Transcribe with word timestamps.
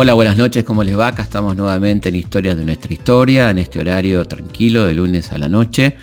Hola, 0.00 0.14
buenas 0.14 0.36
noches, 0.36 0.62
¿cómo 0.62 0.84
les 0.84 0.96
va? 0.96 1.08
Acá 1.08 1.24
estamos 1.24 1.56
nuevamente 1.56 2.08
en 2.08 2.14
Historias 2.14 2.56
de 2.56 2.64
nuestra 2.64 2.92
historia, 2.92 3.50
en 3.50 3.58
este 3.58 3.80
horario 3.80 4.24
tranquilo 4.26 4.84
de 4.84 4.94
lunes 4.94 5.32
a 5.32 5.38
la 5.38 5.48
noche. 5.48 5.96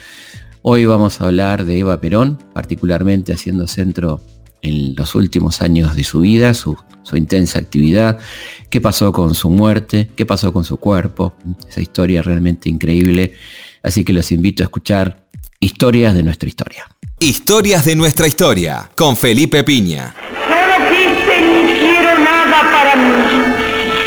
Hoy 0.64 0.86
vamos 0.86 1.22
a 1.22 1.28
hablar 1.28 1.64
de 1.64 1.80
Eva 1.80 2.02
Perón, 2.02 2.38
particularmente 2.52 3.32
haciendo 3.32 3.68
centro 3.68 4.20
en 4.62 4.96
los 4.96 5.16
últimos 5.16 5.62
años 5.62 5.96
de 5.96 6.04
su 6.04 6.22
vida, 6.22 6.54
su, 6.54 6.76
intensa 7.14 7.60
actividad, 7.60 8.20
qué 8.70 8.82
pasó 8.82 9.14
con 9.14 9.34
su 9.34 9.50
muerte, 9.50 10.10
qué 10.16 10.26
pasó 10.26 10.52
con 10.52 10.66
su 10.66 10.76
cuerpo, 10.76 11.34
esa 11.70 11.80
historia 11.80 12.22
realmente 12.22 12.68
increíble. 12.68 13.34
Así 13.86 14.04
que 14.04 14.14
los 14.14 14.32
invito 14.32 14.64
a 14.64 14.66
escuchar 14.66 15.28
Historias 15.60 16.16
de 16.16 16.24
nuestra 16.24 16.50
historia. 16.50 16.86
Historias 17.20 17.86
de 17.86 17.96
nuestra 17.96 18.28
historia, 18.28 18.90
con 18.96 19.16
Felipe 19.16 19.64
Piña. 19.64 20.16
No 20.50 20.90
quise 20.90 21.42
ni 21.42 21.74
quiero 21.80 22.18
nada 22.18 22.62
para 22.72 22.96
mí. 22.96 23.14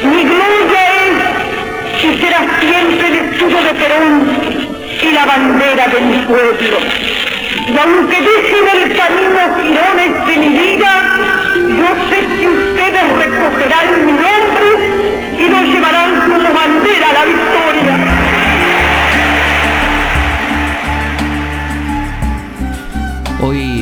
Mi 0.02 0.22
gloria 0.24 0.82
es 1.06 2.04
y 2.04 2.20
será 2.20 2.60
siempre 2.60 3.06
el 3.08 3.14
escudo 3.14 3.62
de 3.62 3.74
Perón 3.74 4.30
y 5.00 5.12
la 5.12 5.26
bandera 5.26 5.88
de 5.88 6.00
mi 6.00 6.26
pueblo. 6.26 6.78
Y 7.68 7.78
aunque 7.78 8.16
dejen 8.20 8.82
el 8.82 8.96
camino 8.96 9.40
girones 9.62 10.26
de 10.26 10.36
mi 10.38 10.48
vida, 10.58 10.90
yo 11.54 11.88
sé 12.10 12.18
que 12.36 12.47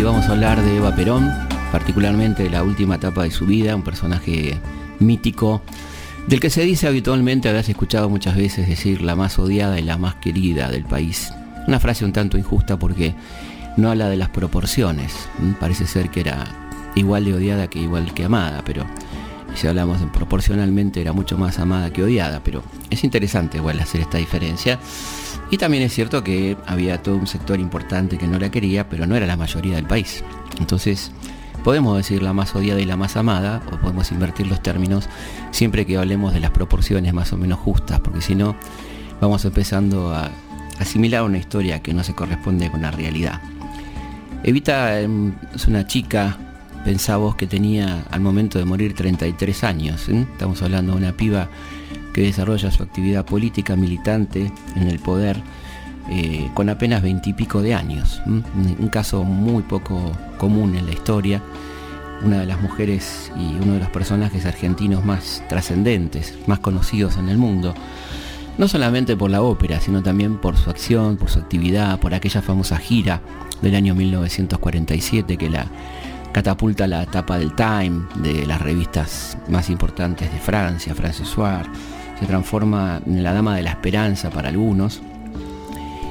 vamos 0.06 0.28
a 0.28 0.32
hablar 0.32 0.62
de 0.62 0.76
Eva 0.76 0.94
Perón, 0.94 1.32
particularmente 1.72 2.44
de 2.44 2.50
la 2.50 2.62
última 2.62 2.94
etapa 2.94 3.24
de 3.24 3.32
su 3.32 3.44
vida, 3.44 3.74
un 3.74 3.82
personaje 3.82 4.56
mítico 5.00 5.62
del 6.28 6.38
que 6.38 6.48
se 6.48 6.62
dice 6.62 6.86
habitualmente, 6.86 7.48
habrás 7.48 7.68
escuchado 7.68 8.08
muchas 8.08 8.36
veces 8.36 8.68
decir 8.68 9.02
la 9.02 9.16
más 9.16 9.36
odiada 9.38 9.80
y 9.80 9.82
la 9.82 9.98
más 9.98 10.14
querida 10.16 10.70
del 10.70 10.84
país. 10.84 11.32
Una 11.66 11.80
frase 11.80 12.04
un 12.04 12.12
tanto 12.12 12.38
injusta 12.38 12.78
porque 12.78 13.14
no 13.76 13.90
habla 13.90 14.08
de 14.08 14.16
las 14.16 14.28
proporciones. 14.28 15.12
Parece 15.58 15.86
ser 15.86 16.08
que 16.10 16.20
era 16.20 16.44
igual 16.94 17.24
de 17.24 17.34
odiada 17.34 17.68
que 17.68 17.80
igual 17.80 18.14
que 18.14 18.24
amada, 18.24 18.62
pero 18.64 18.86
si 19.56 19.66
hablamos 19.66 20.00
de 20.00 20.06
proporcionalmente 20.06 21.00
era 21.00 21.12
mucho 21.12 21.36
más 21.36 21.58
amada 21.58 21.92
que 21.92 22.04
odiada, 22.04 22.40
pero 22.44 22.62
es 22.90 23.02
interesante 23.02 23.58
igual 23.58 23.80
hacer 23.80 24.02
esta 24.02 24.18
diferencia. 24.18 24.78
Y 25.50 25.58
también 25.58 25.84
es 25.84 25.92
cierto 25.92 26.24
que 26.24 26.56
había 26.66 27.02
todo 27.02 27.16
un 27.16 27.26
sector 27.26 27.60
importante 27.60 28.18
que 28.18 28.26
no 28.26 28.38
la 28.38 28.50
quería, 28.50 28.88
pero 28.88 29.06
no 29.06 29.14
era 29.14 29.26
la 29.26 29.36
mayoría 29.36 29.76
del 29.76 29.86
país. 29.86 30.24
Entonces, 30.58 31.12
podemos 31.62 31.96
decir 31.96 32.22
la 32.22 32.32
más 32.32 32.54
odiada 32.54 32.80
y 32.80 32.84
la 32.84 32.96
más 32.96 33.16
amada, 33.16 33.62
o 33.72 33.76
podemos 33.78 34.10
invertir 34.10 34.46
los 34.48 34.62
términos 34.62 35.08
siempre 35.52 35.86
que 35.86 35.96
hablemos 35.96 36.32
de 36.32 36.40
las 36.40 36.50
proporciones 36.50 37.14
más 37.14 37.32
o 37.32 37.36
menos 37.36 37.58
justas, 37.60 38.00
porque 38.00 38.20
si 38.20 38.34
no, 38.34 38.56
vamos 39.20 39.44
empezando 39.44 40.14
a 40.14 40.30
asimilar 40.78 41.22
una 41.22 41.38
historia 41.38 41.80
que 41.80 41.94
no 41.94 42.02
se 42.02 42.14
corresponde 42.14 42.70
con 42.70 42.82
la 42.82 42.90
realidad. 42.90 43.40
Evita 44.42 45.00
em, 45.00 45.32
es 45.54 45.66
una 45.66 45.86
chica, 45.86 46.36
pensamos 46.84 47.36
que 47.36 47.46
tenía 47.46 48.04
al 48.10 48.20
momento 48.20 48.58
de 48.58 48.64
morir 48.64 48.94
33 48.94 49.64
años, 49.64 50.08
¿eh? 50.08 50.26
estamos 50.32 50.62
hablando 50.62 50.92
de 50.92 50.98
una 50.98 51.12
piba 51.12 51.48
que 52.16 52.22
desarrolla 52.22 52.70
su 52.70 52.82
actividad 52.82 53.26
política 53.26 53.76
militante 53.76 54.50
en 54.74 54.88
el 54.88 55.00
poder 55.00 55.36
eh, 56.08 56.48
con 56.54 56.70
apenas 56.70 57.02
veintipico 57.02 57.60
de 57.60 57.74
años. 57.74 58.22
Un 58.24 58.88
caso 58.88 59.22
muy 59.22 59.62
poco 59.62 60.12
común 60.38 60.76
en 60.76 60.86
la 60.86 60.92
historia. 60.92 61.42
Una 62.24 62.40
de 62.40 62.46
las 62.46 62.58
mujeres 62.62 63.30
y 63.36 63.62
uno 63.62 63.74
de 63.74 63.80
los 63.80 63.90
personajes 63.90 64.46
argentinos 64.46 65.04
más 65.04 65.44
trascendentes, 65.50 66.38
más 66.46 66.60
conocidos 66.60 67.18
en 67.18 67.28
el 67.28 67.36
mundo. 67.36 67.74
No 68.56 68.66
solamente 68.66 69.14
por 69.14 69.30
la 69.30 69.42
ópera, 69.42 69.78
sino 69.78 70.02
también 70.02 70.38
por 70.38 70.56
su 70.56 70.70
acción, 70.70 71.18
por 71.18 71.28
su 71.28 71.40
actividad, 71.40 72.00
por 72.00 72.14
aquella 72.14 72.40
famosa 72.40 72.78
gira 72.78 73.20
del 73.60 73.74
año 73.74 73.94
1947 73.94 75.36
que 75.36 75.50
la 75.50 75.66
catapulta 76.32 76.84
a 76.84 76.88
la 76.88 77.02
etapa 77.02 77.38
del 77.38 77.54
Time, 77.54 78.06
de 78.14 78.46
las 78.46 78.62
revistas 78.62 79.36
más 79.50 79.68
importantes 79.68 80.32
de 80.32 80.38
Francia, 80.38 80.94
France 80.94 81.26
Soir, 81.26 81.66
se 82.18 82.26
transforma 82.26 83.00
en 83.06 83.22
la 83.22 83.32
dama 83.32 83.56
de 83.56 83.62
la 83.62 83.70
esperanza 83.70 84.30
para 84.30 84.48
algunos, 84.48 85.00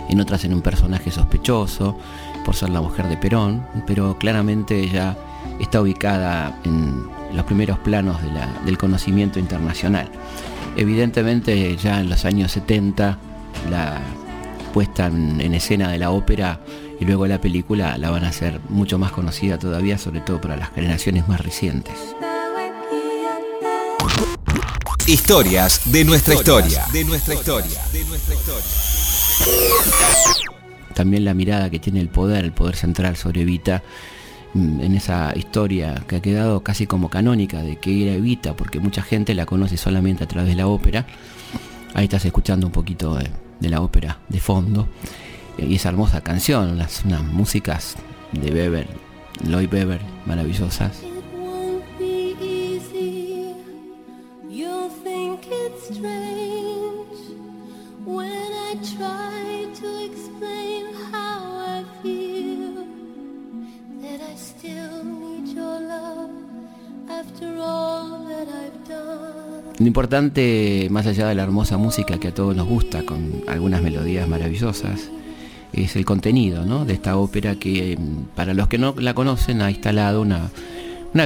en 0.10 0.20
otras 0.20 0.44
en 0.46 0.54
un 0.54 0.62
personaje 0.62 1.12
sospechoso 1.12 1.98
por 2.44 2.56
ser 2.56 2.70
la 2.70 2.82
mujer 2.82 3.08
de 3.08 3.18
Perón, 3.18 3.66
pero 3.88 4.18
claramente 4.18 4.80
ella 4.80 5.18
está 5.60 5.82
ubicada 5.82 6.60
en 6.64 7.08
los 7.34 7.46
primeros 7.46 7.80
planos 7.80 8.18
del 8.66 8.78
conocimiento 8.78 9.40
internacional. 9.40 10.10
Evidentemente 10.78 11.76
ya 11.78 12.02
en 12.02 12.10
los 12.10 12.26
años 12.26 12.52
70 12.52 13.18
la 13.70 14.02
puesta 14.74 15.08
en, 15.08 15.40
en, 15.40 15.54
escena 15.54 15.90
de 15.90 15.98
la 15.98 16.12
ópera 16.12 16.60
y 17.00 17.06
luego 17.06 17.26
la 17.28 17.40
película 17.40 17.98
la 17.98 18.12
van 18.12 18.26
a 18.26 18.30
hacer 18.30 18.60
mucho 18.70 19.00
más 19.00 19.12
conocida 19.12 19.58
todavía, 19.58 19.98
sobre 19.98 20.20
todo 20.20 20.40
para 20.42 20.58
las 20.58 20.70
generaciones 20.72 21.28
más 21.28 21.42
recientes. 21.42 22.16
Historias 25.08 25.82
de 25.92 26.04
nuestra 26.04 26.34
historia. 26.34 26.84
De 26.92 27.06
nuestra 27.06 27.36
historia. 27.36 27.80
De 27.94 28.04
nuestra 28.06 28.34
historia. 28.34 28.66
También 30.96 31.24
la 31.26 31.36
mirada 31.36 31.70
que 31.70 31.78
tiene 31.78 32.00
el 32.00 32.10
poder, 32.10 32.44
el 32.44 32.54
poder 32.54 32.76
central 32.76 33.16
sobre 33.16 33.42
Evita, 33.42 33.84
mm, 34.56 34.80
en 34.82 34.96
esa 34.96 35.32
historia 35.36 36.04
que 36.08 36.16
ha 36.16 36.22
quedado 36.24 36.64
casi 36.64 36.88
como 36.88 37.12
canónica 37.12 37.62
de 37.62 37.76
que 37.76 38.02
era 38.02 38.16
Evita, 38.16 38.56
porque 38.56 38.80
mucha 38.80 39.04
gente 39.04 39.36
la 39.36 39.46
conoce 39.46 39.78
solamente 39.78 40.24
a 40.24 40.28
través 40.28 40.50
de 40.50 40.56
la 40.56 40.66
ópera. 40.66 41.06
Ahí 41.94 42.06
estás 42.06 42.26
escuchando 42.26 42.66
un 42.66 42.74
poquito 42.74 43.16
de, 43.16 43.30
la 43.70 43.82
ópera 43.82 44.18
de 44.28 44.40
fondo. 44.40 44.88
Y 45.60 45.76
esa 45.76 45.90
hermosa 45.90 46.22
canción, 46.22 46.80
las 46.80 47.06
unas 47.06 47.24
músicas 47.24 47.96
de 48.32 48.52
Weber, 48.52 48.88
Lloyd 49.44 49.72
Weber, 49.72 50.02
maravillosas. 50.26 51.15
Lo 69.78 69.86
importante, 69.86 70.88
más 70.90 71.06
allá 71.06 71.28
de 71.28 71.36
la 71.36 71.44
hermosa 71.44 71.78
música 71.78 72.18
que 72.18 72.30
a 72.30 72.34
todos 72.34 72.56
nos 72.56 72.68
gusta, 72.68 73.04
con 73.04 73.44
algunas 73.48 73.84
melodías 73.84 74.28
maravillosas, 74.28 75.12
es 75.72 75.96
el 75.96 76.06
contenido 76.06 76.86
de 76.86 76.94
esta 76.94 77.18
ópera 77.18 77.56
que 77.58 77.98
para 78.36 78.56
los 78.56 78.68
que 78.68 78.80
no 78.80 78.96
la 78.98 79.14
conocen 79.14 79.62
ha 79.62 79.70
instalado 79.70 80.24
una, 80.24 80.50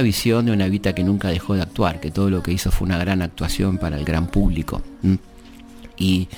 visión 0.00 0.46
de 0.46 0.52
una 0.52 0.68
Vita 0.68 0.94
que 0.94 1.02
nunca 1.02 1.28
dejó 1.28 1.54
de 1.54 1.62
actuar, 1.62 2.00
que 2.00 2.12
todo 2.12 2.30
lo 2.30 2.42
que 2.42 2.52
hizo 2.52 2.70
fue 2.70 2.86
una 2.86 2.98
gran 2.98 3.22
actuación 3.22 3.78
para 3.78 3.98
el 3.98 4.04
gran 4.04 4.28
público. 4.28 4.82
Y 5.96 6.28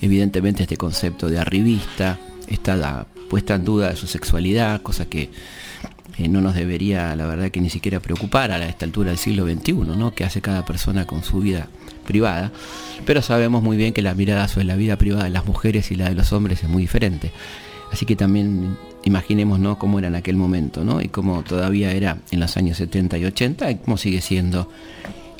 evidentemente 0.00 0.62
este 0.62 0.76
concepto 0.76 1.28
de 1.28 1.38
arribista 1.38 2.18
está 2.46 3.06
puesta 3.28 3.56
en 3.56 3.64
duda 3.64 3.90
de 3.90 3.96
su 3.96 4.06
sexualidad, 4.06 4.80
cosa 4.82 5.06
que 5.06 5.30
no 6.28 6.40
nos 6.40 6.54
debería, 6.54 7.16
la 7.16 7.26
verdad, 7.26 7.50
que 7.50 7.60
ni 7.60 7.70
siquiera 7.70 7.98
preocupar 7.98 8.52
a 8.52 8.68
esta 8.68 8.84
altura 8.84 9.08
del 9.08 9.18
siglo 9.18 9.44
XXI, 9.44 9.72
¿no? 9.72 10.14
Que 10.14 10.24
hace 10.24 10.40
cada 10.40 10.64
persona 10.64 11.06
con 11.06 11.24
su 11.24 11.40
vida 11.40 11.68
privada. 12.06 12.52
Pero 13.06 13.22
sabemos 13.22 13.62
muy 13.62 13.76
bien 13.76 13.92
que 13.92 14.02
la 14.02 14.14
mirada 14.14 14.46
sobre 14.46 14.66
la 14.66 14.76
vida 14.76 14.96
privada 14.96 15.24
de 15.24 15.30
las 15.30 15.46
mujeres 15.46 15.90
y 15.90 15.96
la 15.96 16.08
de 16.10 16.14
los 16.14 16.32
hombres 16.32 16.62
es 16.62 16.68
muy 16.68 16.82
diferente. 16.82 17.32
Así 17.90 18.06
que 18.06 18.16
también 18.16 18.76
imaginemos 19.04 19.58
¿no? 19.58 19.78
cómo 19.78 19.98
era 19.98 20.08
en 20.08 20.14
aquel 20.14 20.36
momento, 20.36 20.84
¿no? 20.84 21.00
Y 21.00 21.08
cómo 21.08 21.42
todavía 21.42 21.92
era 21.92 22.18
en 22.30 22.40
los 22.40 22.56
años 22.56 22.76
70 22.76 23.18
y 23.18 23.24
80 23.24 23.70
y 23.70 23.74
cómo 23.76 23.96
sigue 23.96 24.20
siendo. 24.20 24.68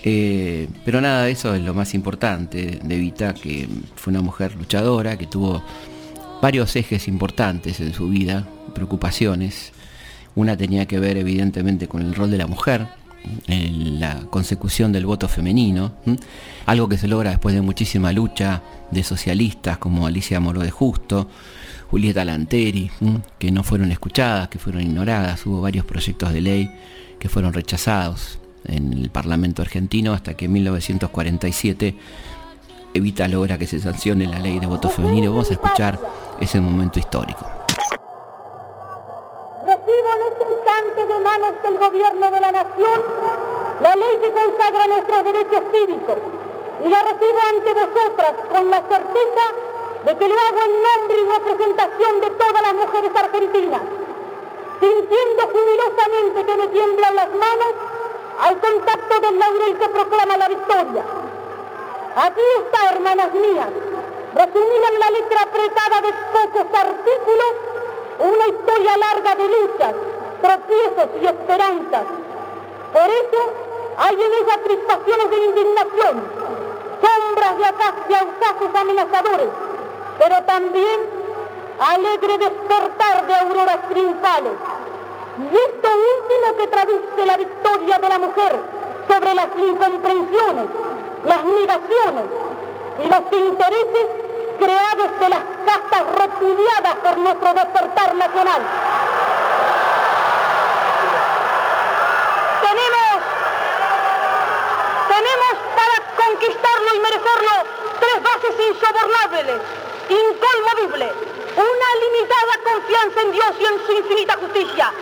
Eh, 0.03 0.69
pero 0.85 1.01
nada 1.01 1.29
eso 1.29 1.55
es 1.55 1.62
lo 1.62 1.75
más 1.75 1.95
importante 1.95 2.81
de 2.83 2.97
Vita, 2.97 3.35
que 3.35 3.69
fue 3.97 4.12
una 4.12 4.23
mujer 4.23 4.57
luchadora, 4.57 5.19
que 5.19 5.27
tuvo 5.27 5.62
varios 6.41 6.75
ejes 6.77 7.07
importantes 7.07 7.81
en 7.81 7.93
su 7.93 8.09
vida, 8.09 8.47
preocupaciones, 8.75 9.73
una 10.35 10.57
tenía 10.57 10.87
que 10.87 10.99
ver 10.99 11.19
evidentemente 11.19 11.87
con 11.87 12.03
el 12.03 12.15
rol 12.15 12.31
de 12.31 12.39
la 12.39 12.47
mujer, 12.47 12.87
en 13.47 14.01
la 14.01 14.21
consecución 14.31 14.93
del 14.93 15.05
voto 15.05 15.29
femenino, 15.29 15.93
algo 16.65 16.89
que 16.89 16.97
se 16.97 17.09
logra 17.09 17.31
después 17.31 17.55
de 17.55 17.61
muchísima 17.61 18.12
lucha 18.12 18.62
de 18.91 19.03
socialistas 19.03 19.77
como 19.77 20.07
Alicia 20.07 20.41
Moro 20.41 20.61
de 20.61 20.71
Justo, 20.71 21.29
Julieta 21.91 22.25
Lanteri, 22.25 22.89
que 23.39 23.51
no 23.51 23.65
fueron 23.65 23.91
escuchadas, 23.91 24.49
que 24.49 24.61
fueron 24.61 24.83
ignoradas, 24.83 25.45
hubo 25.45 25.61
varios 25.61 25.85
proyectos 25.85 26.33
de 26.33 26.41
ley 26.41 26.71
que 27.19 27.29
fueron 27.29 27.53
rechazados 27.53 28.39
en 28.65 28.93
el 28.93 29.11
Parlamento 29.11 29.61
argentino 29.61 30.13
hasta 30.13 30.35
que 30.35 30.45
en 30.45 30.53
1947 30.53 31.97
Evita 32.95 33.27
logra 33.29 33.59
que 33.59 33.67
se 33.67 33.81
sancione 33.81 34.27
la 34.27 34.39
ley 34.39 34.59
de 34.59 34.67
voto 34.67 34.89
femenino. 34.89 35.31
Vamos 35.31 35.51
a 35.51 35.55
escuchar 35.55 35.99
ese 36.41 36.61
momento 36.61 36.99
histórico. 36.99 37.47
Recibo 39.67 40.11
en 40.15 40.23
este 40.31 40.45
instante 40.51 41.07
de 41.07 41.21
manos 41.21 41.55
del 41.63 41.79
gobierno 41.79 42.31
de 42.31 42.41
la 42.41 42.53
nación 42.53 43.01
la 43.83 43.97
ley 43.97 44.15
que 44.23 44.31
consagra 44.31 44.87
nuestros 44.87 45.25
derechos 45.25 45.63
cívicos 45.73 46.19
y 46.85 46.89
la 46.89 47.03
recibo 47.03 47.41
ante 47.51 47.75
vosotras 47.75 48.33
con 48.51 48.71
la 48.71 48.79
certeza 48.79 49.45
de 50.05 50.17
que 50.17 50.29
lo 50.29 50.35
hago 50.35 50.61
en 50.64 50.82
nombre 50.82 51.17
y 51.20 51.38
representación 51.38 52.20
de 52.20 52.31
todas 52.31 52.62
las 52.62 52.75
mujeres 52.75 53.11
argentinas, 53.14 53.82
sintiendo 54.81 55.43
jubilosamente 55.52 56.47
que 56.47 56.56
me 56.56 56.69
tiemblan 56.69 57.17
las 57.17 57.29
manos 57.29 57.73
al 58.41 58.58
contacto 58.61 59.20
del 59.20 59.38
laurel 59.38 59.76
que 59.79 59.88
proclama 59.88 60.37
la 60.38 60.49
victoria. 60.49 61.05
Aquí 62.17 62.41
está, 62.58 62.94
hermanas 62.94 63.32
mías, 63.35 63.69
resumida 64.35 64.88
en 64.93 64.99
la 65.00 65.11
letra 65.11 65.43
apretada 65.43 66.00
de 66.00 66.12
pocos 66.32 66.79
artículos, 66.81 67.52
una 68.20 68.47
historia 68.49 68.97
larga 68.97 69.35
de 69.35 69.49
luchas, 69.49 69.94
tropiezos 70.41 71.08
y 71.20 71.26
esperanzas. 71.26 72.05
Por 72.93 73.02
eso 73.02 73.52
hay 73.99 74.14
en 74.14 74.32
ella 74.32 74.62
crispaciones 74.64 75.31
de 75.31 75.44
indignación, 75.44 76.23
sombras 77.02 77.58
de 77.58 77.64
ataques 77.67 78.05
y 78.08 78.14
ausaces 78.14 78.75
amenazadores, 78.75 79.49
pero 80.21 80.37
también 80.43 81.01
alegre 81.81 82.37
despertar 82.37 83.27
de 83.27 83.35
auroras 83.37 83.89
triunfales. 83.89 84.53
Y 85.39 85.57
esto 85.57 85.89
último 85.89 86.57
que 86.59 86.67
traduce 86.67 87.25
la 87.27 87.37
victoria 87.39 87.99
de 87.99 88.09
la 88.11 88.19
mujer 88.19 88.61
sobre 89.09 89.35
las 89.35 89.49
incomprensiones, 89.57 90.67
las 91.25 91.43
negaciones 91.43 92.25
y 93.03 93.09
los 93.09 93.33
intereses 93.33 94.07
creados 94.59 95.21
de 95.21 95.29
las 95.31 95.41
castas 95.65 96.03
repudiadas 96.19 96.95
por 97.03 97.17
nuestro 97.17 97.55
despertar 97.55 98.15
nacional. 98.15 98.63
Tenemos, 102.61 103.25
tenemos 105.09 105.55
para 105.81 106.27
conquistarlo 106.27 106.95
y 106.95 107.01
merecerlo 107.01 107.81
tres 108.01 108.23
bases 108.23 108.69
insobornables, 108.69 109.90
incolmovibles, 110.11 111.12
una 111.57 111.89
limitada 112.03 112.55
confianza 112.65 113.21
en 113.23 113.33
Dios 113.33 113.53
y 113.61 113.65
en 113.65 113.87
su 113.87 113.93
infinita 113.93 114.37
justicia, 114.37 114.93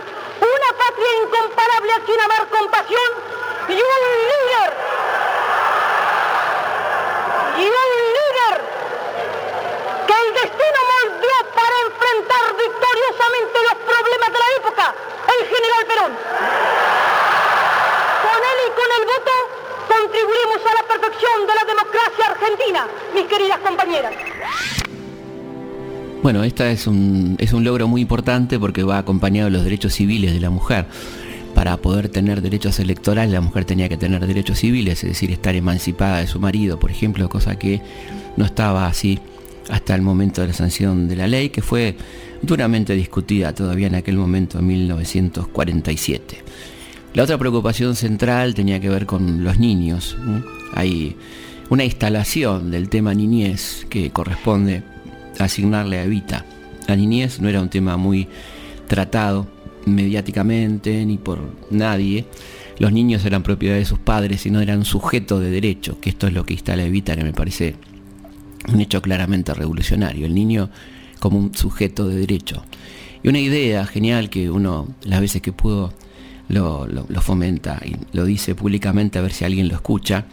una 0.41 0.79
patria 0.79 1.09
incomparable 1.23 1.93
a 1.93 2.01
quien 2.05 2.21
amar 2.21 2.49
con 2.49 2.71
pasión 2.71 3.11
y 3.69 3.73
un 3.73 4.03
líder. 4.31 4.71
Y 7.57 7.65
un 7.65 7.91
líder 8.17 8.55
que 10.07 10.15
el 10.15 10.35
destino 10.35 10.81
moldeó 10.93 11.39
para 11.55 11.77
enfrentar 11.89 12.57
victoriosamente 12.57 13.59
los 13.63 13.77
problemas 13.89 14.33
de 14.33 14.39
la 14.39 14.51
época, 14.57 14.95
el 15.39 15.47
general 15.49 15.87
Perón. 15.87 16.19
Con 18.23 18.41
él 18.45 18.59
y 18.67 18.71
con 18.79 18.91
el 18.99 19.05
voto 19.07 19.33
contribuimos 19.89 20.67
a 20.67 20.75
la 20.75 20.83
perfección 20.83 21.47
de 21.47 21.55
la 21.55 21.65
democracia 21.65 22.27
argentina, 22.27 22.87
mis 23.15 23.27
queridas 23.27 23.59
compañeras. 23.59 24.15
Bueno, 26.23 26.43
esta 26.43 26.71
es 26.71 26.89
un, 26.89 27.37
es 27.39 27.53
un 27.53 27.63
logro 27.63 27.87
muy 27.87 28.01
importante 28.01 28.59
porque 28.59 28.83
va 28.83 28.99
acompañado 28.99 29.47
de 29.47 29.53
los 29.53 29.65
derechos 29.65 29.95
civiles 29.95 30.33
de 30.33 30.41
la 30.41 30.51
mujer. 30.51 30.87
Para 31.55 31.77
poder 31.77 32.09
tener 32.09 32.43
derechos 32.43 32.79
electorales, 32.81 33.33
la 33.33 33.41
mujer 33.41 33.65
tenía 33.65 33.89
que 33.89 33.97
tener 33.97 34.27
derechos 34.27 34.59
civiles, 34.59 35.03
es 35.05 35.11
decir, 35.11 35.31
estar 35.31 35.55
emancipada 35.55 36.19
de 36.19 36.27
su 36.27 36.41
marido, 36.41 36.79
por 36.79 36.91
ejemplo, 36.91 37.29
cosa 37.29 37.59
que 37.59 37.81
no 38.37 38.45
estaba 38.45 38.87
así 38.87 39.19
hasta 39.71 39.95
el 39.95 40.03
momento 40.03 40.41
de 40.41 40.49
la 40.49 40.55
sanción 40.55 41.09
de 41.09 41.17
la 41.17 41.29
ley, 41.29 41.51
que 41.51 41.63
fue 41.63 41.97
duramente 42.43 42.95
discutida 42.95 43.55
todavía 43.55 43.87
en 43.87 43.95
aquel 43.95 44.17
momento, 44.17 44.59
en 44.59 44.67
1947. 44.67 46.39
La 47.15 47.23
otra 47.23 47.39
preocupación 47.39 47.95
central 47.97 48.55
tenía 48.55 48.81
que 48.81 48.89
ver 48.89 49.07
con 49.07 49.45
los 49.45 49.59
niños. 49.59 50.17
Hay 50.75 51.17
una 51.71 51.85
instalación 51.85 52.71
del 52.71 52.89
tema 52.89 53.15
niñez 53.15 53.87
que 53.89 54.11
corresponde 54.11 54.83
asignarle 55.39 55.99
a 55.99 56.05
Evita. 56.05 56.45
La 56.87 56.97
niñez 56.97 57.41
no 57.41 57.49
era 57.49 57.61
un 57.61 57.69
tema 57.69 57.97
muy 57.97 58.29
tratado 58.87 59.47
mediáticamente 59.87 61.05
ni 61.05 61.19
por 61.19 61.41
nadie. 61.71 62.27
Los 62.79 62.93
niños 62.93 63.25
eran 63.25 63.43
propiedad 63.43 63.77
de 63.77 63.85
sus 63.85 63.99
padres 63.99 64.47
y 64.47 64.51
no 64.51 64.61
eran 64.61 64.85
sujeto 64.85 65.41
de 65.41 65.51
derecho, 65.51 66.01
que 66.01 66.11
esto 66.11 66.27
es 66.27 66.33
lo 66.33 66.45
que 66.45 66.55
instala 66.55 66.85
Evita, 66.85 67.17
que 67.17 67.25
me 67.25 67.33
parece 67.33 67.77
un 68.73 68.81
hecho 68.81 69.03
claramente 69.03 69.53
revolucionario. 69.55 70.27
El 70.27 70.35
niño 70.35 70.71
como 71.19 71.39
un 71.39 71.55
sujeto 71.55 72.07
de 72.09 72.17
derecho. 72.17 72.63
Y 73.23 73.29
una 73.29 73.41
idea 73.41 73.85
genial 73.87 74.31
que 74.31 74.51
uno 74.51 74.87
las 75.03 75.21
veces 75.21 75.43
que 75.43 75.53
pudo 75.53 75.93
lo, 76.49 76.87
lo 76.87 77.21
fomenta 77.21 77.81
y 77.85 77.97
lo 78.17 78.25
dice 78.25 78.55
públicamente 78.55 79.19
a 79.19 79.23
ver 79.23 79.33
si 79.33 79.45
alguien 79.45 79.69
lo 79.69 79.75
escucha, 79.75 80.27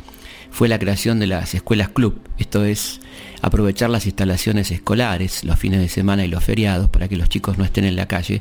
fue 0.55 0.67
la 0.69 0.79
creación 0.79 1.19
de 1.19 1.27
las 1.27 1.53
escuelas 1.53 1.89
club, 1.89 2.17
esto 2.37 2.63
es 2.63 3.01
aprovechar 3.41 3.89
las 3.89 4.05
instalaciones 4.05 4.71
escolares 4.71 5.43
los 5.43 5.59
fines 5.59 5.81
de 5.81 5.89
semana 5.89 6.23
y 6.23 6.29
los 6.29 6.45
feriados 6.45 6.87
para 6.87 7.09
que 7.09 7.17
los 7.17 7.27
chicos 7.27 7.57
no 7.57 7.65
estén 7.65 7.83
en 7.83 7.97
la 7.97 8.07
calle 8.07 8.39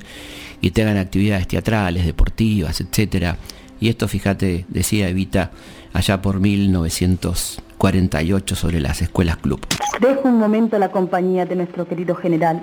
y 0.60 0.70
tengan 0.70 0.96
actividades 0.96 1.48
teatrales, 1.48 2.06
deportivas, 2.06 2.80
etc. 2.80 3.34
Y 3.80 3.88
esto, 3.88 4.06
fíjate, 4.06 4.64
decía 4.68 5.08
Evita 5.08 5.50
allá 5.92 6.22
por 6.22 6.38
1948 6.38 8.54
sobre 8.54 8.80
las 8.80 9.02
escuelas 9.02 9.38
club. 9.38 9.66
Dejo 10.00 10.28
un 10.28 10.38
momento 10.38 10.78
la 10.78 10.92
compañía 10.92 11.46
de 11.46 11.56
nuestro 11.56 11.88
querido 11.88 12.14
general, 12.14 12.62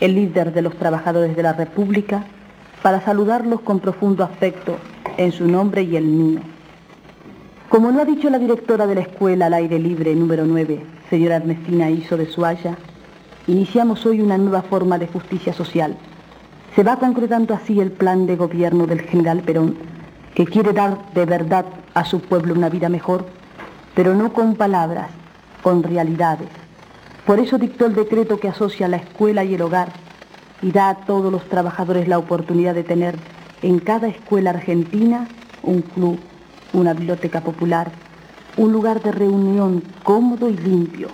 el 0.00 0.14
líder 0.14 0.54
de 0.54 0.62
los 0.62 0.78
trabajadores 0.78 1.34
de 1.34 1.42
la 1.42 1.54
República, 1.54 2.24
para 2.82 3.04
saludarlos 3.04 3.62
con 3.62 3.80
profundo 3.80 4.22
afecto 4.22 4.78
en 5.16 5.32
su 5.32 5.48
nombre 5.48 5.82
y 5.82 5.96
el 5.96 6.04
mío 6.04 6.40
como 7.68 7.90
lo 7.90 8.00
ha 8.00 8.04
dicho 8.04 8.30
la 8.30 8.38
directora 8.38 8.86
de 8.86 8.94
la 8.94 9.00
escuela 9.00 9.46
al 9.46 9.54
aire 9.54 9.78
libre 9.78 10.14
número 10.14 10.44
9, 10.46 10.80
señora 11.10 11.36
Ernestina 11.36 11.90
Iso 11.90 12.16
de 12.16 12.26
Suaya, 12.26 12.76
iniciamos 13.48 14.06
hoy 14.06 14.20
una 14.20 14.38
nueva 14.38 14.62
forma 14.62 14.98
de 14.98 15.08
justicia 15.08 15.52
social. 15.52 15.96
Se 16.76 16.84
va 16.84 16.98
concretando 16.98 17.54
así 17.54 17.80
el 17.80 17.90
plan 17.90 18.26
de 18.26 18.36
gobierno 18.36 18.86
del 18.86 19.00
general 19.00 19.42
Perón, 19.42 19.76
que 20.34 20.46
quiere 20.46 20.72
dar 20.72 21.12
de 21.12 21.24
verdad 21.24 21.66
a 21.94 22.04
su 22.04 22.20
pueblo 22.20 22.54
una 22.54 22.68
vida 22.68 22.88
mejor, 22.88 23.26
pero 23.96 24.14
no 24.14 24.32
con 24.32 24.54
palabras, 24.54 25.08
con 25.62 25.82
realidades. 25.82 26.48
Por 27.26 27.40
eso 27.40 27.58
dictó 27.58 27.86
el 27.86 27.96
decreto 27.96 28.38
que 28.38 28.48
asocia 28.48 28.86
la 28.86 28.98
escuela 28.98 29.42
y 29.42 29.54
el 29.54 29.62
hogar 29.62 29.88
y 30.62 30.70
da 30.70 30.90
a 30.90 31.04
todos 31.04 31.32
los 31.32 31.44
trabajadores 31.48 32.06
la 32.06 32.18
oportunidad 32.18 32.76
de 32.76 32.84
tener 32.84 33.16
en 33.62 33.80
cada 33.80 34.06
escuela 34.06 34.50
argentina 34.50 35.26
un 35.64 35.82
club 35.82 36.20
una 36.76 36.92
biblioteca 36.92 37.40
popular, 37.40 37.90
un 38.56 38.70
lugar 38.70 39.02
de 39.02 39.10
reunión 39.10 39.82
cómodo 40.02 40.48
y 40.50 40.56
limpio, 40.56 41.08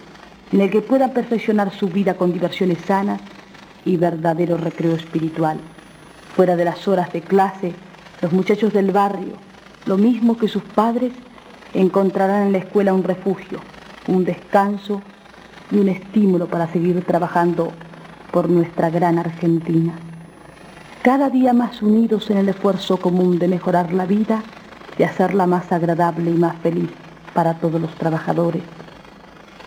en 0.50 0.60
el 0.60 0.70
que 0.70 0.82
puedan 0.82 1.12
perfeccionar 1.12 1.72
su 1.72 1.88
vida 1.88 2.14
con 2.14 2.32
diversiones 2.32 2.78
sanas 2.84 3.20
y 3.84 3.96
verdadero 3.96 4.56
recreo 4.56 4.94
espiritual. 4.94 5.58
Fuera 6.34 6.56
de 6.56 6.64
las 6.64 6.86
horas 6.88 7.12
de 7.12 7.20
clase, 7.20 7.72
los 8.20 8.32
muchachos 8.32 8.72
del 8.72 8.90
barrio, 8.90 9.34
lo 9.86 9.96
mismo 9.96 10.36
que 10.36 10.48
sus 10.48 10.62
padres, 10.62 11.12
encontrarán 11.74 12.48
en 12.48 12.52
la 12.52 12.58
escuela 12.58 12.92
un 12.92 13.04
refugio, 13.04 13.60
un 14.08 14.24
descanso 14.24 15.00
y 15.70 15.76
un 15.76 15.88
estímulo 15.88 16.46
para 16.46 16.70
seguir 16.70 17.02
trabajando 17.04 17.72
por 18.30 18.50
nuestra 18.50 18.90
gran 18.90 19.18
Argentina. 19.18 19.94
Cada 21.02 21.30
día 21.30 21.52
más 21.52 21.82
unidos 21.82 22.30
en 22.30 22.38
el 22.38 22.48
esfuerzo 22.48 22.98
común 22.98 23.38
de 23.38 23.48
mejorar 23.48 23.92
la 23.92 24.06
vida 24.06 24.42
de 24.98 25.04
hacerla 25.04 25.46
más 25.46 25.72
agradable 25.72 26.30
y 26.30 26.34
más 26.34 26.56
feliz 26.56 26.90
para 27.34 27.54
todos 27.54 27.80
los 27.80 27.94
trabajadores. 27.94 28.62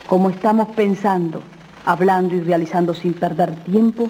Como 0.08 0.30
estamos 0.30 0.70
pensando, 0.76 1.42
hablando 1.86 2.36
y 2.36 2.42
realizando 2.42 2.94
sin 2.94 3.14
perder 3.14 3.56
tiempo, 3.64 4.10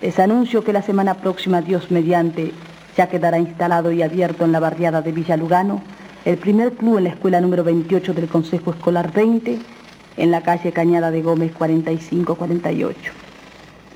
les 0.00 0.18
anuncio 0.18 0.64
que 0.64 0.72
la 0.72 0.82
semana 0.82 1.14
próxima, 1.14 1.62
Dios 1.62 1.90
mediante, 1.90 2.52
ya 2.96 3.08
quedará 3.08 3.38
instalado 3.38 3.90
y 3.90 4.02
abierto 4.02 4.44
en 4.44 4.52
la 4.52 4.60
barriada 4.60 5.02
de 5.02 5.12
Villa 5.12 5.36
Lugano 5.36 5.82
el 6.24 6.38
primer 6.38 6.72
club 6.72 6.98
en 6.98 7.04
la 7.04 7.10
escuela 7.10 7.40
número 7.40 7.64
28 7.64 8.14
del 8.14 8.28
Consejo 8.28 8.70
Escolar 8.70 9.12
20, 9.12 9.58
en 10.16 10.30
la 10.30 10.40
calle 10.40 10.72
Cañada 10.72 11.10
de 11.10 11.20
Gómez 11.20 11.52
4548. 11.52 13.12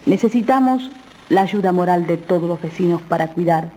Necesitamos 0.05 0.91
la 1.31 1.43
ayuda 1.43 1.73
moral 1.73 2.07
de 2.07 2.19
todos 2.19 2.49
los 2.49 2.61
vecinos 2.61 3.01
para 3.01 3.29
cuidar 3.29 3.71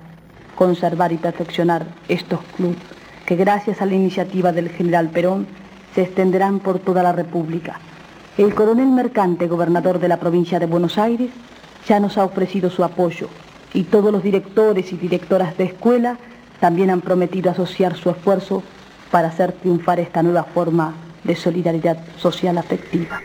conservar 0.55 1.11
y 1.11 1.17
perfeccionar 1.17 1.85
estos 2.07 2.39
clubes 2.55 2.77
que 3.25 3.35
gracias 3.35 3.81
a 3.81 3.85
la 3.85 3.95
iniciativa 3.95 4.51
del 4.51 4.69
general 4.69 5.09
Perón 5.09 5.47
se 5.95 6.01
extenderán 6.03 6.59
por 6.59 6.79
toda 6.79 7.03
la 7.03 7.11
República. 7.11 7.79
El 8.37 8.53
coronel 8.53 8.87
Mercante, 8.87 9.47
gobernador 9.47 9.99
de 9.99 10.07
la 10.07 10.17
provincia 10.17 10.59
de 10.59 10.65
Buenos 10.65 10.97
Aires, 10.97 11.29
ya 11.87 11.99
nos 11.99 12.17
ha 12.17 12.23
ofrecido 12.23 12.69
su 12.69 12.83
apoyo 12.83 13.27
y 13.73 13.83
todos 13.83 14.11
los 14.11 14.23
directores 14.23 14.91
y 14.91 14.97
directoras 14.97 15.57
de 15.57 15.65
escuela 15.65 16.17
también 16.59 16.89
han 16.89 17.01
prometido 17.01 17.51
asociar 17.51 17.95
su 17.95 18.09
esfuerzo 18.09 18.63
para 19.09 19.29
hacer 19.29 19.51
triunfar 19.53 19.99
esta 19.99 20.23
nueva 20.23 20.43
forma 20.43 20.93
de 21.23 21.35
solidaridad 21.35 21.97
social 22.17 22.57
afectiva. 22.57 23.19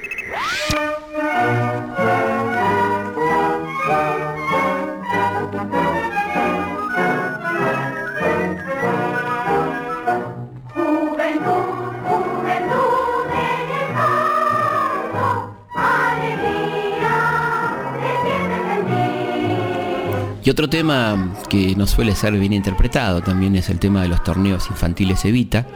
Y 20.47 20.51
otro 20.51 20.71
tema 20.71 21.35
que 21.49 21.75
no 21.75 21.89
suele 21.89 22.15
ser 22.15 22.33
bien 22.35 22.53
interpretado 22.53 23.21
también 23.21 23.57
es 23.57 23.69
el 23.69 23.81
tema 23.81 24.03
de 24.03 24.09
los 24.09 24.23
torneos 24.23 24.71
infantiles 24.71 25.25
Evita, 25.25 25.67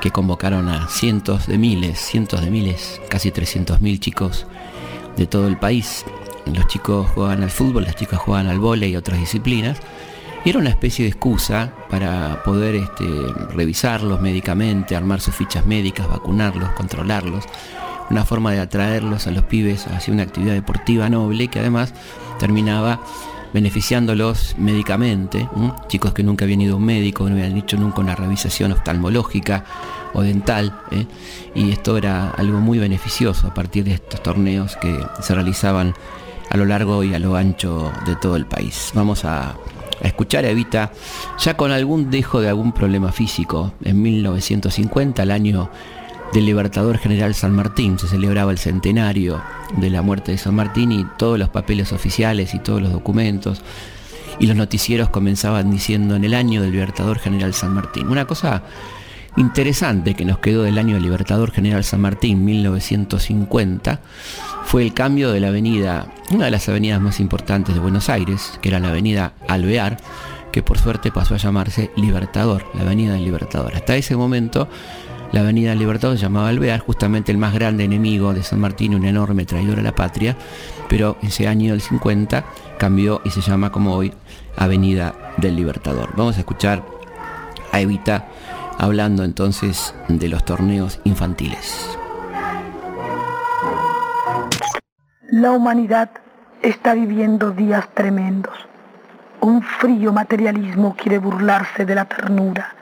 que 0.00 0.10
convocaron 0.10 0.68
a 0.68 0.88
cientos 0.88 1.46
de 1.46 1.56
miles, 1.56 2.00
cientos 2.00 2.40
de 2.40 2.50
miles, 2.50 3.00
casi 3.08 3.30
300.000 3.30 4.00
chicos 4.00 4.48
de 5.16 5.28
todo 5.28 5.46
el 5.46 5.56
país. 5.56 6.04
Los 6.52 6.66
chicos 6.66 7.08
juegan 7.10 7.44
al 7.44 7.50
fútbol, 7.50 7.84
las 7.84 7.94
chicas 7.94 8.18
juegan 8.18 8.48
al 8.48 8.58
vóley 8.58 8.90
y 8.90 8.96
otras 8.96 9.20
disciplinas. 9.20 9.78
Y 10.44 10.50
era 10.50 10.58
una 10.58 10.70
especie 10.70 11.04
de 11.04 11.10
excusa 11.12 11.72
para 11.88 12.42
poder 12.42 12.74
este, 12.74 13.04
revisarlos 13.54 14.20
médicamente, 14.20 14.96
armar 14.96 15.20
sus 15.20 15.36
fichas 15.36 15.64
médicas, 15.64 16.08
vacunarlos, 16.08 16.70
controlarlos. 16.70 17.44
Una 18.10 18.24
forma 18.24 18.50
de 18.50 18.58
atraerlos 18.58 19.28
a 19.28 19.30
los 19.30 19.44
pibes 19.44 19.86
hacia 19.86 20.12
una 20.12 20.24
actividad 20.24 20.54
deportiva 20.54 21.08
noble 21.08 21.46
que 21.46 21.60
además 21.60 21.94
terminaba 22.40 23.00
beneficiándolos 23.52 24.54
médicamente, 24.58 25.48
chicos 25.88 26.12
que 26.12 26.22
nunca 26.22 26.44
habían 26.44 26.60
ido 26.60 26.74
a 26.74 26.76
un 26.78 26.84
médico, 26.84 27.28
no 27.28 27.34
habían 27.34 27.56
hecho 27.56 27.76
nunca 27.76 28.00
una 28.00 28.14
revisación 28.14 28.72
oftalmológica 28.72 29.64
o 30.14 30.22
dental, 30.22 30.78
¿eh? 30.90 31.06
y 31.54 31.70
esto 31.70 31.96
era 31.96 32.30
algo 32.30 32.60
muy 32.60 32.78
beneficioso 32.78 33.46
a 33.46 33.54
partir 33.54 33.84
de 33.84 33.94
estos 33.94 34.22
torneos 34.22 34.76
que 34.76 34.98
se 35.20 35.34
realizaban 35.34 35.94
a 36.50 36.56
lo 36.56 36.64
largo 36.64 37.02
y 37.02 37.14
a 37.14 37.18
lo 37.18 37.36
ancho 37.36 37.92
de 38.06 38.16
todo 38.16 38.36
el 38.36 38.46
país. 38.46 38.90
Vamos 38.94 39.24
a, 39.24 39.50
a 40.02 40.06
escuchar 40.06 40.44
a 40.44 40.50
Evita 40.50 40.92
ya 41.38 41.56
con 41.56 41.72
algún 41.72 42.10
dejo 42.10 42.40
de 42.40 42.48
algún 42.48 42.72
problema 42.72 43.12
físico. 43.12 43.72
En 43.84 44.02
1950, 44.02 45.22
el 45.22 45.30
año 45.30 45.70
del 46.32 46.46
Libertador 46.46 46.98
General 46.98 47.34
San 47.34 47.54
Martín, 47.54 47.98
se 47.98 48.08
celebraba 48.08 48.52
el 48.52 48.58
centenario 48.58 49.42
de 49.76 49.90
la 49.90 50.02
muerte 50.02 50.32
de 50.32 50.38
San 50.38 50.54
Martín 50.54 50.92
y 50.92 51.06
todos 51.18 51.38
los 51.38 51.50
papeles 51.50 51.92
oficiales 51.92 52.54
y 52.54 52.58
todos 52.58 52.80
los 52.80 52.92
documentos 52.92 53.62
y 54.38 54.46
los 54.46 54.56
noticieros 54.56 55.10
comenzaban 55.10 55.70
diciendo 55.70 56.16
en 56.16 56.24
el 56.24 56.34
año 56.34 56.62
del 56.62 56.72
Libertador 56.72 57.18
General 57.18 57.52
San 57.52 57.74
Martín. 57.74 58.08
Una 58.08 58.24
cosa 58.24 58.62
interesante 59.36 60.14
que 60.14 60.24
nos 60.24 60.38
quedó 60.38 60.62
del 60.62 60.78
año 60.78 60.94
del 60.94 61.04
Libertador 61.04 61.50
General 61.50 61.84
San 61.84 62.00
Martín 62.00 62.44
1950 62.44 64.00
fue 64.64 64.82
el 64.82 64.94
cambio 64.94 65.32
de 65.32 65.40
la 65.40 65.48
avenida, 65.48 66.06
una 66.30 66.46
de 66.46 66.50
las 66.50 66.68
avenidas 66.68 67.00
más 67.00 67.20
importantes 67.20 67.74
de 67.74 67.80
Buenos 67.80 68.08
Aires, 68.08 68.58
que 68.62 68.68
era 68.70 68.78
la 68.78 68.88
avenida 68.88 69.34
Alvear, 69.48 69.98
que 70.50 70.62
por 70.62 70.78
suerte 70.78 71.10
pasó 71.10 71.34
a 71.34 71.38
llamarse 71.38 71.90
Libertador, 71.96 72.66
la 72.74 72.82
avenida 72.82 73.14
del 73.14 73.24
Libertador. 73.24 73.74
Hasta 73.74 73.96
ese 73.96 74.16
momento 74.16 74.68
la 75.32 75.40
avenida 75.40 75.74
Libertador 75.74 76.18
se 76.18 76.24
llamaba 76.24 76.48
Alvear, 76.48 76.80
justamente 76.80 77.32
el 77.32 77.38
más 77.38 77.54
grande 77.54 77.84
enemigo 77.84 78.34
de 78.34 78.42
San 78.42 78.60
Martín, 78.60 78.94
un 78.94 79.06
enorme 79.06 79.46
traidor 79.46 79.78
a 79.78 79.82
la 79.82 79.94
patria, 79.94 80.36
pero 80.88 81.16
ese 81.22 81.48
año 81.48 81.72
del 81.72 81.80
50 81.80 82.44
cambió 82.78 83.22
y 83.24 83.30
se 83.30 83.40
llama 83.40 83.72
como 83.72 83.94
hoy 83.94 84.12
Avenida 84.56 85.14
del 85.38 85.56
Libertador. 85.56 86.10
Vamos 86.16 86.36
a 86.36 86.40
escuchar 86.40 86.84
a 87.72 87.80
Evita 87.80 88.28
hablando 88.78 89.24
entonces 89.24 89.94
de 90.08 90.28
los 90.28 90.44
torneos 90.44 91.00
infantiles. 91.04 91.98
La 95.30 95.52
humanidad 95.52 96.10
está 96.60 96.92
viviendo 96.92 97.52
días 97.52 97.88
tremendos. 97.94 98.54
Un 99.40 99.62
frío 99.62 100.12
materialismo 100.12 100.94
quiere 100.94 101.16
burlarse 101.16 101.86
de 101.86 101.94
la 101.94 102.04
ternura 102.04 102.81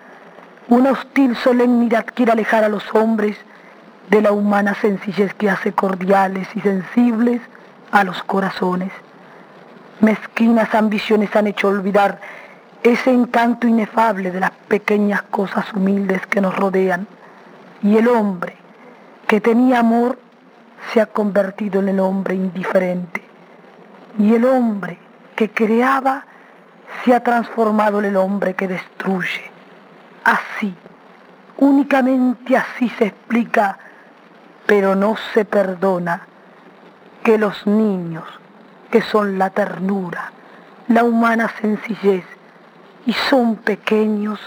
una 0.71 0.93
hostil 0.93 1.37
solemnidad 1.37 2.07
quiere 2.15 2.31
alejar 2.31 2.63
a 2.63 2.69
los 2.69 2.85
hombres 2.95 3.37
de 4.09 4.23
la 4.23 4.31
humana 4.31 4.75
sencillez 4.75 5.35
que 5.35 5.51
hace 5.51 5.73
cordiales 5.73 6.49
y 6.55 6.61
sensibles 6.61 7.43
a 7.91 8.05
los 8.05 8.23
corazones. 8.23 8.93
Mezquinas 10.01 10.73
ambiciones 10.75 11.35
han 11.35 11.49
hecho 11.49 11.69
olvidar 11.69 12.21
ese 12.85 13.11
encanto 13.11 13.67
inefable 13.67 14.31
de 14.31 14.39
las 14.39 14.53
pequeñas 14.69 15.23
cosas 15.23 15.73
humildes 15.75 16.25
que 16.29 16.41
nos 16.41 16.57
rodean. 16.57 17.07
Y 17.83 17.97
el 17.97 18.07
hombre 18.07 18.55
que 19.27 19.41
tenía 19.41 19.81
amor 19.81 20.19
se 20.93 21.01
ha 21.01 21.07
convertido 21.07 21.81
en 21.81 21.89
el 21.89 22.01
hombre 22.01 22.37
indiferente. 22.37 23.23
Y 24.19 24.35
el 24.35 24.45
hombre 24.45 24.99
que 25.35 25.51
creaba 25.51 26.25
se 27.05 27.13
ha 27.13 27.23
transformado 27.23 27.99
en 27.99 28.05
el 28.07 28.17
hombre 28.17 28.55
que 28.55 28.69
destruye. 28.69 29.50
Así, 30.25 30.75
únicamente 31.59 32.57
así 32.57 32.89
se 32.91 33.07
explica, 33.07 33.79
pero 34.67 34.95
no 34.95 35.17
se 35.33 35.45
perdona 35.45 36.23
que 37.23 37.39
los 37.39 37.67
niños, 37.67 38.25
que 38.91 39.03
son 39.03 39.39
la 39.39 39.51
ternura, 39.51 40.33
la 40.89 41.05
humana 41.05 41.51
sencillez, 41.61 42.25
y 43.07 43.13
son 43.13 43.57
pequeños, 43.57 44.39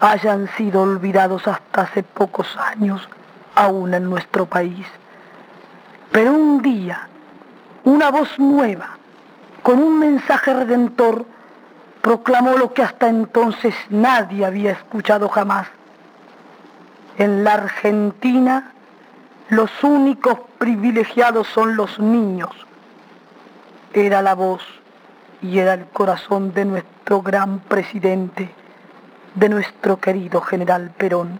hayan 0.00 0.48
sido 0.56 0.82
olvidados 0.82 1.46
hasta 1.46 1.82
hace 1.82 2.02
pocos 2.02 2.56
años, 2.56 3.08
aún 3.54 3.94
en 3.94 4.04
nuestro 4.04 4.46
país. 4.46 4.86
Pero 6.12 6.32
un 6.32 6.62
día, 6.62 7.08
una 7.84 8.10
voz 8.10 8.38
nueva, 8.38 8.96
con 9.62 9.82
un 9.82 9.98
mensaje 9.98 10.54
redentor, 10.54 11.26
proclamó 12.08 12.56
lo 12.56 12.72
que 12.72 12.82
hasta 12.82 13.06
entonces 13.06 13.74
nadie 13.90 14.46
había 14.46 14.70
escuchado 14.70 15.28
jamás. 15.28 15.68
En 17.18 17.44
la 17.44 17.52
Argentina 17.52 18.72
los 19.50 19.70
únicos 19.84 20.38
privilegiados 20.56 21.48
son 21.48 21.76
los 21.76 21.98
niños. 21.98 22.48
Era 23.92 24.22
la 24.22 24.34
voz 24.34 24.62
y 25.42 25.58
era 25.58 25.74
el 25.74 25.84
corazón 25.84 26.54
de 26.54 26.64
nuestro 26.64 27.20
gran 27.20 27.58
presidente, 27.58 28.54
de 29.34 29.48
nuestro 29.50 30.00
querido 30.00 30.40
general 30.40 30.90
Perón, 30.96 31.38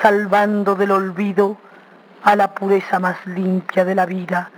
salvando 0.00 0.76
del 0.76 0.92
olvido 0.92 1.56
a 2.22 2.36
la 2.36 2.54
pureza 2.54 3.00
más 3.00 3.16
limpia 3.26 3.84
de 3.84 3.96
la 3.96 4.06
vida 4.06 4.48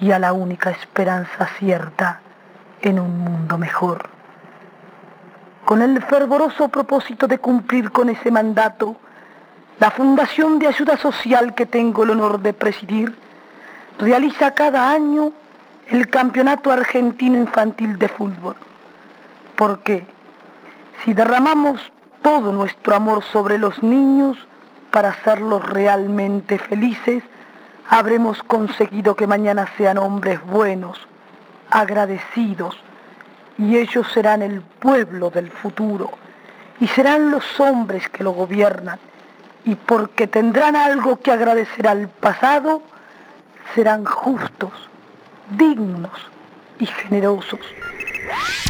y 0.00 0.12
a 0.12 0.18
la 0.18 0.32
única 0.32 0.70
esperanza 0.70 1.50
cierta 1.58 2.20
en 2.80 2.98
un 2.98 3.18
mundo 3.18 3.58
mejor 3.58 4.13
con 5.64 5.82
el 5.82 6.02
fervoroso 6.02 6.68
propósito 6.68 7.26
de 7.26 7.38
cumplir 7.38 7.90
con 7.90 8.10
ese 8.10 8.30
mandato, 8.30 8.96
la 9.80 9.90
Fundación 9.90 10.58
de 10.58 10.68
Ayuda 10.68 10.96
Social 10.96 11.54
que 11.54 11.66
tengo 11.66 12.04
el 12.04 12.10
honor 12.10 12.40
de 12.40 12.52
presidir 12.52 13.14
realiza 13.98 14.52
cada 14.52 14.90
año 14.90 15.32
el 15.88 16.08
Campeonato 16.08 16.70
Argentino 16.70 17.38
Infantil 17.38 17.98
de 17.98 18.08
Fútbol. 18.08 18.56
Porque 19.56 20.06
si 21.04 21.14
derramamos 21.14 21.80
todo 22.22 22.52
nuestro 22.52 22.94
amor 22.94 23.22
sobre 23.24 23.58
los 23.58 23.82
niños 23.82 24.36
para 24.90 25.10
hacerlos 25.10 25.64
realmente 25.68 26.58
felices, 26.58 27.22
habremos 27.88 28.42
conseguido 28.42 29.14
que 29.14 29.26
mañana 29.26 29.68
sean 29.76 29.98
hombres 29.98 30.40
buenos, 30.46 30.98
agradecidos, 31.70 32.76
y 33.58 33.76
ellos 33.76 34.06
serán 34.12 34.42
el 34.42 34.60
pueblo 34.60 35.30
del 35.30 35.50
futuro 35.50 36.10
y 36.80 36.88
serán 36.88 37.30
los 37.30 37.60
hombres 37.60 38.08
que 38.08 38.24
lo 38.24 38.32
gobiernan 38.32 38.98
y 39.64 39.74
porque 39.74 40.26
tendrán 40.26 40.76
algo 40.76 41.18
que 41.20 41.32
agradecer 41.32 41.86
al 41.88 42.08
pasado, 42.08 42.82
serán 43.74 44.04
justos, 44.04 44.72
dignos 45.56 46.10
y 46.78 46.86
generosos. 46.86 47.60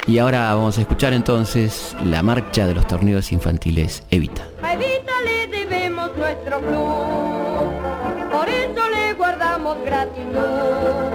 Y 0.07 0.19
ahora 0.19 0.55
vamos 0.55 0.79
a 0.79 0.83
escuchar 0.83 1.13
entonces 1.13 1.97
la 2.05 2.23
marcha 2.23 2.67
de 2.67 2.75
los 2.75 2.87
torneos 2.87 3.33
infantiles 3.33 4.05
Evita. 4.11 4.47
A 4.63 4.75
Evita 4.75 5.13
le 5.25 5.47
debemos 5.49 6.17
nuestro 6.17 6.61
club, 6.61 8.31
por 8.31 8.49
eso 8.49 8.91
le 8.91 9.15
guardamos 9.15 9.79
gratitud 9.85 11.14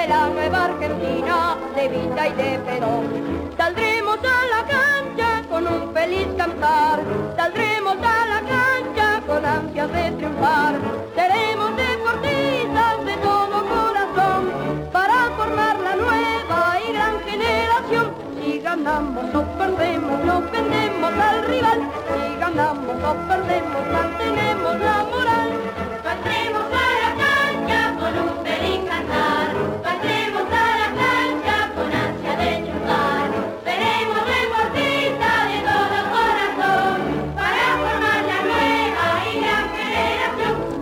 de 0.00 0.08
la 0.08 0.28
nueva 0.28 0.64
Argentina, 0.64 1.56
de 1.76 1.88
Vita 1.88 2.28
y 2.28 2.32
de 2.32 2.58
Perón. 2.60 3.04
Saldremos 3.56 4.18
a 4.18 4.38
la 4.54 4.62
cancha 4.74 5.42
con 5.50 5.66
un 5.66 5.92
feliz 5.92 6.28
cantar, 6.38 7.00
saldremos 7.36 7.96
a 7.98 8.18
la 8.32 8.40
cancha 8.54 9.20
con 9.26 9.44
ansias 9.44 9.92
de 9.92 10.10
triunfar. 10.12 10.74
Seremos 11.14 11.76
deportistas 11.76 13.04
de 13.04 13.16
todo 13.28 13.56
corazón 13.74 14.42
para 14.90 15.16
formar 15.36 15.78
la 15.80 15.94
nueva 15.96 16.78
y 16.82 16.92
gran 16.94 17.20
generación. 17.28 18.06
Si 18.36 18.58
ganamos 18.60 19.34
o 19.34 19.42
perdemos, 19.58 20.24
no 20.24 20.40
vendemos 20.50 21.12
al 21.12 21.44
rival. 21.46 21.80
Si 22.08 22.40
ganamos 22.40 22.96
o 23.10 23.12
perdemos, 23.28 23.82
mantenemos 23.92 24.80
la 24.80 25.04
moral. 25.12 25.69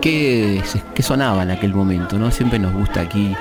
¿Qué, 0.09 1.03
sonaba 1.03 1.43
en 1.43 1.51
aquel 1.51 1.73
momento? 1.73 2.17
¿no? 2.17 2.31
Siempre 2.31 2.59
nos 2.59 2.73
gusta 2.73 3.01
aquí 3.01 3.35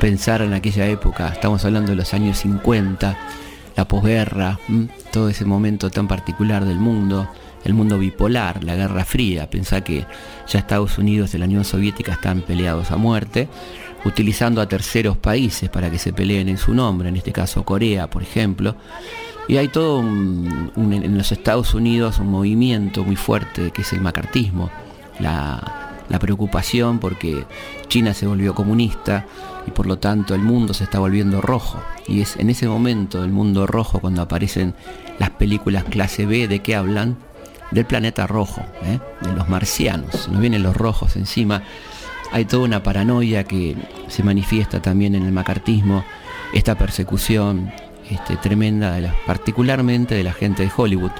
pensar 0.00 0.42
en 0.42 0.52
aquella 0.52 0.86
época, 0.86 1.28
estamos 1.28 1.64
hablando 1.64 1.90
de 1.90 1.96
los 1.96 2.14
años 2.14 2.38
50, 2.38 3.16
la 3.76 3.88
posguerra, 3.88 4.58
todo 5.12 5.28
ese 5.28 5.44
momento 5.44 5.90
tan 5.90 6.06
particular 6.06 6.64
del 6.64 6.78
mundo, 6.78 7.28
el 7.64 7.74
mundo 7.74 7.98
bipolar, 7.98 8.62
la 8.62 8.76
Guerra 8.76 9.04
Fría, 9.04 9.50
pensar 9.50 9.82
que 9.82 10.06
ya 10.46 10.58
Estados 10.58 10.98
Unidos 10.98 11.34
y 11.34 11.38
la 11.38 11.46
Unión 11.46 11.64
Soviética 11.64 12.12
están 12.12 12.42
peleados 12.42 12.90
a 12.90 12.96
muerte, 12.96 13.48
utilizando 14.04 14.60
a 14.60 14.68
terceros 14.68 15.16
países 15.16 15.68
para 15.68 15.90
que 15.90 15.98
se 15.98 16.12
peleen 16.12 16.48
en 16.48 16.58
su 16.58 16.74
nombre, 16.74 17.08
en 17.08 17.16
este 17.16 17.32
caso 17.32 17.64
Corea, 17.64 18.08
por 18.08 18.22
ejemplo. 18.22 18.76
Y 19.48 19.56
hay 19.56 19.68
todo 19.68 20.00
en 20.00 21.16
los 21.16 21.32
Estados 21.32 21.74
Unidos 21.74 22.18
un 22.18 22.30
movimiento 22.30 23.04
muy 23.04 23.16
fuerte 23.16 23.70
que 23.72 23.82
es 23.82 23.92
el 23.92 24.00
macartismo, 24.00 24.70
la, 25.18 25.87
la 26.08 26.18
preocupación 26.18 26.98
porque 26.98 27.44
China 27.88 28.14
se 28.14 28.26
volvió 28.26 28.54
comunista 28.54 29.26
y 29.66 29.70
por 29.70 29.86
lo 29.86 29.98
tanto 29.98 30.34
el 30.34 30.42
mundo 30.42 30.74
se 30.74 30.84
está 30.84 30.98
volviendo 30.98 31.40
rojo. 31.40 31.78
Y 32.06 32.20
es 32.20 32.36
en 32.36 32.50
ese 32.50 32.68
momento 32.68 33.22
el 33.24 33.30
mundo 33.30 33.66
rojo 33.66 34.00
cuando 34.00 34.22
aparecen 34.22 34.74
las 35.18 35.30
películas 35.30 35.84
clase 35.84 36.26
B 36.26 36.48
de 36.48 36.60
qué 36.60 36.74
hablan 36.74 37.16
del 37.70 37.84
planeta 37.84 38.26
rojo, 38.26 38.62
¿eh? 38.84 38.98
de 39.20 39.32
los 39.32 39.48
marcianos. 39.48 40.28
Nos 40.28 40.40
vienen 40.40 40.62
los 40.62 40.76
rojos 40.76 41.16
encima. 41.16 41.62
Hay 42.32 42.44
toda 42.44 42.64
una 42.64 42.82
paranoia 42.82 43.44
que 43.44 43.76
se 44.08 44.22
manifiesta 44.22 44.80
también 44.80 45.14
en 45.14 45.24
el 45.24 45.32
macartismo, 45.32 46.04
esta 46.52 46.76
persecución 46.76 47.70
este, 48.10 48.36
tremenda, 48.36 48.98
particularmente 49.26 50.14
de 50.14 50.24
la 50.24 50.32
gente 50.32 50.62
de 50.62 50.70
Hollywood, 50.74 51.12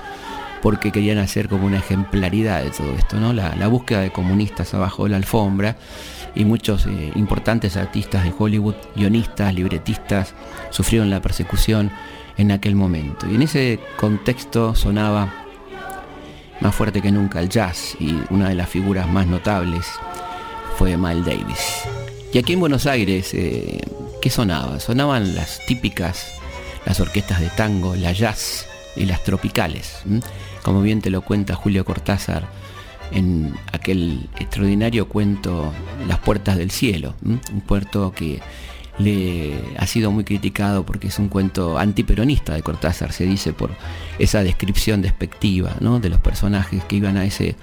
porque 0.62 0.92
querían 0.92 1.18
hacer 1.18 1.48
como 1.48 1.66
una 1.66 1.78
ejemplaridad 1.78 2.62
de 2.62 2.70
todo 2.70 2.92
esto, 2.94 3.18
¿no? 3.18 3.32
La, 3.32 3.68
búsqueda 3.68 4.00
de 4.00 4.10
comunistas 4.10 4.74
abajo 4.74 5.04
de 5.04 5.10
la 5.10 5.16
alfombra 5.16 5.76
y 6.34 6.44
muchos 6.44 6.86
eh, 6.86 7.12
importantes 7.14 7.76
artistas 7.76 8.24
de 8.24 8.32
Hollywood, 8.36 8.74
guionistas, 8.96 9.54
libretistas, 9.54 10.34
sufrieron 10.70 11.10
la 11.10 11.20
persecución 11.20 11.90
en 12.36 12.52
aquel 12.52 12.74
momento. 12.74 13.26
Y 13.28 13.34
en 13.34 13.42
ese 13.42 13.78
contexto 13.96 14.74
sonaba 14.74 15.32
más 16.60 16.74
fuerte 16.74 17.02
que 17.02 17.12
nunca 17.12 17.40
el 17.40 17.48
jazz 17.48 17.96
y 18.00 18.18
una 18.30 18.48
de 18.48 18.54
las 18.54 18.68
figuras 18.68 19.08
más 19.08 19.26
notables 19.26 19.86
fue 20.76 20.96
Miles 20.96 21.26
Davis. 21.26 21.82
Y 22.32 22.38
aquí 22.38 22.52
en 22.52 22.60
Buenos 22.60 22.86
Aires, 22.86 23.32
eh, 23.34 23.80
¿qué 24.20 24.30
sonaba? 24.30 24.80
Sonaban 24.80 25.34
las 25.34 25.60
típicas, 25.66 26.32
las 26.84 27.00
orquestas 27.00 27.40
de 27.40 27.48
tango, 27.50 27.96
la 27.96 28.12
jazz 28.12 28.66
y 28.96 29.06
las 29.06 29.22
tropicales. 29.24 30.02
Como 30.68 30.82
bien 30.82 31.00
te 31.00 31.08
lo 31.08 31.22
cuenta 31.22 31.54
Julio 31.54 31.82
Cortázar 31.86 32.46
en 33.10 33.54
aquel 33.72 34.28
extraordinario 34.38 35.08
cuento 35.08 35.72
Las 36.06 36.18
Puertas 36.18 36.58
del 36.58 36.70
Cielo, 36.70 37.14
un 37.24 37.62
puerto 37.62 38.12
que 38.12 38.42
le 38.98 39.54
ha 39.78 39.86
sido 39.86 40.10
muy 40.10 40.24
criticado 40.24 40.84
porque 40.84 41.06
es 41.06 41.18
un 41.18 41.28
cuento 41.28 41.78
antiperonista 41.78 42.52
de 42.52 42.62
Cortázar, 42.62 43.12
se 43.12 43.24
dice 43.24 43.54
por 43.54 43.70
esa 44.18 44.42
descripción 44.42 45.00
despectiva 45.00 45.74
¿no? 45.80 46.00
de 46.00 46.10
los 46.10 46.20
personajes 46.20 46.84
que 46.84 46.96
iban 46.96 47.16
a 47.16 47.24
ese 47.24 47.56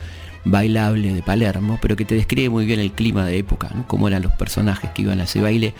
bailable 0.44 1.14
de 1.14 1.22
Palermo, 1.22 1.78
pero 1.80 1.96
que 1.96 2.06
te 2.06 2.16
describe 2.16 2.50
muy 2.50 2.66
bien 2.66 2.80
el 2.80 2.92
clima 2.92 3.24
de 3.24 3.38
época, 3.38 3.70
cómo 3.86 4.08
eran 4.08 4.24
los 4.24 4.34
personajes 4.34 4.90
que 4.96 5.04
iban 5.04 5.20
a 5.20 5.26
ese 5.26 5.42
baile 5.42 5.76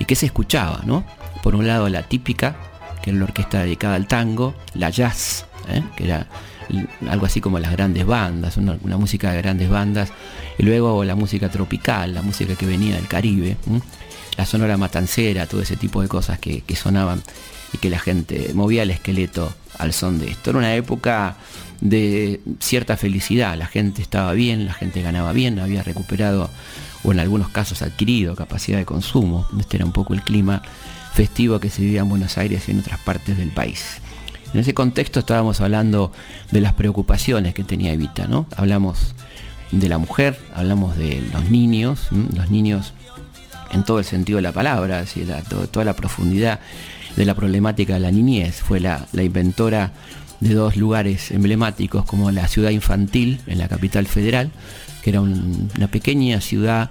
y 0.00 0.06
qué 0.06 0.16
se 0.16 0.26
escuchaba, 0.26 0.80
¿no? 0.84 1.04
Por 1.40 1.54
un 1.54 1.68
lado 1.68 1.88
la 1.88 2.02
típica, 2.02 2.56
que 3.00 3.10
era 3.10 3.20
la 3.20 3.26
orquesta 3.26 3.62
dedicada 3.62 3.94
al 3.94 4.08
tango, 4.08 4.56
la 4.74 4.90
jazz, 4.90 5.46
¿eh? 5.68 5.84
que 5.94 6.06
era 6.06 6.26
algo 7.08 7.26
así 7.26 7.40
como 7.40 7.58
las 7.58 7.72
grandes 7.72 8.06
bandas, 8.06 8.56
una, 8.56 8.76
música 8.96 9.32
de 9.32 9.38
grandes 9.38 9.68
bandas, 9.68 10.12
y 10.58 10.62
luego 10.62 11.04
la 11.04 11.14
música 11.14 11.50
tropical, 11.50 12.14
la 12.14 12.22
música 12.22 12.54
que 12.54 12.66
venía 12.66 12.96
del 12.96 13.06
Caribe 13.06 13.56
la 14.36 14.46
sonora 14.46 14.76
matancera, 14.76 15.46
todo 15.46 15.62
ese 15.62 15.76
tipo 15.76 16.02
de 16.02 16.08
cosas 16.08 16.38
que, 16.38 16.62
sonaban 16.74 17.22
y 17.72 17.78
que 17.78 17.90
la 17.90 17.98
gente 17.98 18.50
movía 18.54 18.82
el 18.82 18.90
esqueleto 18.90 19.54
al 19.78 19.92
son 19.92 20.18
de 20.18 20.30
esto. 20.30 20.50
Era 20.50 20.58
una 20.58 20.74
época 20.74 21.36
de 21.80 22.40
cierta 22.60 22.96
felicidad, 22.96 23.56
la 23.56 23.66
gente 23.66 24.02
estaba 24.02 24.32
bien, 24.32 24.66
la 24.66 24.74
gente 24.74 25.02
ganaba 25.02 25.32
bien, 25.32 25.58
había 25.58 25.82
recuperado 25.82 26.50
o 27.02 27.12
en 27.12 27.20
algunos 27.20 27.48
casos 27.48 27.82
adquirido 27.82 28.34
capacidad 28.34 28.78
de 28.78 28.84
consumo. 28.84 29.46
Este 29.58 29.76
era 29.76 29.86
un 29.86 29.92
poco 29.92 30.14
el 30.14 30.22
clima 30.22 30.62
festivo 31.12 31.60
que 31.60 31.70
se 31.70 31.82
vivía 31.82 32.00
en 32.00 32.08
Buenos 32.08 32.38
Aires 32.38 32.68
y 32.68 32.72
en 32.72 32.80
otras 32.80 32.98
partes 33.00 33.36
del 33.36 33.50
país. 33.50 34.00
En 34.54 34.60
ese 34.60 34.72
contexto 34.72 35.18
estábamos 35.18 35.60
hablando 35.60 36.12
de 36.52 36.60
las 36.60 36.74
preocupaciones 36.74 37.54
que 37.54 37.64
tenía 37.64 37.92
Evita, 37.92 38.28
¿no? 38.28 38.46
Hablamos 38.56 39.16
de 39.72 39.88
la 39.88 39.98
mujer, 39.98 40.38
hablamos 40.54 40.96
de 40.96 41.22
los 41.32 41.50
niños, 41.50 42.06
los 42.36 42.50
niños 42.50 42.94
en 43.72 43.82
todo 43.82 43.98
el 43.98 44.04
sentido 44.04 44.36
de 44.36 44.42
la 44.42 44.52
palabra, 44.52 45.04
toda 45.72 45.84
la 45.84 45.94
profundidad 45.94 46.60
de 47.16 47.24
la 47.24 47.34
problemática 47.34 47.94
de 47.94 48.00
la 48.00 48.12
niñez. 48.12 48.60
Fue 48.62 48.78
la, 48.78 49.08
inventora 49.12 49.90
de 50.38 50.54
dos 50.54 50.76
lugares 50.76 51.32
emblemáticos 51.32 52.04
como 52.04 52.30
la 52.30 52.46
ciudad 52.46 52.70
infantil 52.70 53.40
en 53.48 53.58
la 53.58 53.66
capital 53.66 54.06
federal, 54.06 54.52
que 55.02 55.10
era 55.10 55.20
una 55.20 55.88
pequeña 55.88 56.40
ciudad 56.40 56.90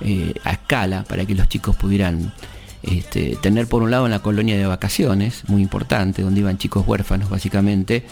eh, 0.00 0.34
a 0.42 0.50
escala 0.50 1.04
para 1.04 1.24
que 1.24 1.36
los 1.36 1.48
chicos 1.48 1.76
pudieran 1.76 2.32
este, 2.86 3.36
tener 3.36 3.66
por 3.66 3.82
un 3.82 3.90
lado 3.90 4.04
una 4.04 4.20
colonia 4.20 4.56
de 4.56 4.66
vacaciones, 4.66 5.42
muy 5.48 5.62
importante, 5.62 6.22
donde 6.22 6.40
iban 6.40 6.58
chicos 6.58 6.86
huérfanos 6.86 7.30
básicamente, 7.30 8.04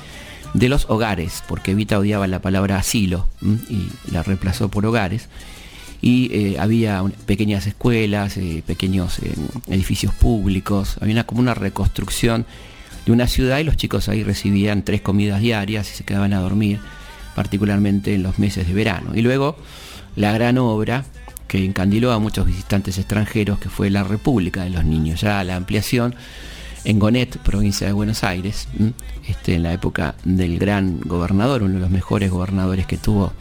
de 0.55 0.69
los 0.69 0.89
hogares, 0.91 1.43
porque 1.49 1.73
Evita 1.73 1.99
odiaba 1.99 2.27
la 2.27 2.41
palabra 2.41 2.77
asilo 2.77 3.27
y 3.43 3.89
la 4.13 4.23
reemplazó 4.23 4.69
por 4.69 4.85
hogares 4.85 5.29
y 6.03 6.31
eh, 6.33 6.57
había 6.59 7.03
pequeñas 7.27 7.67
escuelas, 7.67 8.37
eh, 8.37 8.63
pequeños 8.67 9.21
eh, 9.21 9.33
edificios 9.69 10.13
públicos, 10.13 10.97
había 11.01 11.15
una, 11.15 11.25
como 11.25 11.41
una 11.41 11.55
reconstrucción 11.55 12.45
de 13.07 13.13
una 13.13 13.29
ciudad 13.29 13.59
y 13.59 13.65
los 13.65 13.77
chicos 13.77 14.09
ahí 14.09 14.25
recibían 14.25 14.83
tres 14.83 15.01
comidas 15.01 15.41
diarias 15.41 15.91
y 15.91 15.95
se 15.95 16.05
quedaban 16.05 16.33
a 16.33 16.41
dormir, 16.41 16.81
particularmente 17.37 18.15
en 18.15 18.25
los 18.25 18.41
meses 18.41 18.67
de 18.67 18.75
verano. 18.75 19.13
Y 19.15 19.23
luego 19.23 19.57
la 20.17 20.33
gran 20.33 20.59
obra 20.59 21.05
que 21.53 21.63
encandiló 21.63 22.13
a 22.13 22.19
muchos 22.19 22.47
visitantes 22.47 22.97
extranjeros, 22.97 23.59
que 23.59 23.69
fue 23.69 23.91
la 23.91 24.05
República 24.05 24.65
de 24.65 24.71
los 24.71 24.87
Niños, 24.87 25.21
ya 25.21 25.45
la 25.45 25.55
ampliación 25.55 26.15
en 26.85 26.99
Gonet, 26.99 27.37
provincia 27.41 27.87
de 27.87 27.93
Buenos 27.93 28.25
Aires, 28.25 28.69
este, 29.29 29.57
en 29.57 29.63
la 29.63 29.75
época 29.75 30.15
del 30.25 30.59
gran 30.59 31.01
gobernador, 31.01 31.63
uno 31.63 31.75
de 31.75 31.81
los 31.81 31.91
mejores 31.91 32.31
gobernadores 32.31 32.87
que 32.87 32.97
tuvo 32.97 33.35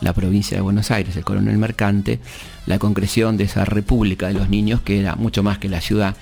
la 0.00 0.12
provincia 0.12 0.56
de 0.56 0.62
Buenos 0.62 0.90
Aires, 0.90 1.14
el 1.14 1.22
coronel 1.22 1.56
Mercante, 1.56 2.18
la 2.66 2.80
concreción 2.80 3.36
de 3.36 3.44
esa 3.44 3.64
República 3.64 4.26
de 4.26 4.34
los 4.34 4.48
Niños, 4.48 4.80
que 4.80 4.98
era 4.98 5.14
mucho 5.14 5.44
más 5.44 5.58
que 5.58 5.68
la 5.68 5.80
ciudad 5.80 6.16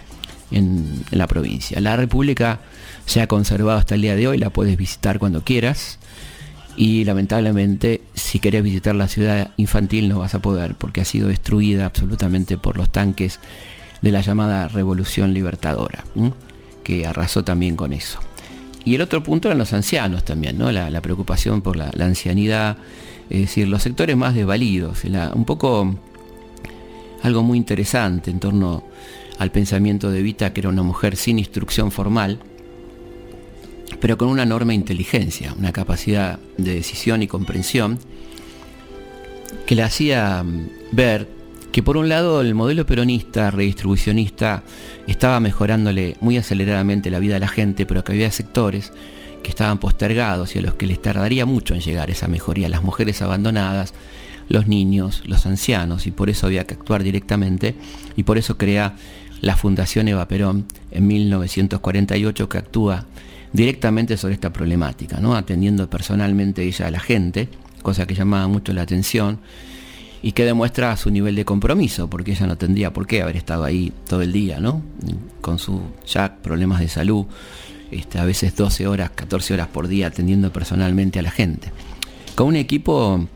en, 0.50 1.02
la 1.12 1.26
provincia. 1.28 1.80
La 1.80 1.96
República 1.96 2.60
se 3.06 3.22
ha 3.22 3.26
conservado 3.26 3.78
hasta 3.78 3.94
el 3.94 4.02
día 4.02 4.16
de 4.16 4.28
hoy, 4.28 4.36
la 4.36 4.50
puedes 4.50 4.76
visitar 4.76 5.18
cuando 5.18 5.44
quieras 5.44 5.98
y 6.76 7.04
lamentablemente 7.04 8.02
si 8.14 8.38
querés 8.38 8.62
visitar 8.62 8.94
la 8.94 9.08
ciudad 9.08 9.50
infantil 9.56 10.08
no 10.08 10.20
vas 10.20 10.34
a 10.34 10.42
poder 10.42 10.74
porque 10.74 11.00
ha 11.00 11.04
sido 11.04 11.28
destruida 11.28 11.86
absolutamente 11.86 12.56
por 12.56 12.76
los 12.76 12.90
tanques 12.90 13.40
de 14.00 14.10
la 14.10 14.20
llamada 14.20 14.68
Revolución 14.68 15.32
Libertadora, 15.32 16.04
que 16.82 17.06
arrasó 17.06 17.44
también 17.44 17.76
con 17.76 17.92
eso. 17.92 18.18
Y 18.84 18.96
el 18.96 19.02
otro 19.02 19.22
punto 19.22 19.48
eran 19.48 19.58
los 19.58 19.72
ancianos 19.72 20.24
también, 20.24 20.58
¿no? 20.58 20.72
la, 20.72 21.00
preocupación 21.00 21.62
por 21.62 21.76
la 21.76 21.90
ancianidad, 22.00 22.78
es 23.30 23.40
decir, 23.40 23.68
los 23.68 23.82
sectores 23.82 24.16
más 24.16 24.34
desvalidos, 24.34 25.04
un 25.34 25.44
poco 25.44 25.94
algo 27.22 27.42
muy 27.42 27.56
interesante 27.56 28.30
en 28.30 28.40
torno 28.40 28.84
al 29.38 29.50
pensamiento 29.50 30.10
de 30.10 30.22
Vita, 30.22 30.52
que 30.52 30.60
era 30.60 30.68
una 30.68 30.82
mujer 30.82 31.16
sin 31.16 31.38
instrucción 31.38 31.90
formal, 31.90 32.40
pero 34.02 34.18
con 34.18 34.26
una 34.26 34.42
enorme 34.42 34.74
inteligencia, 34.74 35.54
una 35.56 35.70
capacidad 35.70 36.40
de 36.58 36.74
decisión 36.74 37.22
y 37.22 37.28
comprensión, 37.28 38.00
que 39.64 39.76
le 39.76 39.84
hacía 39.84 40.42
mm, 40.42 40.68
ver 40.90 41.28
que 41.70 41.84
por 41.84 41.96
un 41.96 42.08
lado 42.08 42.40
el 42.40 42.52
modelo 42.56 42.84
peronista, 42.84 43.52
redistribucionista, 43.52 44.64
estaba 45.06 45.38
mejorándole 45.38 46.16
muy 46.20 46.36
aceleradamente 46.36 47.12
la 47.12 47.20
vida 47.20 47.34
de 47.34 47.40
la 47.40 47.48
gente, 47.48 47.86
pero 47.86 48.02
que 48.02 48.10
había 48.10 48.32
sectores 48.32 48.92
que 49.44 49.50
estaban 49.50 49.78
postergados 49.78 50.56
y 50.56 50.58
a 50.58 50.62
los 50.62 50.74
que 50.74 50.88
les 50.88 51.00
tardaría 51.00 51.46
mucho 51.46 51.74
en 51.74 51.80
llegar 51.80 52.10
esa 52.10 52.26
mejoría, 52.26 52.68
las 52.68 52.82
mujeres 52.82 53.22
abandonadas, 53.22 53.94
los 54.48 54.66
niños, 54.66 55.22
los 55.26 55.46
ancianos, 55.46 56.08
y 56.08 56.10
por 56.10 56.28
eso 56.28 56.48
había 56.48 56.64
que 56.64 56.74
actuar 56.74 57.04
directamente, 57.04 57.76
y 58.16 58.24
por 58.24 58.36
eso 58.36 58.58
crea 58.58 58.96
la 59.40 59.54
Fundación 59.54 60.08
Eva 60.08 60.26
Perón 60.26 60.66
en 60.90 61.06
1948 61.06 62.48
que 62.48 62.58
actúa 62.58 63.06
directamente 63.52 64.16
sobre 64.16 64.34
esta 64.34 64.52
problemática, 64.52 65.20
¿no? 65.20 65.34
atendiendo 65.34 65.88
personalmente 65.88 66.62
ella 66.62 66.86
a 66.86 66.90
la 66.90 67.00
gente, 67.00 67.48
cosa 67.82 68.06
que 68.06 68.14
llamaba 68.14 68.48
mucho 68.48 68.72
la 68.72 68.82
atención 68.82 69.40
y 70.22 70.32
que 70.32 70.44
demuestra 70.44 70.96
su 70.96 71.10
nivel 71.10 71.34
de 71.34 71.44
compromiso, 71.44 72.08
porque 72.08 72.32
ella 72.32 72.46
no 72.46 72.56
tendría 72.56 72.92
por 72.92 73.06
qué 73.06 73.22
haber 73.22 73.36
estado 73.36 73.64
ahí 73.64 73.92
todo 74.08 74.22
el 74.22 74.32
día, 74.32 74.60
¿no? 74.60 74.82
con 75.40 75.58
sus 75.58 75.80
ya 76.06 76.36
problemas 76.36 76.80
de 76.80 76.88
salud, 76.88 77.26
este, 77.90 78.18
a 78.18 78.24
veces 78.24 78.56
12 78.56 78.86
horas, 78.86 79.10
14 79.14 79.54
horas 79.54 79.68
por 79.68 79.88
día 79.88 80.06
atendiendo 80.06 80.52
personalmente 80.52 81.18
a 81.18 81.22
la 81.22 81.30
gente. 81.30 81.72
Con 82.34 82.46
un 82.46 82.56
equipo 82.56 83.28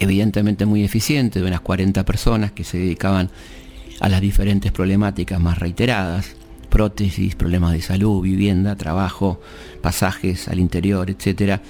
evidentemente 0.00 0.66
muy 0.66 0.82
eficiente, 0.82 1.40
de 1.40 1.46
unas 1.46 1.60
40 1.60 2.04
personas 2.04 2.52
que 2.52 2.64
se 2.64 2.78
dedicaban 2.78 3.30
a 4.00 4.08
las 4.08 4.20
diferentes 4.22 4.72
problemáticas 4.72 5.38
más 5.38 5.58
reiteradas, 5.58 6.34
prótesis, 6.70 7.34
problemas 7.34 7.72
de 7.72 7.82
salud, 7.82 8.22
vivienda, 8.22 8.76
trabajo, 8.76 9.40
pasajes 9.82 10.48
al 10.48 10.60
interior, 10.60 11.10
etc. 11.10 11.60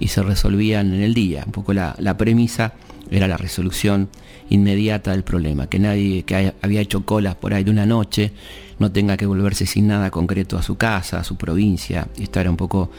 Y 0.00 0.08
se 0.08 0.22
resolvían 0.22 0.92
en 0.92 1.02
el 1.02 1.14
día. 1.14 1.44
Un 1.46 1.52
poco 1.52 1.72
la, 1.72 2.16
premisa 2.16 2.72
era 3.10 3.28
la 3.28 3.36
resolución 3.36 4.08
inmediata 4.48 5.12
del 5.12 5.22
problema, 5.22 5.68
que 5.68 5.78
nadie 5.78 6.24
que 6.24 6.52
había 6.62 6.80
hecho 6.80 7.04
colas 7.04 7.34
por 7.34 7.54
ahí 7.54 7.64
de 7.64 7.70
una 7.70 7.86
noche 7.86 8.32
no 8.78 8.92
tenga 8.92 9.16
que 9.16 9.26
volverse 9.26 9.66
sin 9.66 9.88
nada 9.88 10.10
concreto 10.10 10.58
a 10.58 10.62
su 10.62 10.76
casa, 10.76 11.20
a 11.20 11.24
su 11.24 11.36
provincia. 11.36 12.08
Esta 12.18 12.40
era 12.40 12.50
un 12.50 12.56
poco 12.56 12.90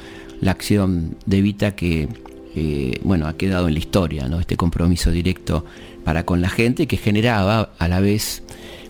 la 0.41 0.51
acción 0.51 1.17
de 1.25 1.41
Vita 1.41 1.75
que 1.75 2.07
eh, 2.55 2.99
bueno, 3.03 3.27
ha 3.27 3.37
quedado 3.37 3.67
en 3.67 3.73
la 3.75 3.79
historia, 3.79 4.27
¿no? 4.27 4.39
este 4.39 4.57
compromiso 4.57 5.11
directo 5.11 5.63
para 6.03 6.25
con 6.25 6.41
la 6.41 6.49
gente 6.49 6.87
que 6.87 6.97
generaba 6.97 7.71
a 7.77 7.87
la 7.87 7.99
vez 7.99 8.41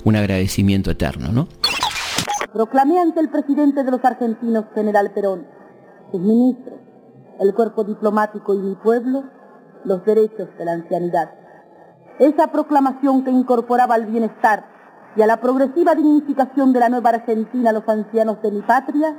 un 0.05 0.15
agradecimiento 0.15 0.89
eterno. 0.91 1.31
¿no? 1.33 1.49
Proclamé 2.57 2.99
ante 2.99 3.19
el 3.19 3.29
presidente 3.29 3.83
de 3.83 3.91
los 3.91 4.03
argentinos, 4.03 4.65
general 4.73 5.11
Perón, 5.11 5.45
sus 6.11 6.19
ministros, 6.19 6.79
el 7.39 7.53
cuerpo 7.53 7.83
diplomático 7.83 8.55
y 8.55 8.57
mi 8.57 8.73
pueblo, 8.73 9.25
los 9.83 10.03
derechos 10.03 10.49
de 10.57 10.65
la 10.65 10.71
ancianidad. 10.71 11.35
Esa 12.17 12.47
proclamación 12.47 13.23
que 13.23 13.29
incorporaba 13.29 13.93
al 13.93 14.07
bienestar 14.07 14.65
y 15.15 15.21
a 15.21 15.27
la 15.27 15.37
progresiva 15.37 15.93
dignificación 15.93 16.73
de 16.73 16.79
la 16.79 16.89
nueva 16.89 17.11
Argentina 17.11 17.69
a 17.69 17.73
los 17.73 17.87
ancianos 17.87 18.41
de 18.41 18.51
mi 18.51 18.63
patria, 18.63 19.15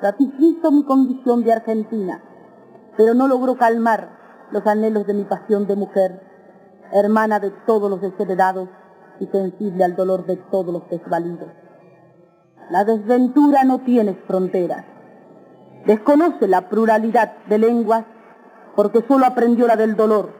ratifico 0.00 0.72
mi 0.72 0.84
condición 0.84 1.44
de 1.44 1.52
argentina, 1.52 2.22
pero 2.96 3.12
no 3.12 3.28
logró 3.28 3.58
calmar 3.58 4.48
los 4.50 4.66
anhelos 4.66 5.06
de 5.06 5.12
mi 5.12 5.24
pasión 5.24 5.66
de 5.66 5.76
mujer, 5.76 6.22
hermana 6.90 7.38
de 7.38 7.50
todos 7.66 7.90
los 7.90 8.00
desheredados 8.00 8.70
y 9.18 9.26
sensible 9.26 9.84
al 9.84 9.94
dolor 9.94 10.24
de 10.24 10.36
todos 10.36 10.72
los 10.72 10.88
desvalidos. 10.88 11.50
La 12.70 12.84
desventura 12.84 13.64
no 13.64 13.80
tiene 13.80 14.14
fronteras. 14.28 14.84
Desconoce 15.86 16.46
la 16.46 16.68
pluralidad 16.68 17.32
de 17.48 17.58
lenguas 17.58 18.04
porque 18.76 19.04
solo 19.08 19.26
aprendió 19.26 19.66
la 19.66 19.74
del 19.74 19.96
dolor, 19.96 20.30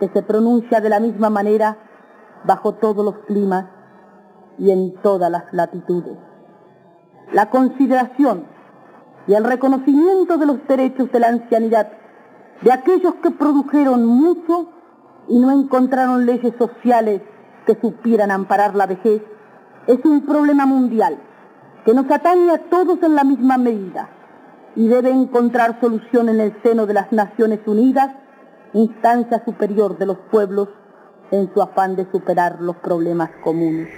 que 0.00 0.08
se 0.08 0.22
pronuncia 0.22 0.80
de 0.80 0.88
la 0.88 0.98
misma 0.98 1.30
manera 1.30 1.76
bajo 2.44 2.74
todos 2.74 3.04
los 3.04 3.18
climas 3.18 3.66
y 4.58 4.72
en 4.72 4.94
todas 5.00 5.30
las 5.30 5.44
latitudes. 5.52 6.18
La 7.32 7.50
consideración 7.50 8.46
y 9.28 9.34
el 9.34 9.44
reconocimiento 9.44 10.38
de 10.38 10.46
los 10.46 10.66
derechos 10.66 11.12
de 11.12 11.20
la 11.20 11.28
ancianidad 11.28 11.92
de 12.62 12.72
aquellos 12.72 13.14
que 13.22 13.30
produjeron 13.30 14.04
mucho 14.04 14.70
y 15.28 15.38
no 15.38 15.52
encontraron 15.52 16.26
leyes 16.26 16.52
sociales 16.58 17.22
que 17.64 17.78
supieran 17.80 18.32
amparar 18.32 18.74
la 18.74 18.86
vejez 18.86 19.22
es 19.86 20.04
un 20.04 20.26
problema 20.26 20.66
mundial 20.66 21.29
que 21.84 21.94
nos 21.94 22.10
atañe 22.10 22.52
a 22.52 22.58
todos 22.58 23.02
en 23.02 23.14
la 23.14 23.24
misma 23.24 23.58
medida 23.58 24.10
y 24.76 24.88
debe 24.88 25.10
encontrar 25.10 25.78
solución 25.80 26.28
en 26.28 26.40
el 26.40 26.54
seno 26.62 26.86
de 26.86 26.94
las 26.94 27.12
Naciones 27.12 27.60
Unidas, 27.66 28.14
instancia 28.72 29.42
superior 29.44 29.98
de 29.98 30.06
los 30.06 30.18
pueblos, 30.30 30.68
en 31.30 31.52
su 31.52 31.62
afán 31.62 31.96
de 31.96 32.06
superar 32.10 32.60
los 32.60 32.76
problemas 32.76 33.30
comunes. 33.42 33.88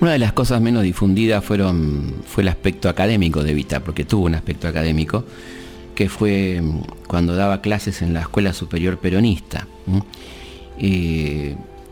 Una 0.00 0.12
de 0.12 0.18
las 0.18 0.32
cosas 0.32 0.62
menos 0.62 0.82
difundidas 0.82 1.44
fueron, 1.44 2.22
fue 2.24 2.42
el 2.42 2.48
aspecto 2.48 2.88
académico 2.88 3.42
de 3.42 3.52
Vita, 3.52 3.80
porque 3.80 4.04
tuvo 4.04 4.24
un 4.24 4.34
aspecto 4.34 4.66
académico, 4.66 5.24
que 5.94 6.08
fue 6.08 6.62
cuando 7.06 7.36
daba 7.36 7.60
clases 7.60 8.00
en 8.00 8.14
la 8.14 8.20
Escuela 8.20 8.54
Superior 8.54 8.96
Peronista. 8.98 9.66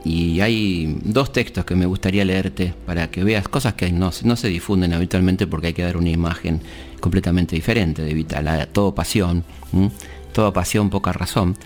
Y 0.09 0.41
hay 0.41 0.97
dos 1.03 1.33
textos 1.33 1.67
que 1.67 1.75
me 1.75 1.85
gustaría 1.85 2.25
leerte 2.25 2.73
para 2.87 3.11
que 3.11 3.23
veas 3.23 3.47
cosas 3.47 3.75
que 3.75 3.93
no, 3.93 4.11
se 4.11 4.49
difunden 4.49 4.95
habitualmente 4.95 5.47
porque 5.47 5.67
hay 5.67 5.73
que 5.75 5.83
dar 5.83 5.99
una 5.99 6.09
imagen 6.09 6.63
completamente 6.99 7.55
diferente 7.55 8.01
de 8.01 8.15
Vital. 8.15 8.69
todo 8.73 8.95
pasión, 8.95 9.45
toda 10.33 10.51
pasión, 10.55 10.89
poca 10.89 11.13
razón. 11.13 11.59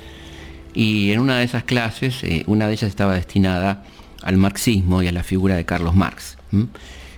Y 0.74 1.12
en 1.12 1.20
una 1.20 1.38
de 1.38 1.44
esas 1.44 1.62
clases, 1.62 2.24
eh, 2.24 2.42
una 2.48 2.66
de 2.66 2.72
ellas 2.72 2.90
estaba 2.90 3.14
destinada 3.14 3.84
al 4.24 4.38
marxismo 4.38 5.04
y 5.04 5.06
a 5.06 5.12
la 5.12 5.22
figura 5.22 5.54
de 5.54 5.64
Carlos 5.64 5.94
Marx. 5.94 6.36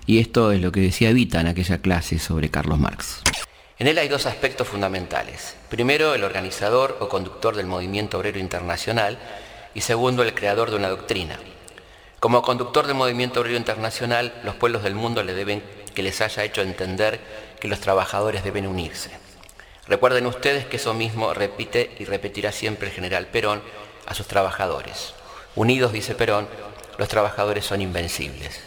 Y 0.04 0.18
esto 0.18 0.52
es 0.52 0.60
lo 0.60 0.72
que 0.72 0.80
decía 0.80 1.10
Vita 1.14 1.40
en 1.40 1.46
aquella 1.46 1.78
clase 1.78 2.18
sobre 2.18 2.50
Carlos 2.50 2.78
Marx. 2.78 3.22
En 3.78 3.86
él 3.86 3.96
hay 3.96 4.08
dos 4.08 4.26
aspectos 4.26 4.68
fundamentales. 4.68 5.56
Primero, 5.70 6.14
el 6.14 6.22
organizador 6.22 6.98
o 7.00 7.08
conductor 7.08 7.56
del 7.56 7.64
movimiento 7.64 8.18
obrero 8.18 8.38
internacional, 8.38 9.18
y 9.74 9.80
segundo, 9.80 10.22
el 10.22 10.34
creador 10.34 10.70
de 10.70 10.76
una 10.76 10.88
doctrina. 10.88 11.38
Como 12.20 12.42
conductor 12.42 12.86
del 12.86 12.96
movimiento 12.96 13.40
obrero 13.40 13.56
internacional, 13.56 14.32
los 14.44 14.54
pueblos 14.54 14.82
del 14.82 14.94
mundo 14.94 15.22
le 15.22 15.34
deben 15.34 15.62
que 15.94 16.02
les 16.02 16.20
haya 16.20 16.44
hecho 16.44 16.62
entender 16.62 17.20
que 17.60 17.68
los 17.68 17.80
trabajadores 17.80 18.44
deben 18.44 18.66
unirse. 18.66 19.10
Recuerden 19.86 20.26
ustedes 20.26 20.64
que 20.64 20.76
eso 20.76 20.94
mismo 20.94 21.34
repite 21.34 21.94
y 21.98 22.06
repetirá 22.06 22.52
siempre 22.52 22.88
el 22.88 22.94
general 22.94 23.26
Perón 23.26 23.62
a 24.06 24.14
sus 24.14 24.26
trabajadores. 24.26 25.12
Unidos, 25.54 25.92
dice 25.92 26.14
Perón, 26.14 26.48
los 26.96 27.08
trabajadores 27.08 27.66
son 27.66 27.82
invencibles. 27.82 28.60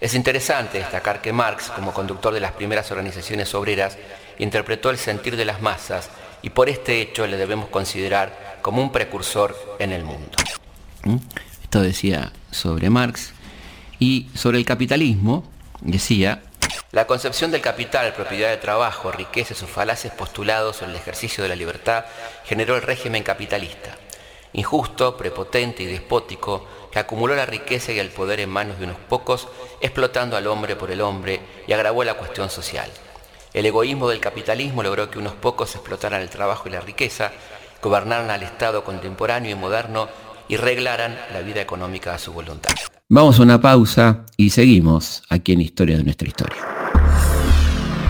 Es 0.00 0.14
interesante 0.14 0.78
destacar 0.78 1.20
que 1.20 1.32
Marx, 1.32 1.70
como 1.70 1.92
conductor 1.92 2.32
de 2.34 2.40
las 2.40 2.52
primeras 2.52 2.90
organizaciones 2.90 3.54
obreras, 3.54 3.98
interpretó 4.38 4.90
el 4.90 4.98
sentir 4.98 5.36
de 5.36 5.44
las 5.44 5.60
masas 5.60 6.10
y 6.42 6.50
por 6.50 6.68
este 6.68 7.00
hecho 7.00 7.26
le 7.26 7.36
debemos 7.36 7.68
considerar 7.68 8.58
como 8.62 8.82
un 8.82 8.92
precursor 8.92 9.56
en 9.78 9.92
el 9.92 10.04
mundo. 10.04 10.36
¿Mm? 11.04 11.16
Esto 11.62 11.80
decía 11.80 12.32
sobre 12.50 12.90
Marx 12.90 13.32
y 13.98 14.28
sobre 14.34 14.58
el 14.58 14.64
capitalismo 14.64 15.44
decía 15.80 16.42
la 16.92 17.06
concepción 17.06 17.50
del 17.50 17.62
capital, 17.62 18.12
propiedad 18.12 18.50
de 18.50 18.58
trabajo, 18.58 19.10
riqueza 19.10 19.54
y 19.54 19.56
sus 19.56 19.70
falaces 19.70 20.12
postulados 20.12 20.76
sobre 20.76 20.92
el 20.92 20.98
ejercicio 20.98 21.42
de 21.42 21.48
la 21.48 21.56
libertad 21.56 22.04
generó 22.44 22.76
el 22.76 22.82
régimen 22.82 23.22
capitalista, 23.22 23.96
injusto, 24.52 25.16
prepotente 25.16 25.82
y 25.82 25.86
despótico, 25.86 26.66
que 26.90 26.98
acumuló 26.98 27.34
la 27.34 27.46
riqueza 27.46 27.92
y 27.92 27.98
el 27.98 28.10
poder 28.10 28.40
en 28.40 28.50
manos 28.50 28.78
de 28.78 28.84
unos 28.84 28.98
pocos, 29.08 29.48
explotando 29.80 30.36
al 30.36 30.46
hombre 30.46 30.76
por 30.76 30.90
el 30.90 31.00
hombre 31.00 31.40
y 31.66 31.72
agravó 31.72 32.04
la 32.04 32.14
cuestión 32.14 32.50
social. 32.50 32.90
El 33.54 33.66
egoísmo 33.66 34.08
del 34.08 34.18
capitalismo 34.18 34.82
logró 34.82 35.10
que 35.10 35.18
unos 35.18 35.34
pocos 35.34 35.74
explotaran 35.74 36.22
el 36.22 36.30
trabajo 36.30 36.68
y 36.68 36.72
la 36.72 36.80
riqueza, 36.80 37.32
gobernaran 37.82 38.30
al 38.30 38.42
Estado 38.42 38.82
contemporáneo 38.82 39.50
y 39.50 39.54
moderno 39.54 40.08
y 40.48 40.56
reglaran 40.56 41.18
la 41.34 41.40
vida 41.40 41.60
económica 41.60 42.14
a 42.14 42.18
su 42.18 42.32
voluntad. 42.32 42.72
Vamos 43.10 43.38
a 43.38 43.42
una 43.42 43.60
pausa 43.60 44.24
y 44.38 44.50
seguimos 44.50 45.22
aquí 45.28 45.52
en 45.52 45.60
Historia 45.60 45.98
de 45.98 46.04
nuestra 46.04 46.28
historia. 46.28 46.62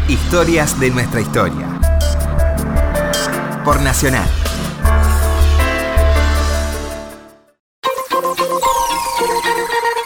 Historias 0.09 0.79
de 0.79 0.91
nuestra 0.91 1.21
historia. 1.21 1.81
Por 3.65 3.81
Nacional. 3.81 4.29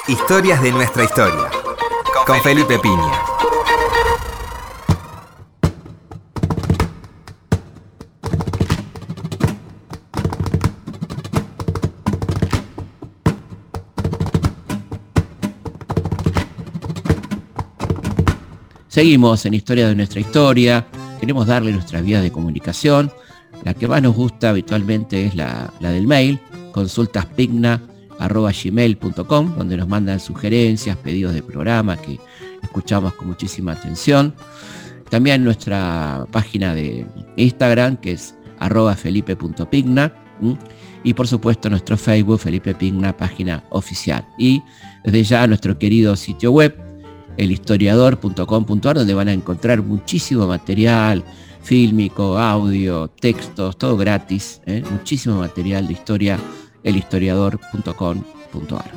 Historias 0.09 0.63
de 0.63 0.73
nuestra 0.73 1.05
historia. 1.05 1.51
Con 2.27 2.41
Felipe 2.43 2.79
Piña. 2.79 3.36
Seguimos 18.97 19.45
en 19.45 19.53
Historia 19.53 19.89
de 19.89 19.95
nuestra 19.95 20.21
historia, 20.21 20.87
queremos 21.21 21.47
darle 21.47 21.71
nuestras 21.71 22.03
vías 22.03 22.23
de 22.23 22.33
comunicación. 22.33 23.13
La 23.63 23.75
que 23.75 23.87
más 23.87 24.01
nos 24.01 24.17
gusta 24.17 24.49
habitualmente 24.49 25.27
es 25.27 25.35
la, 25.35 25.71
del 25.81 26.07
mail, 26.07 26.41
consultaspigna.gmail.com, 26.73 29.59
donde 29.59 29.77
nos 29.77 29.87
mandan 29.87 30.19
sugerencias, 30.19 30.97
pedidos 30.97 31.35
de 31.35 31.43
programa 31.43 31.99
que 31.99 32.19
escuchamos 32.63 33.13
con 33.13 33.29
muchísima 33.29 33.73
atención. 33.73 34.35
También 35.11 35.45
nuestra 35.45 36.27
página 36.33 36.75
de 36.75 37.05
Instagram, 37.37 37.99
que 37.99 38.13
es 38.13 38.35
arroba 38.59 38.97
felipe.pigna. 38.97 40.11
Y 41.05 41.13
por 41.13 41.29
supuesto 41.29 41.69
nuestro 41.69 41.99
Facebook, 41.99 42.41
Felipe 42.41 42.75
Pigna, 42.75 43.15
página 43.15 43.63
oficial. 43.69 44.27
Y 44.39 44.63
desde 45.05 45.23
ya 45.23 45.47
nuestro 45.47 45.79
querido 45.79 46.17
sitio 46.17 46.51
web, 46.51 46.86
elhistoriador.com.ar, 47.37 48.97
donde 48.97 49.15
van 49.15 49.29
a 49.29 49.33
encontrar 49.33 49.83
muchísimo 49.83 50.47
material 50.47 51.25
fílmico, 51.63 52.39
audio, 52.39 53.09
textos, 53.09 53.77
todo 53.77 53.97
gratis, 53.97 54.61
¿eh? 54.67 54.85
muchísimo 54.89 55.41
material 55.41 55.89
de 55.89 55.95
historia, 55.95 56.39
elhistoriador.com.ar. 56.85 58.93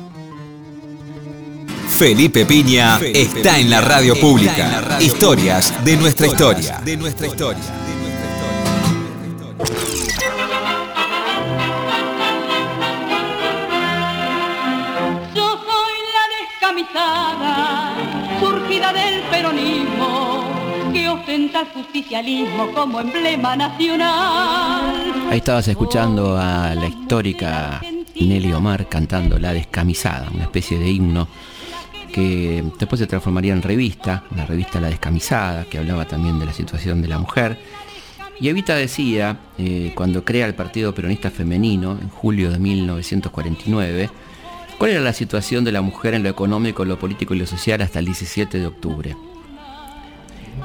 Felipe 1.88 2.46
Piña 2.46 3.00
está 3.00 3.58
en 3.58 3.68
la 3.68 3.80
radio 3.80 4.14
pública. 4.18 4.98
Historias 5.00 5.84
de 5.84 5.96
nuestra 5.96 6.28
historia. 6.28 6.80
De 6.84 6.96
nuestra 6.96 7.26
historia. 7.26 7.64
Justicialismo 21.74 22.72
como 22.72 23.00
emblema 23.00 23.54
nacional. 23.54 25.28
Ahí 25.30 25.38
estabas 25.38 25.68
escuchando 25.68 26.36
a 26.36 26.74
la 26.74 26.86
histórica 26.88 27.80
Nelly 28.20 28.52
Omar 28.52 28.88
cantando 28.88 29.38
La 29.38 29.52
Descamisada, 29.52 30.28
una 30.34 30.44
especie 30.44 30.78
de 30.78 30.90
himno 30.90 31.28
que 32.12 32.64
después 32.78 32.98
se 32.98 33.06
transformaría 33.06 33.52
en 33.52 33.62
revista, 33.62 34.24
la 34.34 34.44
revista 34.44 34.80
La 34.80 34.88
Descamisada, 34.88 35.64
que 35.66 35.78
hablaba 35.78 36.04
también 36.04 36.40
de 36.40 36.46
la 36.46 36.52
situación 36.52 37.00
de 37.00 37.08
la 37.08 37.18
mujer. 37.18 37.58
Y 38.40 38.48
Evita 38.48 38.74
decía, 38.74 39.38
eh, 39.56 39.92
cuando 39.94 40.24
crea 40.24 40.46
el 40.46 40.54
Partido 40.54 40.92
Peronista 40.92 41.30
Femenino, 41.30 41.92
en 41.92 42.08
julio 42.08 42.50
de 42.50 42.58
1949, 42.58 44.10
cuál 44.78 44.90
era 44.90 45.00
la 45.00 45.12
situación 45.12 45.62
de 45.62 45.70
la 45.70 45.82
mujer 45.82 46.14
en 46.14 46.24
lo 46.24 46.28
económico, 46.28 46.84
lo 46.84 46.98
político 46.98 47.34
y 47.34 47.38
lo 47.38 47.46
social 47.46 47.82
hasta 47.82 48.00
el 48.00 48.06
17 48.06 48.58
de 48.58 48.66
octubre. 48.66 49.14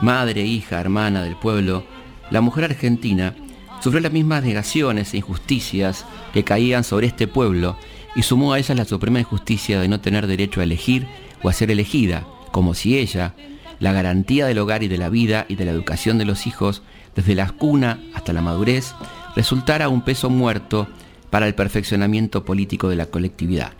Madre, 0.01 0.43
hija, 0.43 0.79
hermana 0.79 1.23
del 1.23 1.36
pueblo, 1.36 1.84
la 2.29 2.41
mujer 2.41 2.65
argentina 2.65 3.36
sufrió 3.81 4.01
las 4.01 4.12
mismas 4.12 4.43
negaciones 4.43 5.13
e 5.13 5.17
injusticias 5.17 6.05
que 6.34 6.43
caían 6.43 6.84
sobre 6.84 7.08
este 7.08 7.27
pueblo 7.27 7.77
y 8.15 8.23
sumó 8.23 8.53
a 8.53 8.60
ellas 8.60 8.77
la 8.77 8.86
suprema 8.86 9.19
injusticia 9.19 9.79
de 9.79 9.88
no 9.88 10.01
tener 10.01 10.27
derecho 10.27 10.60
a 10.60 10.63
elegir 10.63 11.08
o 11.43 11.49
a 11.49 11.53
ser 11.53 11.71
elegida, 11.71 12.25
como 12.51 12.73
si 12.73 12.97
ella, 12.97 13.36
la 13.79 13.93
garantía 13.93 14.45
del 14.47 14.60
hogar 14.60 14.84
y 14.84 14.88
de 14.88 14.97
la 14.97 15.10
vida 15.10 15.45
y 15.49 15.55
de 15.55 15.65
la 15.65 15.71
educación 15.71 16.17
de 16.17 16.25
los 16.25 16.47
hijos, 16.47 16.81
desde 17.15 17.36
la 17.36 17.49
cuna 17.49 17.99
hasta 18.13 18.34
la 18.34 18.41
madurez, 18.41 18.93
resultara 19.36 19.89
un 19.89 20.01
peso 20.01 20.29
muerto 20.29 20.88
para 21.29 21.47
el 21.47 21.55
perfeccionamiento 21.55 22.45
político 22.45 22.89
de 22.89 22.95
la 22.95 23.08
colectividad. 23.08 23.73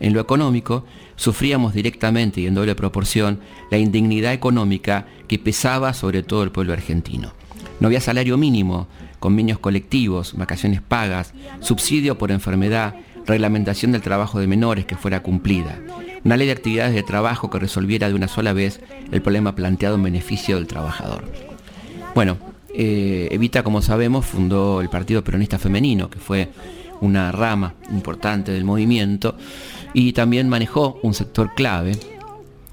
En 0.00 0.12
lo 0.12 0.20
económico, 0.20 0.84
sufríamos 1.16 1.74
directamente 1.74 2.40
y 2.40 2.46
en 2.46 2.54
doble 2.54 2.74
proporción 2.74 3.40
la 3.70 3.78
indignidad 3.78 4.32
económica 4.32 5.06
que 5.26 5.38
pesaba 5.38 5.92
sobre 5.92 6.22
todo 6.22 6.42
el 6.42 6.52
pueblo 6.52 6.72
argentino. 6.72 7.32
No 7.80 7.88
había 7.88 8.00
salario 8.00 8.36
mínimo, 8.36 8.86
convenios 9.18 9.58
colectivos, 9.58 10.34
vacaciones 10.36 10.80
pagas, 10.80 11.32
subsidio 11.60 12.16
por 12.16 12.30
enfermedad, 12.30 12.94
reglamentación 13.26 13.92
del 13.92 14.02
trabajo 14.02 14.38
de 14.38 14.46
menores 14.46 14.86
que 14.86 14.96
fuera 14.96 15.22
cumplida, 15.22 15.78
una 16.24 16.36
ley 16.36 16.46
de 16.46 16.52
actividades 16.52 16.94
de 16.94 17.02
trabajo 17.02 17.50
que 17.50 17.58
resolviera 17.58 18.08
de 18.08 18.14
una 18.14 18.28
sola 18.28 18.52
vez 18.52 18.80
el 19.10 19.22
problema 19.22 19.54
planteado 19.54 19.96
en 19.96 20.04
beneficio 20.04 20.56
del 20.56 20.66
trabajador. 20.66 21.24
Bueno, 22.14 22.38
eh, 22.72 23.28
Evita, 23.30 23.62
como 23.62 23.82
sabemos, 23.82 24.26
fundó 24.26 24.80
el 24.80 24.88
Partido 24.88 25.24
Peronista 25.24 25.58
Femenino, 25.58 26.10
que 26.10 26.18
fue 26.18 26.50
una 27.00 27.32
rama 27.32 27.74
importante 27.90 28.52
del 28.52 28.64
movimiento, 28.64 29.36
y 29.94 30.12
también 30.12 30.48
manejó 30.48 30.98
un 31.02 31.14
sector 31.14 31.54
clave 31.54 31.98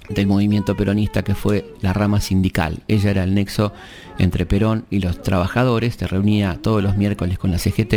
del 0.09 0.27
movimiento 0.27 0.75
peronista 0.75 1.23
que 1.23 1.35
fue 1.35 1.73
la 1.81 1.93
rama 1.93 2.19
sindical. 2.19 2.79
Ella 2.87 3.11
era 3.11 3.23
el 3.23 3.33
nexo 3.33 3.73
entre 4.17 4.45
Perón 4.45 4.85
y 4.89 4.99
los 4.99 5.21
trabajadores, 5.21 5.95
se 5.95 6.07
reunía 6.07 6.59
todos 6.61 6.83
los 6.83 6.97
miércoles 6.97 7.37
con 7.37 7.51
la 7.51 7.57
CGT 7.57 7.93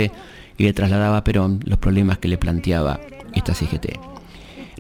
y 0.59 0.65
le 0.65 0.73
trasladaba 0.73 1.19
a 1.19 1.25
Perón 1.25 1.61
los 1.65 1.79
problemas 1.79 2.19
que 2.19 2.29
le 2.29 2.39
planteaba 2.39 3.01
esta 3.35 3.55
CGT. 3.55 3.99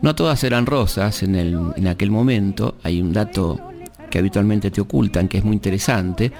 No 0.02 0.14
todas 0.14 0.44
eran 0.44 0.66
rosas 0.66 1.22
en, 1.22 1.34
en 1.34 1.86
aquel 1.88 2.10
momento, 2.10 2.76
hay 2.82 3.00
un 3.00 3.12
dato 3.12 3.60
que 4.10 4.18
habitualmente 4.18 4.70
te 4.70 4.80
ocultan 4.80 5.28
que 5.28 5.38
es 5.38 5.44
muy 5.44 5.54
interesante, 5.54 6.32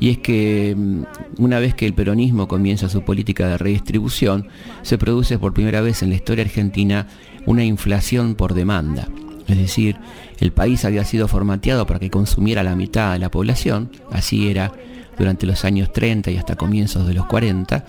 y 0.00 0.10
es 0.10 0.18
que 0.18 0.74
mm, 0.76 1.02
una 1.38 1.58
vez 1.58 1.74
que 1.74 1.86
el 1.86 1.94
peronismo 1.94 2.48
comienza 2.48 2.88
su 2.88 3.02
política 3.02 3.48
de 3.48 3.58
redistribución, 3.58 4.48
se 4.82 4.98
produce 4.98 5.38
por 5.38 5.54
primera 5.54 5.80
vez 5.80 6.02
en 6.02 6.10
la 6.10 6.16
historia 6.16 6.44
argentina 6.44 7.06
una 7.46 7.64
inflación 7.64 8.34
por 8.34 8.54
demanda. 8.54 9.08
Es 9.46 9.56
decir, 9.56 9.96
el 10.40 10.52
país 10.52 10.84
había 10.84 11.04
sido 11.04 11.26
formateado 11.26 11.86
para 11.86 11.98
que 11.98 12.10
consumiera 12.10 12.62
la 12.62 12.76
mitad 12.76 13.14
de 13.14 13.18
la 13.18 13.30
población, 13.30 13.90
así 14.10 14.48
era 14.48 14.72
durante 15.18 15.46
los 15.46 15.64
años 15.64 15.92
30 15.92 16.30
y 16.30 16.36
hasta 16.36 16.56
comienzos 16.56 17.06
de 17.06 17.14
los 17.14 17.26
40. 17.26 17.84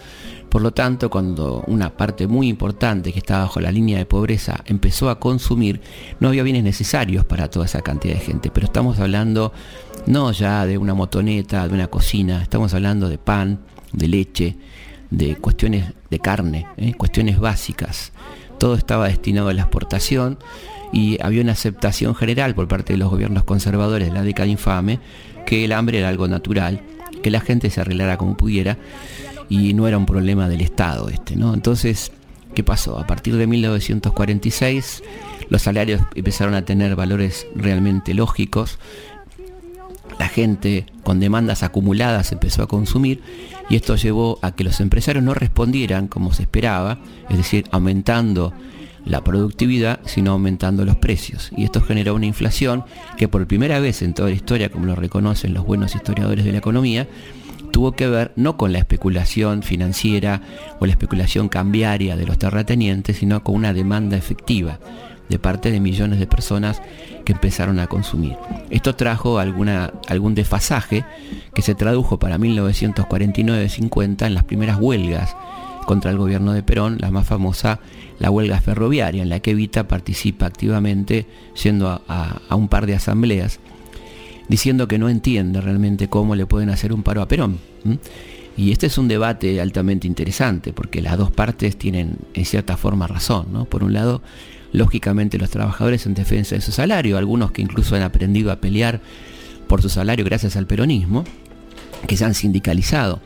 Por 0.49 0.63
lo 0.63 0.71
tanto, 0.71 1.09
cuando 1.09 1.63
una 1.67 1.95
parte 1.95 2.27
muy 2.27 2.47
importante 2.47 3.13
que 3.13 3.19
estaba 3.19 3.43
bajo 3.43 3.59
la 3.59 3.71
línea 3.71 3.99
de 3.99 4.05
pobreza 4.05 4.63
empezó 4.65 5.09
a 5.09 5.19
consumir, 5.19 5.79
no 6.19 6.29
había 6.29 6.43
bienes 6.43 6.63
necesarios 6.63 7.23
para 7.23 7.49
toda 7.49 7.65
esa 7.65 7.81
cantidad 7.81 8.15
de 8.15 8.19
gente. 8.19 8.49
Pero 8.49 8.65
estamos 8.65 8.99
hablando 8.99 9.53
no 10.07 10.31
ya 10.31 10.65
de 10.65 10.77
una 10.77 10.95
motoneta, 10.95 11.67
de 11.67 11.73
una 11.73 11.87
cocina, 11.87 12.41
estamos 12.41 12.73
hablando 12.73 13.09
de 13.09 13.19
pan, 13.19 13.59
de 13.93 14.07
leche, 14.07 14.57
de 15.11 15.35
cuestiones 15.35 15.93
de 16.09 16.19
carne, 16.19 16.67
¿eh? 16.77 16.93
cuestiones 16.95 17.39
básicas. 17.39 18.11
Todo 18.57 18.75
estaba 18.75 19.07
destinado 19.07 19.49
a 19.49 19.53
la 19.53 19.61
exportación 19.61 20.39
y 20.91 21.21
había 21.21 21.41
una 21.41 21.51
aceptación 21.51 22.15
general 22.15 22.55
por 22.55 22.67
parte 22.67 22.93
de 22.93 22.97
los 22.99 23.09
gobiernos 23.09 23.43
conservadores 23.43 24.07
de 24.07 24.13
la 24.13 24.23
década 24.23 24.47
infame 24.47 24.99
que 25.45 25.65
el 25.65 25.71
hambre 25.71 25.99
era 25.99 26.09
algo 26.09 26.27
natural, 26.27 26.81
que 27.21 27.31
la 27.31 27.39
gente 27.39 27.69
se 27.69 27.81
arreglara 27.81 28.17
como 28.17 28.35
pudiera 28.35 28.77
y 29.49 29.73
no 29.73 29.87
era 29.87 29.97
un 29.97 30.05
problema 30.05 30.47
del 30.47 30.61
Estado 30.61 31.09
este, 31.09 31.35
¿no? 31.35 31.53
Entonces, 31.53 32.11
¿qué 32.53 32.63
pasó? 32.63 32.99
A 32.99 33.07
partir 33.07 33.35
de 33.35 33.47
1946 33.47 35.03
los 35.49 35.63
salarios 35.63 36.01
empezaron 36.15 36.53
a 36.53 36.63
tener 36.63 36.95
valores 36.95 37.47
realmente 37.55 38.13
lógicos, 38.13 38.77
la 40.19 40.27
gente 40.27 40.85
con 41.03 41.19
demandas 41.19 41.63
acumuladas 41.63 42.31
empezó 42.31 42.61
a 42.61 42.67
consumir 42.67 43.21
y 43.69 43.75
esto 43.75 43.95
llevó 43.95 44.37
a 44.41 44.51
que 44.51 44.63
los 44.63 44.79
empresarios 44.79 45.23
no 45.23 45.33
respondieran 45.33 46.07
como 46.07 46.33
se 46.33 46.43
esperaba, 46.43 46.99
es 47.29 47.37
decir, 47.37 47.65
aumentando 47.71 48.53
la 49.05 49.23
productividad, 49.23 50.01
sino 50.05 50.31
aumentando 50.31 50.85
los 50.85 50.97
precios. 50.97 51.51
Y 51.55 51.63
esto 51.63 51.81
generó 51.81 52.15
una 52.15 52.25
inflación 52.25 52.83
que 53.17 53.27
por 53.27 53.47
primera 53.47 53.79
vez 53.79 54.01
en 54.01 54.13
toda 54.13 54.29
la 54.29 54.35
historia, 54.35 54.69
como 54.69 54.85
lo 54.85 54.95
reconocen 54.95 55.53
los 55.53 55.65
buenos 55.65 55.95
historiadores 55.95 56.45
de 56.45 56.51
la 56.51 56.57
economía, 56.57 57.07
tuvo 57.79 57.93
que 57.93 58.09
ver 58.09 58.33
no 58.35 58.57
con 58.57 58.73
la 58.73 58.79
especulación 58.79 59.63
financiera 59.63 60.41
o 60.81 60.85
la 60.85 60.91
especulación 60.91 61.47
cambiaria 61.47 62.17
de 62.17 62.25
los 62.25 62.37
terratenientes, 62.37 63.15
sino 63.15 63.41
con 63.41 63.55
una 63.55 63.71
demanda 63.71 64.17
efectiva 64.17 64.79
de 65.29 65.39
parte 65.39 65.71
de 65.71 65.79
millones 65.79 66.19
de 66.19 66.27
personas 66.27 66.81
que 67.23 67.31
empezaron 67.31 67.79
a 67.79 67.87
consumir. 67.87 68.35
Esto 68.69 68.97
trajo 68.97 69.39
alguna, 69.39 69.93
algún 70.09 70.35
desfasaje 70.35 71.05
que 71.53 71.61
se 71.61 71.73
tradujo 71.73 72.19
para 72.19 72.37
1949-50 72.37 74.25
en 74.25 74.33
las 74.33 74.43
primeras 74.43 74.77
huelgas 74.77 75.33
contra 75.85 76.11
el 76.11 76.17
gobierno 76.17 76.51
de 76.51 76.63
Perón, 76.63 76.97
la 76.99 77.11
más 77.11 77.27
famosa, 77.27 77.79
la 78.19 78.29
huelga 78.29 78.59
ferroviaria, 78.59 79.23
en 79.23 79.29
la 79.29 79.39
que 79.39 79.51
Evita 79.51 79.87
participa 79.87 80.47
activamente 80.47 81.27
yendo 81.63 82.01
a, 82.09 82.55
un 82.57 82.67
par 82.67 82.87
de 82.87 82.95
asambleas, 82.95 83.61
diciendo 84.49 84.87
que 84.87 84.97
no 84.97 85.07
entiende 85.07 85.61
realmente 85.61 86.09
cómo 86.09 86.35
le 86.35 86.45
pueden 86.45 86.69
hacer 86.69 86.91
un 86.91 87.03
paro 87.03 87.21
a 87.21 87.27
Perón. 87.27 87.59
Y 88.57 88.71
este 88.71 88.87
es 88.87 88.97
un 88.97 89.07
debate 89.07 89.61
altamente 89.61 90.05
interesante, 90.07 90.73
porque 90.73 91.01
las 91.01 91.17
dos 91.17 91.31
partes 91.31 91.77
tienen 91.77 92.17
en 92.33 92.45
cierta 92.45 92.75
forma 92.75 93.07
razón. 93.07 93.47
¿no? 93.53 93.65
Por 93.65 93.83
un 93.83 93.93
lado, 93.93 94.21
lógicamente 94.73 95.37
los 95.37 95.49
trabajadores 95.49 96.05
en 96.05 96.13
defensa 96.13 96.55
de 96.55 96.61
su 96.61 96.73
salario, 96.73 97.17
algunos 97.17 97.51
que 97.51 97.61
incluso 97.61 97.95
han 97.95 98.01
aprendido 98.01 98.51
a 98.51 98.57
pelear 98.57 98.99
por 99.67 99.81
su 99.81 99.87
salario 99.87 100.25
gracias 100.25 100.57
al 100.57 100.67
peronismo, 100.67 101.23
que 102.07 102.17
se 102.17 102.25
han 102.25 102.33
sindicalizado 102.33 103.21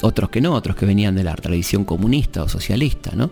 otros 0.00 0.30
que 0.30 0.40
no, 0.40 0.54
otros 0.54 0.76
que 0.76 0.86
venían 0.86 1.14
de 1.14 1.24
la 1.24 1.34
tradición 1.34 1.84
comunista 1.84 2.42
o 2.42 2.48
socialista, 2.48 3.12
¿no? 3.14 3.30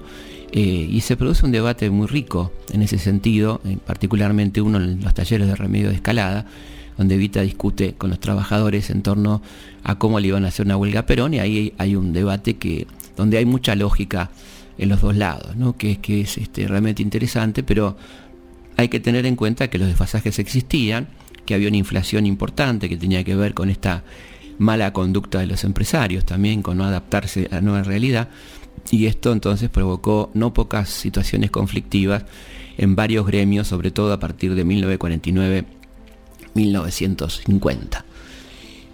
Eh, 0.53 0.89
y 0.91 1.01
se 1.01 1.17
produce 1.17 1.47
un 1.47 1.53
debate 1.53 1.89
muy 1.91 2.09
rico 2.09 2.53
en 2.73 2.83
ese 2.83 2.99
sentido, 2.99 3.61
eh, 3.65 3.79
particularmente 3.87 4.61
uno 4.61 4.79
en 4.79 5.03
los 5.03 5.15
talleres 5.15 5.47
de 5.47 5.55
remedio 5.55 5.89
de 5.89 5.95
escalada, 5.95 6.47
donde 7.01 7.17
Vita 7.17 7.41
discute 7.41 7.95
con 7.95 8.11
los 8.11 8.21
trabajadores 8.21 8.91
en 8.91 9.01
torno 9.01 9.41
a 9.85 9.95
cómo 9.95 10.21
le 10.21 10.29
iban 10.29 10.45
a 10.45 10.49
hacer 10.49 10.67
una 10.67 10.77
huelga 10.77 11.01
a 11.01 11.07
Perón, 11.07 11.33
y 11.33 11.39
ahí 11.39 11.73
hay 11.79 11.97
un 11.97 12.13
debate 12.13 12.59
que, 12.59 12.87
donde 13.17 13.39
hay 13.39 13.47
mucha 13.47 13.75
lógica 13.75 14.29
en 14.77 14.91
los 14.91 15.01
dos 15.01 15.17
lados, 15.17 15.57
¿no? 15.57 15.79
que, 15.79 15.97
que 15.97 16.21
es 16.21 16.37
este, 16.37 16.69
realmente 16.69 17.01
interesante, 17.01 17.63
pero 17.63 17.97
hay 18.77 18.89
que 18.89 19.01
tener 19.01 19.25
en 19.25 19.35
cuenta 19.35 19.71
que 19.71 19.79
los 19.79 19.89
desfasajes 19.89 20.39
existían, 20.39 21.09
que 21.47 21.55
había 21.55 21.69
una 21.69 21.79
inflación 21.79 22.27
importante 22.27 22.91
que 22.91 22.99
tenía 22.99 23.25
que 23.25 23.35
ver 23.35 23.55
con 23.55 23.71
esta 23.71 24.05
mala 24.59 24.93
conducta 24.93 25.39
de 25.39 25.47
los 25.47 25.65
empresarios 25.65 26.27
también, 26.27 26.61
con 26.61 26.77
no 26.77 26.85
adaptarse 26.85 27.49
a 27.51 27.55
la 27.55 27.61
nueva 27.63 27.83
realidad. 27.83 28.29
Y 28.91 29.07
esto 29.07 29.33
entonces 29.33 29.71
provocó 29.71 30.31
no 30.35 30.53
pocas 30.53 30.91
situaciones 30.91 31.51
conflictivas 31.51 32.27
en 32.77 32.95
varios 32.95 33.27
gremios, 33.27 33.69
sobre 33.69 33.91
todo 33.91 34.13
a 34.13 34.21
partir 34.21 34.55
de 34.55 34.65
1949-1950. 36.55 38.05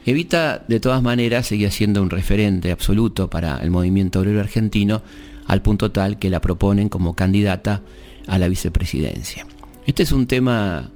Evita 0.07 0.65
de 0.69 0.79
todas 0.79 1.03
maneras 1.03 1.47
seguía 1.47 1.71
siendo 1.71 2.01
un 2.01 2.11
referente 2.11 2.71
absoluto 2.71 3.29
para 3.29 3.59
el 3.59 3.71
movimiento 3.71 4.21
obrero 4.21 4.41
argentino, 4.41 5.03
al 5.47 5.63
punto 5.63 5.91
tal 5.91 6.19
que 6.19 6.31
la 6.31 6.41
proponen 6.41 6.89
como 6.89 7.15
candidata 7.15 7.83
a 8.27 8.39
la 8.39 8.49
vicepresidencia. 8.49 9.47
Este 9.85 10.05
es 10.05 10.13
un 10.13 10.27
tema 10.27 10.91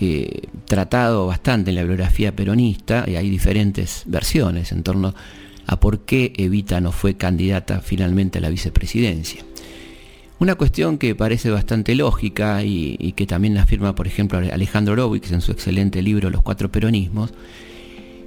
eh, 0.00 0.48
tratado 0.64 1.26
bastante 1.26 1.70
en 1.70 1.76
la 1.76 1.82
bibliografía 1.82 2.34
peronista 2.34 3.04
y 3.06 3.16
hay 3.16 3.30
diferentes 3.30 4.02
versiones 4.06 4.72
en 4.72 4.82
torno 4.82 5.14
a 5.66 5.80
por 5.80 6.00
qué 6.00 6.32
Evita 6.36 6.80
no 6.80 6.92
fue 6.92 7.16
candidata 7.16 7.80
finalmente 7.80 8.38
a 8.38 8.42
la 8.42 8.50
vicepresidencia. 8.50 9.44
Una 10.40 10.56
cuestión 10.56 10.98
que 10.98 11.14
parece 11.14 11.50
bastante 11.50 11.94
lógica 11.94 12.62
y, 12.64 13.12
que 13.16 13.26
también 13.26 13.56
afirma, 13.56 13.94
por 13.94 14.06
ejemplo, 14.06 14.38
Alejandro 14.38 14.94
Horowitz 14.94 15.30
en 15.30 15.40
su 15.40 15.52
excelente 15.52 16.02
libro 16.02 16.28
Los 16.28 16.42
Cuatro 16.42 16.70
Peronismos, 16.70 17.32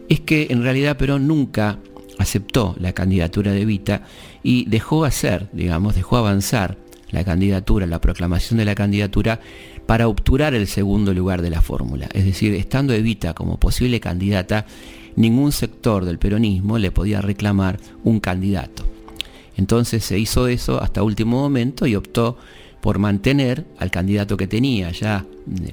es 0.07 0.21
que 0.21 0.47
en 0.49 0.63
realidad 0.63 0.97
Perón 0.97 1.27
nunca 1.27 1.79
aceptó 2.17 2.75
la 2.79 2.93
candidatura 2.93 3.51
de 3.51 3.61
Evita 3.61 4.03
y 4.41 4.65
dejó 4.65 5.03
hacer, 5.03 5.49
digamos, 5.51 5.95
dejó 5.95 6.17
avanzar 6.17 6.77
la 7.11 7.23
candidatura, 7.23 7.85
la 7.85 8.01
proclamación 8.01 8.57
de 8.57 8.65
la 8.65 8.75
candidatura 8.75 9.39
para 9.85 10.07
obturar 10.07 10.53
el 10.53 10.67
segundo 10.67 11.13
lugar 11.13 11.41
de 11.41 11.49
la 11.49 11.61
fórmula. 11.61 12.07
Es 12.13 12.25
decir, 12.25 12.53
estando 12.53 12.93
Evita 12.93 13.33
como 13.33 13.59
posible 13.59 13.99
candidata, 13.99 14.65
ningún 15.15 15.51
sector 15.51 16.05
del 16.05 16.19
peronismo 16.19 16.77
le 16.77 16.91
podía 16.91 17.21
reclamar 17.21 17.79
un 18.03 18.19
candidato. 18.19 18.96
Entonces 19.57 20.05
se 20.05 20.17
hizo 20.17 20.47
eso 20.47 20.81
hasta 20.81 21.03
último 21.03 21.41
momento 21.41 21.87
y 21.87 21.95
optó 21.95 22.37
por 22.81 22.99
mantener 22.99 23.65
al 23.79 23.91
candidato 23.91 24.37
que 24.37 24.47
tenía 24.47 24.91
ya 24.91 25.25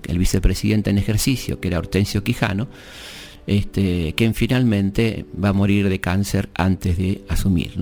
el 0.07 0.18
vicepresidente 0.18 0.90
en 0.90 0.99
ejercicio, 0.99 1.61
que 1.61 1.68
era 1.68 1.79
Hortensio 1.79 2.25
Quijano, 2.25 2.66
este, 3.47 4.14
quien 4.16 4.35
finalmente 4.35 5.27
va 5.42 5.51
a 5.51 5.53
morir 5.53 5.88
de 5.88 6.01
cáncer 6.01 6.49
antes 6.55 6.97
de 6.97 7.23
asumir. 7.29 7.75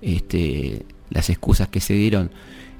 Este, 0.00 0.84
las 1.10 1.28
excusas 1.30 1.68
que 1.68 1.80
se 1.80 1.94
dieron 1.94 2.30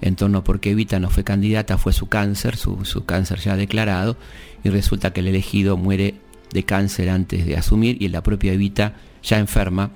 en 0.01 0.17
torno 0.17 0.39
a 0.39 0.45
por 0.45 0.59
qué 0.59 0.71
Evita 0.71 0.99
no 0.99 1.11
fue 1.11 1.25
candidata 1.25 1.79
fue 1.79 1.93
su 1.93 2.09
cáncer, 2.09 2.57
su, 2.57 2.85
su 2.85 3.05
cáncer 3.05 3.39
ya 3.39 3.57
declarado, 3.57 4.17
y 4.65 4.71
resulta 4.71 5.13
que 5.13 5.21
el 5.21 5.29
elegido 5.29 5.77
muere 5.77 6.15
de 6.53 6.65
cáncer 6.65 7.11
antes 7.11 7.47
de 7.47 7.57
asumir 7.57 8.03
y 8.03 8.09
la 8.09 8.23
propia 8.23 8.55
Evita, 8.55 8.97
ya 9.23 9.39
enferma, 9.39 9.93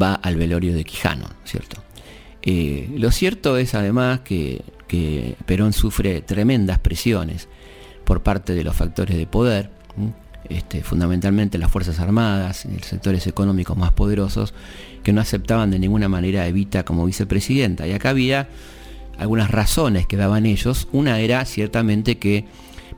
va 0.00 0.14
al 0.14 0.36
velorio 0.36 0.74
de 0.74 0.84
Quijano, 0.84 1.28
¿cierto? 1.44 1.82
Eh, 2.42 2.90
lo 2.96 3.10
cierto 3.10 3.56
es 3.56 3.74
además 3.74 4.20
que, 4.20 4.62
Perón 5.46 5.72
sufre 5.72 6.20
tremendas 6.20 6.78
presiones 6.78 7.48
por 8.04 8.22
parte 8.22 8.54
de 8.54 8.62
los 8.62 8.76
factores 8.76 9.16
de 9.16 9.26
poder, 9.26 9.70
este, 10.50 10.82
fundamentalmente 10.82 11.56
las 11.56 11.70
Fuerzas 11.70 11.98
Armadas, 11.98 12.66
los 12.66 12.84
sectores 12.84 13.26
económicos 13.26 13.74
más 13.74 13.92
poderosos, 13.92 14.52
que 15.02 15.14
no 15.14 15.22
aceptaban 15.22 15.70
de 15.70 15.78
ninguna 15.78 16.10
manera 16.10 16.42
a 16.42 16.46
Evita 16.46 16.84
como 16.84 17.06
vicepresidenta. 17.06 17.86
Y 17.86 17.92
acá 17.92 18.10
había 18.10 18.48
algunas 19.18 19.50
razones 19.50 20.06
que 20.06 20.18
daban 20.18 20.44
ellos. 20.44 20.88
Una 20.92 21.20
era 21.20 21.42
ciertamente 21.46 22.18
que 22.18 22.44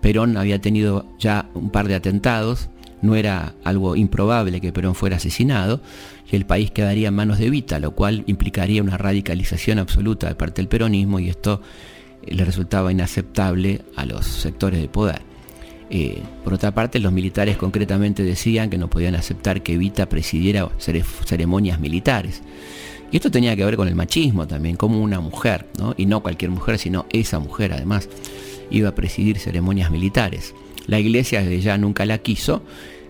Perón 0.00 0.36
había 0.36 0.60
tenido 0.60 1.06
ya 1.18 1.48
un 1.54 1.70
par 1.70 1.86
de 1.86 1.94
atentados, 1.94 2.70
no 3.02 3.14
era 3.14 3.54
algo 3.64 3.94
improbable 3.96 4.60
que 4.60 4.72
Perón 4.72 4.94
fuera 4.94 5.16
asesinado, 5.16 5.80
y 6.30 6.36
el 6.36 6.46
país 6.46 6.70
quedaría 6.70 7.08
en 7.08 7.14
manos 7.14 7.38
de 7.38 7.46
Evita, 7.46 7.78
lo 7.78 7.92
cual 7.92 8.24
implicaría 8.26 8.82
una 8.82 8.96
radicalización 8.96 9.78
absoluta 9.78 10.28
de 10.28 10.34
parte 10.34 10.62
del 10.62 10.68
peronismo 10.68 11.20
y 11.20 11.28
esto 11.28 11.60
eh, 12.22 12.34
le 12.34 12.44
resultaba 12.44 12.90
inaceptable 12.92 13.82
a 13.96 14.04
los 14.04 14.26
sectores 14.26 14.80
de 14.80 14.88
poder. 14.88 15.22
Eh, 15.90 16.22
por 16.42 16.54
otra 16.54 16.74
parte, 16.74 16.98
los 16.98 17.12
militares 17.12 17.56
concretamente 17.56 18.22
decían 18.22 18.70
que 18.70 18.78
no 18.78 18.88
podían 18.88 19.14
aceptar 19.14 19.62
que 19.62 19.74
Evita 19.74 20.08
presidiera 20.08 20.68
ceremonias 20.78 21.78
militares. 21.78 22.42
Y 23.12 23.16
esto 23.16 23.30
tenía 23.30 23.54
que 23.54 23.64
ver 23.64 23.76
con 23.76 23.86
el 23.86 23.94
machismo 23.94 24.46
también, 24.46 24.76
como 24.76 25.00
una 25.00 25.20
mujer, 25.20 25.66
y 25.96 26.06
no 26.06 26.20
cualquier 26.20 26.50
mujer, 26.50 26.78
sino 26.78 27.06
esa 27.12 27.38
mujer 27.38 27.72
además 27.72 28.08
iba 28.70 28.88
a 28.88 28.94
presidir 28.94 29.38
ceremonias 29.38 29.90
militares. 29.90 30.54
La 30.86 30.98
iglesia 30.98 31.40
desde 31.40 31.60
ya 31.60 31.78
nunca 31.78 32.06
la 32.06 32.18
quiso, 32.18 32.62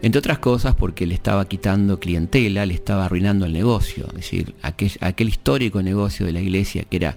entre 0.04 0.18
otras 0.18 0.38
cosas 0.38 0.74
porque 0.74 1.06
le 1.06 1.14
estaba 1.14 1.48
quitando 1.48 1.98
clientela, 1.98 2.66
le 2.66 2.74
estaba 2.74 3.06
arruinando 3.06 3.46
el 3.46 3.54
negocio, 3.54 4.06
es 4.08 4.16
decir, 4.16 4.54
aquel, 4.60 5.28
histórico 5.30 5.82
negocio 5.82 6.26
de 6.26 6.32
la 6.32 6.42
iglesia 6.42 6.84
que 6.84 6.98
era 6.98 7.16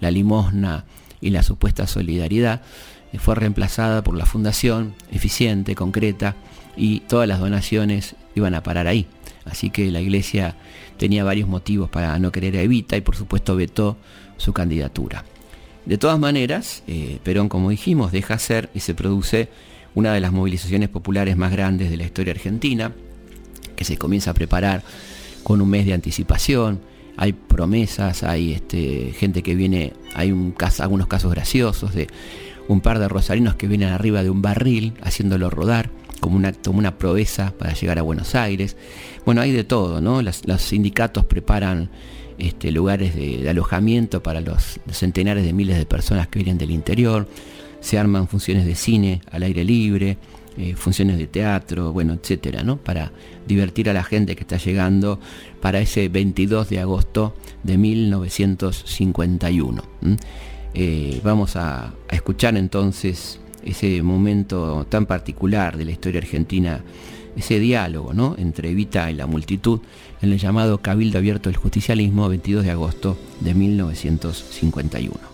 la 0.00 0.10
limosna 0.10 0.84
y 1.20 1.30
la 1.30 1.44
supuesta 1.44 1.86
solidaridad, 1.86 2.62
eh, 3.12 3.18
fue 3.20 3.36
reemplazada 3.36 4.02
por 4.02 4.16
la 4.16 4.26
fundación, 4.26 4.96
eficiente, 5.12 5.76
concreta, 5.76 6.34
y 6.76 7.00
todas 7.00 7.28
las 7.28 7.38
donaciones 7.38 8.16
iban 8.34 8.56
a 8.56 8.64
parar 8.64 8.88
ahí. 8.88 9.06
Así 9.44 9.70
que 9.70 9.92
la 9.92 10.00
iglesia 10.00 10.56
tenía 10.98 11.22
varios 11.22 11.48
motivos 11.48 11.88
para 11.88 12.18
no 12.18 12.32
querer 12.32 12.56
a 12.56 12.62
Evita 12.62 12.96
y 12.96 13.00
por 13.00 13.14
supuesto 13.14 13.54
vetó 13.54 13.96
su 14.38 14.52
candidatura. 14.52 15.24
De 15.86 15.98
todas 15.98 16.18
maneras, 16.18 16.82
eh, 16.88 17.20
Perón, 17.22 17.48
como 17.48 17.70
dijimos, 17.70 18.10
deja 18.10 18.34
hacer 18.34 18.70
y 18.74 18.80
se 18.80 18.92
produce 18.92 19.50
una 19.94 20.12
de 20.12 20.20
las 20.20 20.32
movilizaciones 20.32 20.88
populares 20.88 21.36
más 21.36 21.52
grandes 21.52 21.90
de 21.90 21.96
la 21.96 22.04
historia 22.04 22.32
argentina, 22.32 22.92
que 23.76 23.84
se 23.84 23.96
comienza 23.96 24.30
a 24.30 24.34
preparar 24.34 24.82
con 25.42 25.60
un 25.60 25.68
mes 25.68 25.86
de 25.86 25.94
anticipación. 25.94 26.80
Hay 27.16 27.32
promesas, 27.32 28.22
hay 28.22 28.52
este, 28.52 29.12
gente 29.16 29.42
que 29.42 29.54
viene, 29.54 29.92
hay 30.14 30.32
un, 30.32 30.54
algunos 30.78 31.06
casos 31.06 31.32
graciosos 31.32 31.94
de 31.94 32.08
un 32.66 32.80
par 32.80 32.98
de 32.98 33.08
rosarinos 33.08 33.54
que 33.54 33.68
vienen 33.68 33.90
arriba 33.90 34.22
de 34.22 34.30
un 34.30 34.42
barril 34.42 34.94
haciéndolo 35.02 35.50
rodar 35.50 35.90
como 36.20 36.36
una, 36.36 36.52
como 36.52 36.78
una 36.78 36.96
proeza 36.96 37.52
para 37.58 37.74
llegar 37.74 37.98
a 37.98 38.02
Buenos 38.02 38.34
Aires. 38.34 38.76
Bueno, 39.24 39.42
hay 39.42 39.52
de 39.52 39.64
todo, 39.64 40.00
¿no? 40.00 40.22
los 40.22 40.62
sindicatos 40.62 41.26
preparan 41.26 41.90
este, 42.38 42.72
lugares 42.72 43.14
de, 43.14 43.48
alojamiento 43.48 44.22
para 44.22 44.40
los, 44.40 44.80
centenares 44.90 45.44
de 45.44 45.52
miles 45.52 45.76
de 45.76 45.86
personas 45.86 46.28
que 46.28 46.40
vienen 46.40 46.58
del 46.58 46.70
interior, 46.70 47.28
se 47.84 47.98
arman 47.98 48.28
funciones 48.28 48.64
de 48.64 48.74
cine 48.74 49.20
al 49.30 49.42
aire 49.42 49.62
libre, 49.62 50.16
eh, 50.56 50.74
funciones 50.74 51.18
de 51.18 51.26
teatro, 51.26 51.92
bueno, 51.92 52.14
etcétera, 52.14 52.62
¿no? 52.62 52.78
Para 52.78 53.12
divertir 53.46 53.90
a 53.90 53.92
la 53.92 54.02
gente 54.02 54.34
que 54.36 54.40
está 54.40 54.56
llegando 54.56 55.20
para 55.60 55.80
ese 55.80 56.08
22 56.08 56.70
de 56.70 56.80
agosto 56.80 57.34
de 57.62 57.76
1951. 57.76 59.82
Eh, 60.72 61.20
vamos 61.22 61.56
a, 61.56 61.92
escuchar 62.10 62.56
entonces 62.56 63.38
ese 63.62 64.02
momento 64.02 64.86
tan 64.88 65.04
particular 65.04 65.76
de 65.76 65.84
la 65.84 65.90
historia 65.90 66.20
argentina 66.20 66.82
ese 67.36 67.58
diálogo 67.58 68.14
¿no? 68.14 68.34
entre 68.38 68.70
Evita 68.70 69.10
y 69.10 69.14
la 69.14 69.26
multitud 69.26 69.80
en 70.22 70.32
el 70.32 70.38
llamado 70.38 70.78
Cabildo 70.78 71.18
Abierto 71.18 71.50
del 71.50 71.58
Justicialismo 71.58 72.30
22 72.30 72.64
de 72.64 72.70
agosto 72.70 73.18
de 73.40 73.52
1951. 73.52 75.33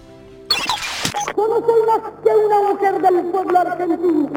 Una 2.51 2.69
mujer 2.71 3.01
del 3.01 3.25
pueblo 3.27 3.59
argentino. 3.59 4.29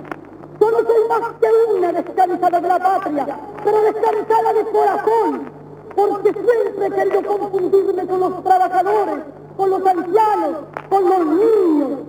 Yo 0.59 0.71
no 0.71 0.77
soy 0.77 1.07
más 1.09 1.31
que 1.41 1.75
una 1.75 1.91
descansada 1.91 2.59
de 2.59 2.67
la 2.67 2.79
patria, 2.79 3.39
pero 3.63 3.81
descansada 3.81 4.53
de 4.53 4.65
corazón, 4.65 5.51
porque 5.95 6.33
siempre 6.33 6.85
he 6.85 6.91
querido 6.91 7.23
confundirme 7.23 8.05
con 8.05 8.19
los 8.19 8.43
trabajadores, 8.43 9.15
con 9.57 9.69
los 9.69 9.85
ancianos, 9.85 10.57
con 10.89 11.09
los 11.09 11.25
niños, 11.25 11.99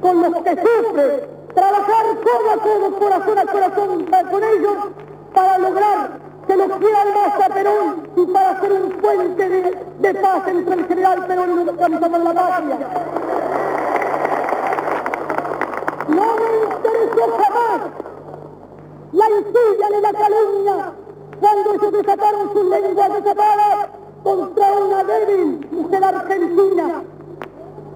con 0.00 0.22
los 0.22 0.34
que 0.42 0.50
sufren, 0.50 1.20
trabajar 1.54 2.06
codo 2.24 2.50
a 2.50 2.56
codo, 2.62 2.98
corazón 2.98 3.38
a 3.38 3.46
corazón 3.46 4.06
con 4.30 4.44
ellos 4.44 4.76
para 5.34 5.58
lograr 5.58 6.10
que 6.46 6.56
los 6.56 6.72
quieran 6.78 7.08
más 7.14 7.40
a 7.44 7.54
Perón 7.54 8.08
y 8.16 8.26
para 8.32 8.50
hacer 8.50 8.72
un 8.72 8.90
puente 8.92 9.48
de, 9.98 10.14
paz 10.14 10.48
entre 10.48 10.74
el 10.74 10.86
general 10.86 11.26
Perón 11.26 11.50
y 11.50 11.64
los 11.64 11.76
de 11.76 12.18
la 12.18 12.34
patria. 12.34 13.39
No 16.10 16.26
me 16.34 16.74
interesó 16.74 17.24
jamás 17.38 17.80
la 19.12 19.30
insidia 19.30 19.90
ni 19.90 20.00
la 20.00 20.12
calumnia 20.12 20.92
cuando 21.40 21.74
ellos 21.74 21.92
desataron 21.92 22.52
sus 22.52 22.64
lenguas 22.64 23.12
desatadas 23.14 23.88
contra 24.24 24.72
una 24.72 25.04
débil 25.04 25.68
mujer 25.70 26.04
argentina. 26.04 27.02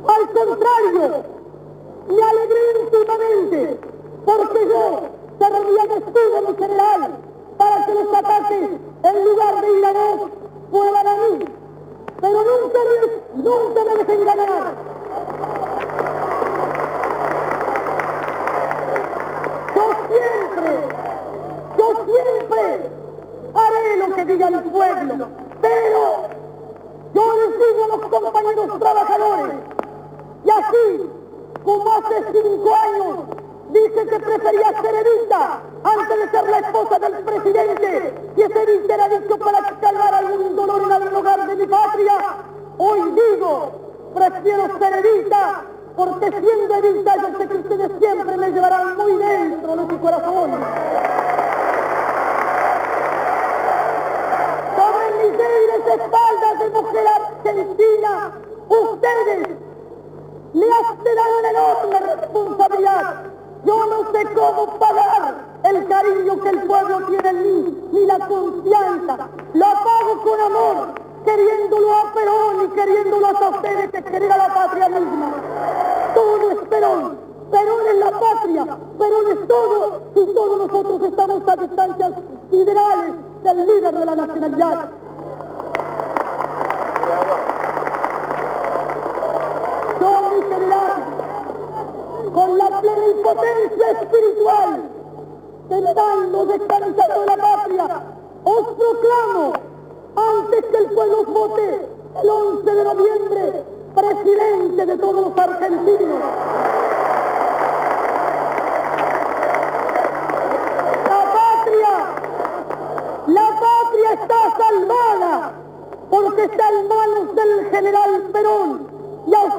Al 0.07 0.31
contrario, 0.31 1.25
me 2.09 2.23
alegré 2.23 2.61
íntimamente 2.83 3.81
porque 4.25 4.69
yo 4.69 5.01
servía 5.41 5.87
de 5.89 5.97
escudo 5.97 6.43
mi 6.49 6.57
general 6.57 7.19
para 7.59 7.85
que 7.85 7.95
los 7.95 8.15
ataques 8.15 8.71
en 9.03 9.25
lugar 9.25 9.61
de 9.61 9.79
ir 9.79 9.85
a 9.87 9.93
vos 9.93 10.31
fueran 10.71 11.07
a 11.07 11.15
mí. 11.17 11.45
Pero 12.21 12.39
nunca, 12.45 12.79
nunca 13.35 13.85
me 13.85 14.05
dejen 14.05 14.25
ganar. 14.25 14.94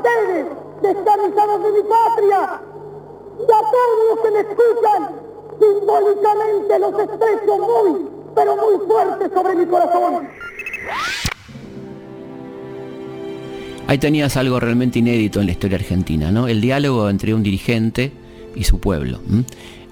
Ustedes, 0.06 0.46
descansados 0.82 1.64
de 1.64 1.72
mi 1.72 1.90
patria, 1.90 2.62
y 3.38 3.44
a 3.44 3.62
todos 3.72 3.98
los 4.10 4.20
que 4.24 4.32
me 4.32 4.40
escuchan, 4.40 5.10
simbólicamente 5.60 6.80
los 6.80 7.00
estrecho 7.00 7.58
muy, 7.58 8.10
pero 8.36 8.56
muy 8.56 8.88
fuerte 8.88 9.36
sobre 9.36 9.56
mi 9.56 9.66
corazón. 9.66 10.28
Ahí 13.88 13.98
tenías 14.00 14.36
algo 14.38 14.60
realmente 14.60 15.00
inédito 15.00 15.40
en 15.40 15.46
la 15.46 15.52
historia 15.52 15.78
argentina, 15.78 16.32
¿no? 16.32 16.48
El 16.48 16.60
diálogo 16.60 17.10
entre 17.10 17.34
un 17.34 17.44
dirigente 17.44 18.12
y 18.56 18.64
su 18.64 18.80
pueblo. 18.80 19.20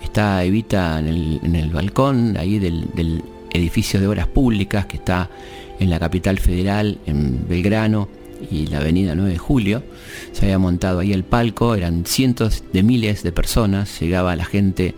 Está 0.01 0.43
Evita 0.43 0.99
en 0.99 1.55
el, 1.55 1.69
balcón 1.71 2.35
ahí 2.37 2.59
del, 2.59 2.89
del, 2.93 3.23
edificio 3.51 3.99
de 3.99 4.07
obras 4.07 4.25
públicas 4.25 4.87
que 4.87 4.97
está 4.97 5.29
en 5.79 5.91
la 5.91 5.99
capital 5.99 6.39
federal, 6.39 6.97
en 7.05 7.47
Belgrano 7.47 8.07
y 8.49 8.67
la 8.67 8.79
avenida 8.79 9.15
9 9.15 9.31
de 9.31 9.37
Julio. 9.37 9.83
Se 10.31 10.45
había 10.45 10.59
montado 10.59 10.99
ahí 10.99 11.13
el 11.13 11.23
palco, 11.23 11.75
eran 11.75 12.05
cientos 12.05 12.63
de 12.73 12.83
miles 12.83 13.23
de 13.23 13.31
personas, 13.31 13.99
llegaba 13.99 14.35
la 14.35 14.45
gente 14.45 14.95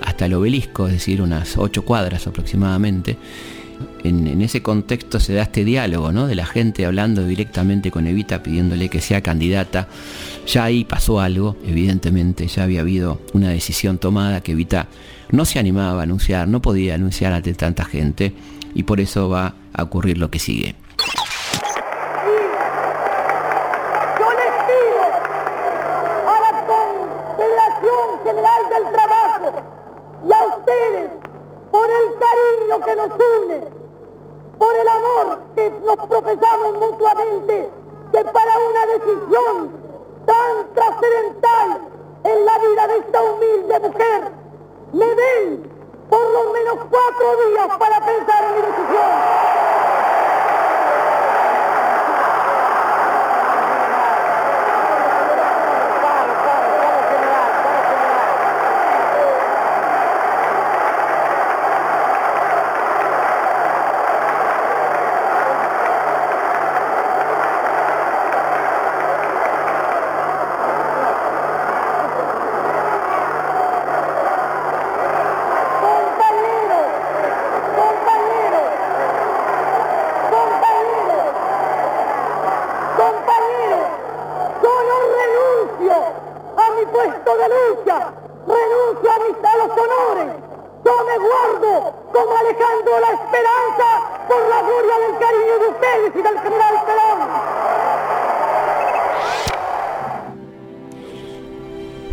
hasta 0.00 0.26
el 0.26 0.34
obelisco, 0.34 0.86
es 0.86 0.94
decir, 0.94 1.22
unas 1.22 1.56
ocho 1.56 1.84
cuadras 1.84 2.26
aproximadamente. 2.26 3.16
En, 4.04 4.40
ese 4.42 4.62
contexto 4.62 5.20
se 5.20 5.34
da 5.34 5.42
este 5.42 5.64
diálogo, 5.64 6.12
¿no? 6.12 6.26
De 6.26 6.34
la 6.34 6.46
gente 6.46 6.84
hablando 6.86 7.26
directamente 7.26 7.90
con 7.90 8.06
Evita, 8.06 8.42
pidiéndole 8.42 8.88
que 8.88 9.00
sea 9.00 9.22
candidata. 9.22 9.88
Ya 10.46 10.64
ahí 10.64 10.84
pasó 10.84 11.20
algo, 11.20 11.56
evidentemente, 11.66 12.46
ya 12.46 12.64
había 12.64 12.80
habido 12.80 13.20
una 13.32 13.50
decisión 13.50 13.98
tomada 13.98 14.42
que 14.42 14.52
Evita 14.52 14.88
no 15.30 15.44
se 15.44 15.58
animaba 15.58 16.00
a 16.00 16.04
anunciar, 16.04 16.48
no 16.48 16.60
podía 16.60 16.94
anunciar 16.94 17.32
ante 17.32 17.54
tanta 17.54 17.84
gente, 17.84 18.32
y 18.74 18.82
por 18.82 19.00
eso 19.00 19.28
va 19.28 19.54
a 19.72 19.82
ocurrir 19.82 20.18
lo 20.18 20.30
que 20.30 20.38
sigue. 20.38 20.74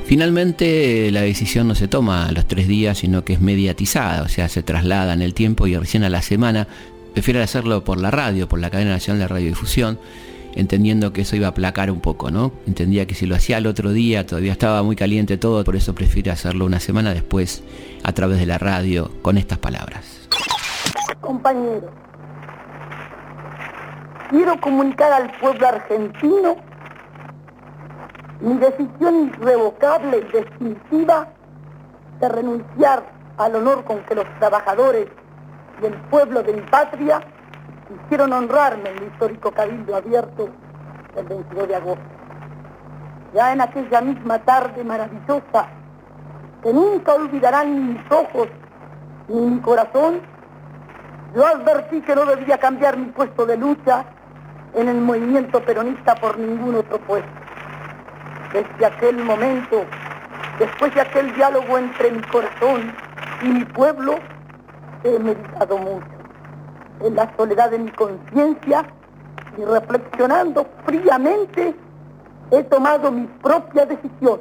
Finalmente 0.07 1.11
la 1.11 1.19
decisión 1.19 1.67
no 1.67 1.75
se 1.75 1.89
toma 1.89 2.27
a 2.27 2.31
los 2.31 2.47
tres 2.47 2.65
días, 2.69 2.99
sino 2.99 3.25
que 3.25 3.33
es 3.33 3.41
mediatizada, 3.41 4.23
o 4.23 4.29
sea, 4.29 4.47
se 4.47 4.63
traslada 4.63 5.11
en 5.11 5.21
el 5.21 5.33
tiempo 5.33 5.67
y 5.67 5.75
recién 5.75 6.05
a 6.05 6.09
la 6.09 6.21
semana 6.21 6.65
prefiere 7.11 7.43
hacerlo 7.43 7.83
por 7.83 7.99
la 7.99 8.09
radio, 8.09 8.47
por 8.47 8.57
la 8.57 8.69
cadena 8.69 8.91
nacional 8.91 9.19
de 9.19 9.27
radiodifusión, 9.27 9.99
entendiendo 10.55 11.11
que 11.11 11.23
eso 11.23 11.35
iba 11.35 11.47
a 11.47 11.49
aplacar 11.49 11.91
un 11.91 11.99
poco, 11.99 12.31
¿no? 12.31 12.53
Entendía 12.65 13.05
que 13.05 13.15
si 13.15 13.25
lo 13.25 13.35
hacía 13.35 13.57
el 13.57 13.67
otro 13.67 13.91
día 13.91 14.25
todavía 14.25 14.53
estaba 14.53 14.81
muy 14.81 14.95
caliente 14.95 15.35
todo, 15.35 15.65
por 15.65 15.75
eso 15.75 15.93
prefiere 15.93 16.31
hacerlo 16.31 16.63
una 16.63 16.79
semana 16.79 17.13
después 17.13 17.61
a 18.03 18.13
través 18.13 18.39
de 18.39 18.45
la 18.45 18.57
radio 18.57 19.11
con 19.21 19.37
estas 19.37 19.57
palabras. 19.57 20.29
Compañero, 21.19 21.91
quiero 24.29 24.57
comunicar 24.61 25.11
al 25.11 25.37
pueblo 25.37 25.67
argentino 25.67 26.66
mi 28.47 28.57
decisión 28.59 29.27
irrevocable 29.27 30.19
y 30.19 30.31
definitiva 30.31 31.27
de 32.19 32.29
renunciar 32.29 33.03
al 33.37 33.55
honor 33.57 33.83
con 33.83 33.99
que 34.03 34.15
los 34.15 34.25
trabajadores 34.39 35.07
y 35.81 35.85
el 35.85 35.93
pueblo 36.09 36.41
de 36.43 36.53
mi 36.53 36.61
patria 36.61 37.19
quisieron 37.87 38.31
honrarme 38.31 38.89
en 38.89 38.97
el 38.97 39.03
histórico 39.03 39.51
cabildo 39.51 39.97
abierto 39.97 40.49
del 41.13 41.25
22 41.25 41.67
de 41.67 41.75
agosto. 41.75 42.03
Ya 43.33 43.51
en 43.51 43.61
aquella 43.61 43.99
misma 43.99 44.39
tarde 44.39 44.81
maravillosa, 44.83 45.67
que 46.63 46.73
nunca 46.73 47.15
olvidarán 47.15 47.93
mis 47.93 48.11
ojos 48.11 48.47
ni 49.27 49.41
mi 49.41 49.59
corazón, 49.59 50.21
yo 51.35 51.45
advertí 51.45 52.01
que 52.01 52.15
no 52.15 52.25
debía 52.25 52.57
cambiar 52.57 52.97
mi 52.97 53.07
puesto 53.07 53.45
de 53.45 53.57
lucha 53.57 54.05
en 54.73 54.87
el 54.87 55.01
movimiento 55.01 55.61
peronista 55.63 56.15
por 56.15 56.39
ningún 56.39 56.75
otro 56.75 56.97
puesto. 56.99 57.46
Desde 58.53 58.85
aquel 58.85 59.17
momento, 59.23 59.83
después 60.57 60.93
de 60.95 61.01
aquel 61.01 61.33
diálogo 61.35 61.77
entre 61.77 62.11
mi 62.11 62.21
corazón 62.21 62.93
y 63.41 63.47
mi 63.47 63.65
pueblo, 63.65 64.15
he 65.03 65.19
meditado 65.19 65.77
mucho. 65.77 66.07
En 67.01 67.15
la 67.15 67.31
soledad 67.35 67.71
de 67.71 67.79
mi 67.79 67.91
conciencia 67.91 68.85
y 69.57 69.65
reflexionando 69.65 70.65
fríamente, 70.85 71.75
he 72.51 72.63
tomado 72.63 73.11
mi 73.11 73.27
propia 73.27 73.85
decisión. 73.85 74.39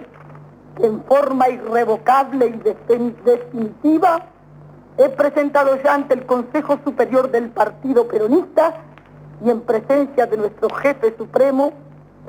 En 0.79 1.03
forma 1.05 1.49
irrevocable 1.49 2.47
y 2.47 2.59
definitiva, 3.25 4.21
he 4.99 5.09
presentado 5.09 5.77
ya 5.83 5.95
ante 5.95 6.15
el 6.15 6.27
Consejo 6.27 6.79
Superior 6.85 7.31
del 7.31 7.51
Partido 7.51 8.07
Peronista 8.07 8.75
y 9.45 9.51
en 9.51 9.61
presencia 9.63 10.27
de 10.27 10.37
nuestro 10.37 10.69
jefe 10.71 11.15
supremo, 11.17 11.73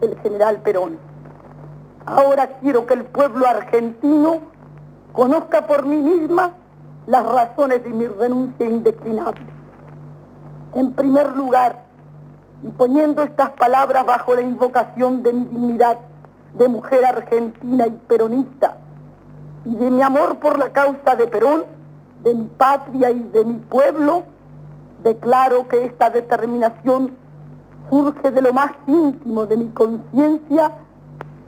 el 0.01 0.17
general 0.19 0.61
Perón. 0.61 1.06
Ahora 2.07 2.47
quiero 2.61 2.85
que 2.85 2.93
el 2.93 3.03
pueblo 3.03 3.45
argentino 3.45 4.39
conozca 5.11 5.67
por 5.67 5.85
mí 5.85 5.97
misma 5.97 6.53
las 7.05 7.25
razones 7.25 7.83
de 7.83 7.89
mi 7.89 8.07
renuncia 8.07 8.65
indeclinable. 8.65 9.45
En 10.73 10.93
primer 10.93 11.35
lugar, 11.35 11.83
y 12.63 12.69
poniendo 12.69 13.23
estas 13.23 13.49
palabras 13.51 14.05
bajo 14.05 14.35
la 14.35 14.41
invocación 14.41 15.21
de 15.21 15.33
mi 15.33 15.45
dignidad 15.47 15.97
de 16.53 16.69
mujer 16.69 17.03
argentina 17.03 17.87
y 17.87 17.91
peronista, 18.07 18.77
y 19.65 19.75
de 19.75 19.91
mi 19.91 20.01
amor 20.01 20.37
por 20.37 20.57
la 20.57 20.69
causa 20.69 21.17
de 21.17 21.27
Perón, 21.27 21.65
de 22.23 22.33
mi 22.33 22.45
patria 22.45 23.11
y 23.11 23.19
de 23.19 23.43
mi 23.43 23.55
pueblo, 23.55 24.23
declaro 25.03 25.67
que 25.67 25.83
esta 25.83 26.09
determinación 26.09 27.17
surge 27.89 28.31
de 28.31 28.41
lo 28.41 28.53
más 28.53 28.71
íntimo 28.87 29.45
de 29.45 29.57
mi 29.57 29.67
conciencia 29.71 30.71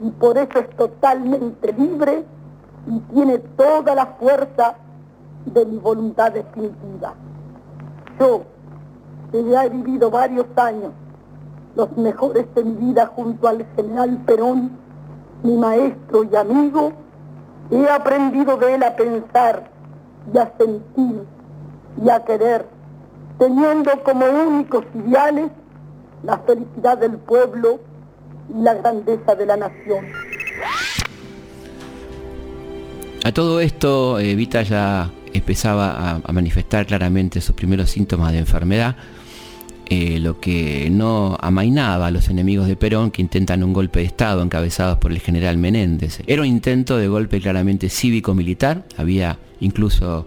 y 0.00 0.10
por 0.10 0.38
eso 0.38 0.58
es 0.58 0.70
totalmente 0.76 1.72
libre 1.72 2.24
y 2.86 2.98
tiene 3.12 3.38
toda 3.38 3.94
la 3.94 4.06
fuerza 4.06 4.74
de 5.44 5.66
mi 5.66 5.78
voluntad 5.78 6.32
definitiva. 6.32 7.14
Yo, 8.18 8.42
que 9.30 9.44
ya 9.44 9.66
he 9.66 9.68
vivido 9.68 10.10
varios 10.10 10.46
años, 10.56 10.92
los 11.76 11.96
mejores 11.96 12.46
de 12.54 12.64
mi 12.64 12.74
vida 12.74 13.06
junto 13.14 13.48
al 13.48 13.64
general 13.76 14.16
Perón, 14.26 14.70
mi 15.42 15.56
maestro 15.56 16.24
y 16.24 16.34
amigo, 16.34 16.92
he 17.70 17.88
aprendido 17.88 18.56
de 18.56 18.74
él 18.74 18.82
a 18.82 18.96
pensar 18.96 19.70
y 20.32 20.38
a 20.38 20.52
sentir 20.58 21.24
y 22.02 22.08
a 22.08 22.24
querer, 22.24 22.66
teniendo 23.38 23.90
como 24.02 24.26
únicos 24.26 24.84
ideales 24.94 25.50
la 26.22 26.38
felicidad 26.38 26.98
del 26.98 27.16
pueblo 27.18 27.78
la 28.54 28.74
grandeza 28.74 29.34
de 29.34 29.46
la 29.46 29.56
nación. 29.56 30.06
A 33.22 33.32
todo 33.32 33.60
esto, 33.60 34.18
Evita 34.18 34.62
ya 34.62 35.10
empezaba 35.32 36.20
a, 36.24 36.32
manifestar 36.32 36.86
claramente 36.86 37.40
sus 37.40 37.54
primeros 37.54 37.90
síntomas 37.90 38.32
de 38.32 38.38
enfermedad, 38.38 38.96
eh, 39.86 40.18
lo 40.20 40.40
que 40.40 40.88
no 40.90 41.36
amainaba 41.40 42.06
a 42.06 42.10
los 42.10 42.28
enemigos 42.28 42.66
de 42.66 42.76
Perón 42.76 43.10
que 43.10 43.22
intentan 43.22 43.62
un 43.62 43.72
golpe 43.72 44.00
de 44.00 44.06
Estado 44.06 44.42
encabezados 44.42 44.98
por 44.98 45.12
el 45.12 45.20
general 45.20 45.58
Menéndez. 45.58 46.20
Era 46.26 46.42
un 46.42 46.48
intento 46.48 46.96
de 46.96 47.08
golpe 47.08 47.40
claramente 47.40 47.88
cívico-militar, 47.88 48.84
había 48.96 49.38
incluso 49.60 50.26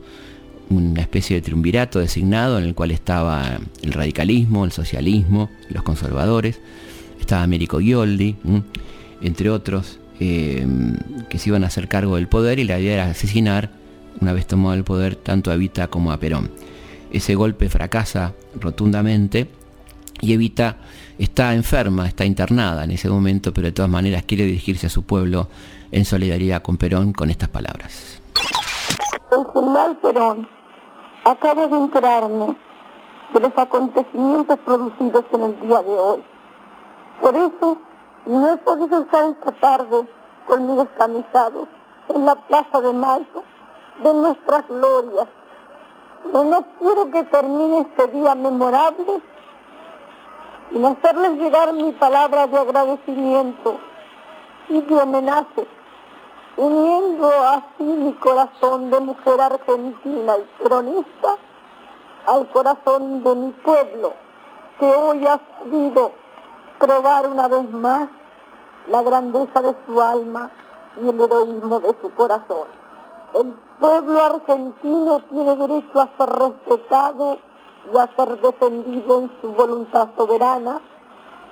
una 0.69 1.01
especie 1.01 1.37
de 1.37 1.41
triunvirato 1.41 1.99
designado 1.99 2.57
en 2.57 2.65
el 2.65 2.75
cual 2.75 2.91
estaba 2.91 3.59
el 3.81 3.93
radicalismo, 3.93 4.65
el 4.65 4.71
socialismo, 4.71 5.49
los 5.69 5.83
conservadores, 5.83 6.59
estaba 7.33 7.45
Américo 7.45 7.79
Gioldi, 7.79 8.35
entre 9.19 9.49
otros, 9.49 9.99
eh, 10.19 10.67
que 11.29 11.39
se 11.39 11.49
iban 11.49 11.63
a 11.63 11.67
hacer 11.67 11.87
cargo 11.87 12.17
del 12.17 12.27
poder 12.27 12.59
y 12.59 12.63
la 12.63 12.79
idea 12.79 12.93
era 12.93 13.05
asesinar, 13.05 13.71
una 14.21 14.33
vez 14.33 14.45
tomado 14.45 14.75
el 14.75 14.83
poder, 14.83 15.15
tanto 15.15 15.49
a 15.49 15.55
Evita 15.55 15.87
como 15.87 16.11
a 16.11 16.17
Perón. 16.17 16.51
Ese 17.11 17.33
golpe 17.33 17.69
fracasa 17.69 18.33
rotundamente 18.59 19.47
y 20.21 20.33
Evita 20.33 20.77
está 21.17 21.55
enferma, 21.55 22.07
está 22.07 22.23
internada 22.23 22.83
en 22.83 22.91
ese 22.91 23.09
momento, 23.09 23.51
pero 23.51 23.65
de 23.65 23.71
todas 23.71 23.89
maneras 23.89 24.25
quiere 24.27 24.45
dirigirse 24.45 24.85
a 24.85 24.91
su 24.91 25.01
pueblo 25.01 25.47
en 25.91 26.05
solidaridad 26.05 26.61
con 26.61 26.77
Perón 26.77 27.13
con 27.13 27.31
estas 27.31 27.49
palabras. 27.49 28.21
Perón 30.03 30.47
de 31.23 31.77
enterarme 31.77 32.55
de 33.33 33.39
los 33.39 33.57
acontecimientos 33.57 34.59
producidos 34.63 35.25
en 35.33 35.41
el 35.41 35.59
día 35.61 35.81
de 35.81 35.89
hoy. 35.97 36.23
Por 37.23 37.37
eso 37.37 37.77
no 38.25 38.49
he 38.49 38.57
podido 38.57 38.99
estar 38.99 39.23
esta 39.23 39.51
tarde 39.53 40.05
conmigo 40.45 40.81
escamisados 40.81 41.69
en 42.09 42.25
la 42.25 42.35
Plaza 42.35 42.81
de 42.81 42.91
Mayo 42.91 43.43
de 44.03 44.13
nuestras 44.13 44.67
glorias. 44.67 45.27
Pero 46.25 46.43
no 46.43 46.65
quiero 46.79 47.09
que 47.11 47.23
termine 47.23 47.79
este 47.79 48.07
día 48.07 48.35
memorable 48.35 49.21
sin 50.69 50.83
hacerles 50.83 51.39
llegar 51.39 51.71
mi 51.71 51.93
palabra 51.93 52.45
de 52.47 52.57
agradecimiento 52.57 53.77
y 54.67 54.81
de 54.81 54.95
homenaje 54.95 55.65
uniendo 56.57 57.31
así 57.47 57.83
mi 57.83 58.11
corazón 58.15 58.91
de 58.91 58.99
mujer 58.99 59.39
argentina 59.39 60.33
y 60.39 60.63
cronista 60.63 61.37
al 62.27 62.49
corazón 62.49 63.23
de 63.23 63.33
mi 63.33 63.51
pueblo, 63.51 64.11
que 64.77 64.85
hoy 64.85 65.25
ha 65.25 65.37
podido 65.37 66.22
probar 66.83 67.27
una 67.27 67.47
vez 67.47 67.71
más 67.71 68.09
la 68.89 69.01
grandeza 69.03 69.61
de 69.61 69.73
su 69.85 70.01
alma 70.01 70.51
y 71.01 71.07
el 71.07 71.21
heroísmo 71.21 71.79
de 71.79 71.95
su 72.01 72.13
corazón. 72.13 72.67
El 73.33 73.53
pueblo 73.79 74.21
argentino 74.21 75.21
tiene 75.29 75.55
derecho 75.55 76.01
a 76.01 76.09
ser 76.17 76.29
respetado 76.29 77.37
y 77.93 77.97
a 77.97 78.09
ser 78.17 78.41
defendido 78.41 79.21
en 79.21 79.31
su 79.39 79.53
voluntad 79.53 80.09
soberana, 80.17 80.81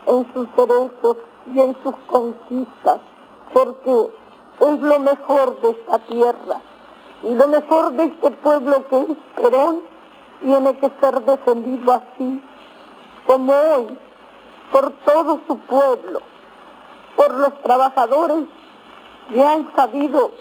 en 0.05 0.33
sus 0.33 0.53
derechos 0.57 1.17
y 1.53 1.59
en 1.61 1.77
sus 1.81 1.95
conquistas, 2.07 2.99
porque 3.53 4.11
es 4.59 4.81
lo 4.81 4.99
mejor 4.99 5.61
de 5.61 5.69
esta 5.69 5.99
tierra 5.99 6.61
y 7.23 7.33
lo 7.35 7.47
mejor 7.47 7.93
de 7.93 8.03
este 8.03 8.31
pueblo 8.31 8.85
que 8.89 8.99
es 8.99 9.17
Perón 9.37 9.81
tiene 10.41 10.77
que 10.77 10.91
ser 10.99 11.21
defendido 11.23 11.93
así 11.93 12.43
como 13.25 13.53
hoy 13.53 13.97
por 14.71 14.91
todo 15.05 15.39
su 15.47 15.57
pueblo, 15.59 16.21
por 17.15 17.33
los 17.35 17.61
trabajadores 17.61 18.45
que 19.29 19.43
han 19.43 19.73
sabido 19.75 20.31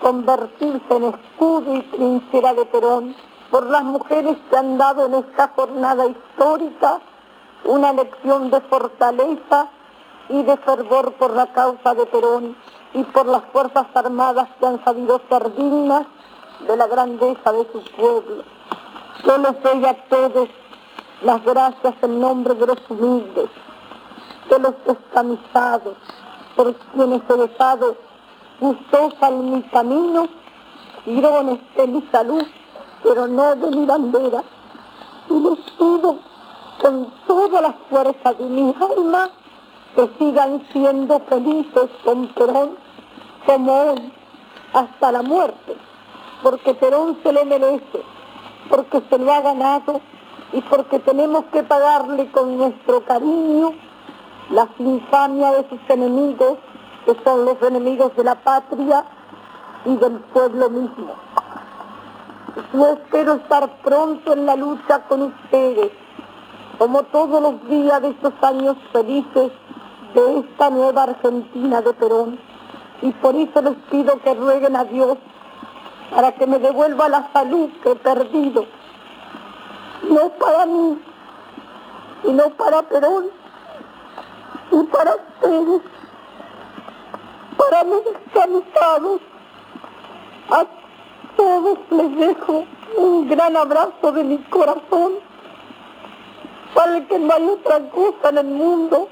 convertirse 0.00 0.96
en 0.96 1.04
escudo 1.04 1.74
y 1.74 1.82
trinchera 1.82 2.54
de 2.54 2.66
Perón, 2.66 3.14
por 3.50 3.66
las 3.66 3.84
mujeres 3.84 4.36
que 4.48 4.56
han 4.56 4.78
dado 4.78 5.06
en 5.06 5.14
esta 5.14 5.48
jornada 5.54 6.06
histórica 6.06 7.00
una 7.64 7.92
lección 7.92 8.50
de 8.50 8.60
fortaleza 8.62 9.68
y 10.28 10.42
de 10.42 10.56
fervor 10.58 11.12
por 11.14 11.34
la 11.34 11.52
causa 11.52 11.94
de 11.94 12.06
Perón 12.06 12.56
y 12.94 13.02
por 13.04 13.26
las 13.26 13.44
Fuerzas 13.52 13.86
Armadas 13.94 14.48
que 14.58 14.66
han 14.66 14.82
sabido 14.84 15.20
ser 15.28 15.54
dignas 15.54 16.06
de 16.66 16.76
la 16.76 16.86
grandeza 16.86 17.52
de 17.52 17.66
su 17.72 17.82
pueblo. 17.96 18.42
Yo 19.24 19.38
les 19.38 19.62
doy 19.62 19.84
a 19.84 19.94
todos 20.08 20.48
las 21.22 21.44
gracias 21.44 21.94
en 22.02 22.20
nombre 22.20 22.54
de 22.54 22.66
los 22.66 22.90
humildes, 22.90 23.48
de 24.48 24.58
los 24.58 24.74
descamisados, 24.86 25.96
por 26.56 26.74
quienes 26.74 27.22
he 27.28 27.36
dejado 27.36 27.96
gustosa 28.60 29.28
en 29.28 29.54
mi 29.54 29.62
camino, 29.64 30.28
girones 31.04 31.60
de 31.76 31.86
mi 31.86 32.02
salud, 32.12 32.44
pero 33.02 33.26
no 33.26 33.56
de 33.56 33.76
mi 33.76 33.86
bandera. 33.86 34.42
Y 35.28 35.34
les 35.34 35.58
pido 35.78 36.18
con 36.80 37.12
toda 37.26 37.60
la 37.60 37.72
fuerza 37.88 38.34
de 38.34 38.44
mi 38.44 38.74
alma 38.80 39.30
que 39.94 40.08
sigan 40.18 40.62
siendo 40.72 41.20
felices 41.20 41.90
con 42.04 42.28
Perón 42.28 42.76
como 43.46 43.72
hoy, 43.72 44.12
hasta 44.72 45.12
la 45.12 45.22
muerte, 45.22 45.76
porque 46.42 46.74
Perón 46.74 47.18
se 47.22 47.32
lo 47.32 47.44
merece, 47.44 48.02
porque 48.70 49.02
se 49.10 49.18
lo 49.18 49.32
ha 49.32 49.40
ganado 49.40 50.00
y 50.52 50.60
porque 50.62 50.98
tenemos 51.00 51.44
que 51.52 51.62
pagarle 51.62 52.30
con 52.30 52.56
nuestro 52.56 53.04
cariño 53.04 53.74
la 54.52 54.68
infamia 54.78 55.50
de 55.52 55.68
sus 55.68 55.80
enemigos, 55.88 56.58
que 57.06 57.16
son 57.24 57.46
los 57.46 57.60
enemigos 57.62 58.14
de 58.16 58.24
la 58.24 58.34
patria 58.34 59.04
y 59.86 59.96
del 59.96 60.18
pueblo 60.32 60.68
mismo. 60.68 61.14
Yo 62.74 62.86
espero 62.92 63.34
estar 63.34 63.80
pronto 63.82 64.34
en 64.34 64.44
la 64.44 64.54
lucha 64.56 65.00
con 65.08 65.22
ustedes, 65.22 65.90
como 66.78 67.02
todos 67.04 67.40
los 67.40 67.66
días 67.68 68.02
de 68.02 68.10
estos 68.10 68.34
años 68.42 68.76
felices 68.92 69.52
de 70.14 70.38
esta 70.40 70.68
nueva 70.68 71.04
Argentina 71.04 71.80
de 71.80 71.94
Perón. 71.94 72.38
Y 73.00 73.10
por 73.12 73.34
eso 73.34 73.62
les 73.62 73.74
pido 73.90 74.20
que 74.20 74.34
rueguen 74.34 74.76
a 74.76 74.84
Dios 74.84 75.16
para 76.14 76.32
que 76.32 76.46
me 76.46 76.58
devuelva 76.58 77.08
la 77.08 77.32
salud 77.32 77.70
que 77.82 77.92
he 77.92 77.96
perdido. 77.96 78.66
No 80.10 80.28
para 80.38 80.66
mí, 80.66 80.98
sino 82.22 82.50
para 82.50 82.82
Perón 82.82 83.41
y 84.72 84.82
para 84.84 85.14
ustedes, 85.16 85.82
para 87.56 87.84
mis 87.84 88.04
descansados. 88.04 89.20
A 90.50 90.66
todos 91.36 91.78
les 91.90 92.16
dejo 92.16 92.64
un 92.96 93.28
gran 93.28 93.56
abrazo 93.56 94.12
de 94.12 94.24
mi 94.24 94.38
corazón, 94.38 95.12
para 96.74 97.06
que 97.06 97.18
no 97.18 97.32
hay 97.32 97.48
otra 97.48 97.78
cosa 97.90 98.28
en 98.30 98.38
el 98.38 98.46
mundo 98.46 99.08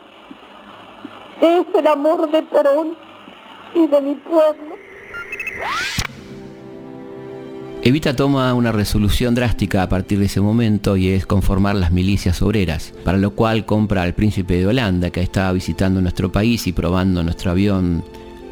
es 1.41 1.67
el 1.75 1.87
amor 1.87 2.31
de 2.31 2.43
Perón 2.43 2.97
y 3.75 3.87
de 3.87 4.01
mi 4.01 4.15
pueblo. 4.17 4.75
Evita 7.83 8.15
toma 8.15 8.53
una 8.53 8.73
resolución 8.73 9.35
drástica 9.35 9.83
a 9.83 9.89
partir 9.89 10.19
de 10.19 10.27
ese 10.27 10.43
momento 10.43 10.99
y 10.99 11.09
es 11.09 11.25
conformar 11.25 11.77
las 11.77 11.91
milicias 11.91 12.43
obreras, 12.43 12.93
para 13.05 13.17
lo 13.17 13.31
cual 13.31 13.65
compra 13.65 14.03
al 14.03 14.13
príncipe 14.15 14.59
de 14.59 14.67
Holanda 14.67 15.09
que 15.09 15.23
estaba 15.23 15.51
visitando 15.53 16.03
nuestro 16.03 16.31
país 16.31 16.67
y 16.67 16.73
probando 16.73 17.23
nuestro 17.23 17.51
avión 17.51 18.05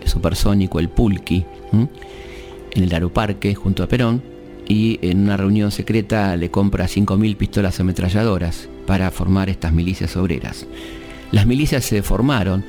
supersónico, 0.07 0.79
el 0.81 0.89
Pulki, 0.89 1.45
en 1.72 2.83
el 2.83 2.95
aeroparque 2.95 3.55
junto 3.55 3.83
a 3.83 3.87
Perón 3.87 4.22
y 4.66 4.99
en 5.03 5.20
una 5.20 5.37
reunión 5.37 5.72
secreta 5.72 6.35
le 6.35 6.51
compra 6.51 6.87
5.000 6.87 7.37
pistolas 7.37 7.81
ametralladoras 7.81 8.70
para 8.87 9.11
formar 9.11 9.51
estas 9.51 9.74
milicias 9.74 10.16
obreras. 10.16 10.66
Las 11.33 11.47
milicias 11.47 11.85
se 11.85 12.03
formaron 12.03 12.64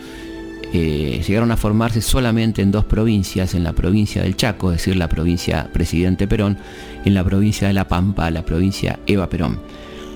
eh, 0.72 1.24
llegaron 1.28 1.52
a 1.52 1.58
formarse 1.58 2.02
solamente 2.02 2.62
en 2.62 2.72
dos 2.72 2.86
provincias, 2.86 3.56
en 3.56 3.64
la 3.64 3.74
provincia 3.74 4.22
del 4.22 4.36
Chaco, 4.36 4.72
es 4.72 4.78
decir, 4.78 4.96
la 4.96 5.10
provincia 5.10 5.70
Presidente 5.74 6.28
Perón, 6.28 6.58
en 7.06 7.14
la 7.14 7.24
provincia 7.24 7.68
de 7.68 7.74
La 7.74 7.88
Pampa, 7.88 8.30
la 8.30 8.46
provincia 8.46 9.00
Eva 9.08 9.30
Perón. 9.30 9.60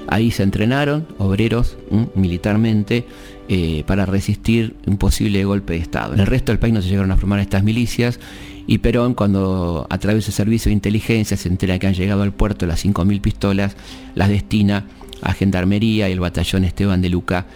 Ahí 0.07 0.31
se 0.31 0.43
entrenaron 0.43 1.07
obreros 1.17 1.77
militarmente 2.13 3.05
eh, 3.47 3.83
para 3.87 4.05
resistir 4.05 4.75
un 4.85 4.97
posible 4.97 5.43
golpe 5.45 5.73
de 5.73 5.79
Estado. 5.79 6.13
En 6.13 6.19
el 6.19 6.27
resto 6.27 6.51
del 6.51 6.59
país 6.59 6.73
no 6.73 6.81
se 6.81 6.89
llegaron 6.89 7.11
a 7.11 7.17
formar 7.17 7.39
estas 7.39 7.63
milicias 7.63 8.19
y 8.67 8.77
Perón, 8.77 9.13
cuando 9.13 9.87
a 9.89 9.97
través 9.97 10.25
del 10.25 10.33
servicio 10.33 10.69
de 10.69 10.73
inteligencia 10.73 11.35
se 11.35 11.49
entera 11.49 11.79
que 11.79 11.87
han 11.87 11.93
llegado 11.93 12.21
al 12.21 12.33
puerto 12.33 12.65
las 12.65 12.85
5.000 12.85 13.21
pistolas, 13.21 13.75
las 14.13 14.29
destina 14.29 14.85
a 15.21 15.33
Gendarmería 15.33 16.09
y 16.09 16.11
el 16.11 16.19
batallón 16.19 16.63
Esteban 16.63 17.01
de 17.01 17.09
Luca 17.09 17.47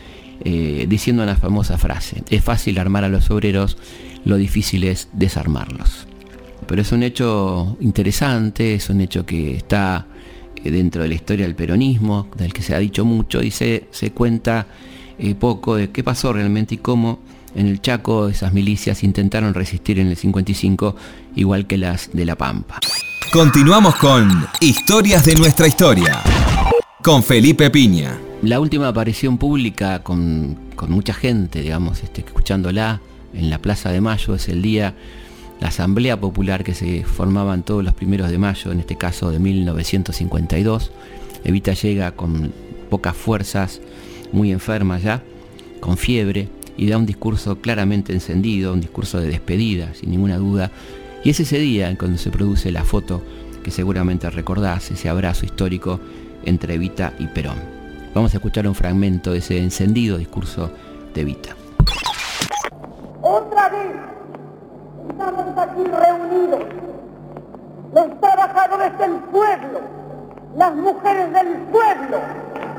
eh, 0.44 0.86
diciendo 0.88 1.24
una 1.24 1.36
famosa 1.36 1.78
frase, 1.78 2.24
es 2.30 2.44
fácil 2.44 2.80
armar 2.80 3.04
a 3.04 3.10
los 3.10 3.30
obreros, 3.32 3.78
lo 4.26 4.38
difícil 4.38 4.84
es 4.84 5.10
desarmarlos. 5.14 6.08
Pero 6.68 6.82
es 6.82 6.92
un 6.92 7.04
hecho 7.04 7.78
interesante, 7.80 8.76
es 8.76 8.90
un 8.90 9.02
hecho 9.02 9.26
que 9.26 9.56
está 9.56 10.06
eh, 10.64 10.72
dentro 10.72 11.02
de 11.02 11.10
la 11.10 11.16
historia 11.16 11.46
del 11.46 11.56
peronismo, 11.56 12.28
del 12.38 12.54
que 12.54 12.62
se 12.62 12.76
ha 12.76 12.80
dicho 12.80 13.06
mucho 13.06 13.42
y 13.42 13.52
se, 13.52 13.88
se 13.92 14.12
cuenta 14.12 14.68
eh, 15.18 15.36
poco 15.36 15.76
de 15.76 15.90
qué 15.90 16.04
pasó 16.04 16.34
realmente 16.34 16.76
y 16.76 16.78
cómo 16.78 17.20
en 17.56 17.68
el 17.68 17.82
Chaco 17.82 18.28
esas 18.28 18.54
milicias 18.54 19.04
intentaron 19.04 19.54
resistir 19.54 20.00
en 20.00 20.08
el 20.08 20.18
55 20.18 20.96
igual 21.36 21.66
que 21.66 21.78
las 21.78 22.12
de 22.14 22.26
La 22.26 22.36
Pampa. 22.36 22.80
Continuamos 23.32 23.96
con 23.96 24.48
Historias 24.60 25.26
de 25.26 25.36
nuestra 25.36 25.68
historia 25.68 26.22
con 27.02 27.24
Felipe 27.24 27.70
Piña 27.70 28.20
la 28.42 28.60
última 28.60 28.88
aparición 28.88 29.38
pública 29.38 30.04
con, 30.04 30.58
mucha 30.88 31.14
gente, 31.14 31.62
digamos, 31.62 32.04
este, 32.04 32.22
escuchándola 32.22 33.02
en 33.34 33.50
la 33.50 33.60
Plaza 33.60 33.92
de 33.92 34.00
Mayo 34.00 34.36
es 34.36 34.48
el 34.48 34.62
día, 34.62 34.94
la 35.60 35.70
Asamblea 35.70 36.20
Popular 36.20 36.64
que 36.64 36.76
se 36.76 37.04
formaban 37.04 37.64
todos 37.64 37.84
los 37.84 37.96
primeros 37.96 38.30
de 38.30 38.38
mayo, 38.38 38.72
en 38.72 38.80
este 38.80 38.96
caso 38.96 39.32
de 39.32 39.40
1952. 39.40 40.92
Evita 41.44 41.74
llega 41.74 42.12
con 42.12 42.54
pocas 42.92 43.16
fuerzas, 43.16 43.82
muy 44.32 44.52
enferma 44.52 45.00
ya, 45.00 45.24
con 45.80 45.98
fiebre, 45.98 46.48
y 46.78 46.88
da 46.88 46.98
un 46.98 47.08
discurso 47.08 47.60
claramente 47.60 48.14
encendido, 48.14 48.72
un 48.72 48.82
discurso 48.82 49.20
de 49.20 49.30
despedida, 49.30 49.96
sin 49.96 50.12
ninguna 50.12 50.38
duda. 50.38 50.72
Y 51.24 51.32
es 51.32 51.40
ese 51.40 51.58
día 51.58 51.90
en 51.90 51.96
cuando 51.96 52.20
se 52.20 52.30
produce 52.30 52.72
la 52.72 52.84
foto 52.84 53.24
que 53.64 53.72
seguramente 53.72 54.30
recordás, 54.30 54.92
ese 54.92 55.10
abrazo 55.10 55.46
histórico 55.46 56.00
entre 56.46 56.76
Evita 56.76 57.14
y 57.18 57.26
Perón. 57.26 57.77
Vamos 58.18 58.34
a 58.34 58.38
escuchar 58.38 58.68
un 58.68 58.74
fragmento 58.74 59.32
de 59.32 59.38
ese 59.38 59.60
encendido 59.60 60.18
discurso 60.18 60.72
de 61.14 61.24
Vita. 61.24 61.50
Otra 63.22 63.70
vez 63.70 63.92
estamos 65.08 65.46
aquí 65.56 65.84
reunidos, 65.84 66.64
los 67.94 68.20
trabajadores 68.20 68.98
del 68.98 69.12
pueblo, 69.18 69.82
las 70.56 70.76
mujeres 70.78 71.32
del 71.32 71.58
pueblo. 71.72 72.18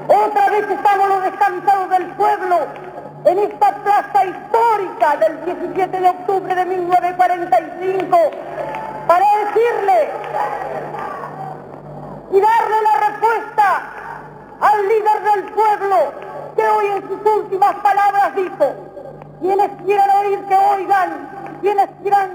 Otra 0.08 0.50
vez 0.50 0.70
estamos 0.70 1.08
los 1.08 1.22
descansados 1.22 1.90
del 1.90 2.06
pueblo 2.16 2.56
en 3.24 3.38
esta 3.38 3.76
plaza 3.84 4.26
histórica 4.26 5.16
del 5.18 5.44
17 5.44 6.00
de 6.00 6.08
octubre 6.08 6.52
de 6.52 6.64
1945 6.66 8.18
para 9.06 9.24
decirle 9.44 10.10
y 12.32 12.40
darle 12.40 12.76
la 12.82 13.08
respuesta 13.08 14.07
al 14.60 14.88
líder 14.88 15.22
del 15.32 15.52
pueblo 15.52 15.96
que 16.56 16.66
hoy 16.66 16.86
en 16.86 17.08
sus 17.08 17.32
últimas 17.32 17.74
palabras 17.76 18.34
dijo, 18.34 18.74
quienes 19.40 19.70
quieran 19.84 20.10
oír 20.18 20.44
que 20.44 20.56
oigan, 20.56 21.28
quienes 21.60 21.88
quieran 22.02 22.30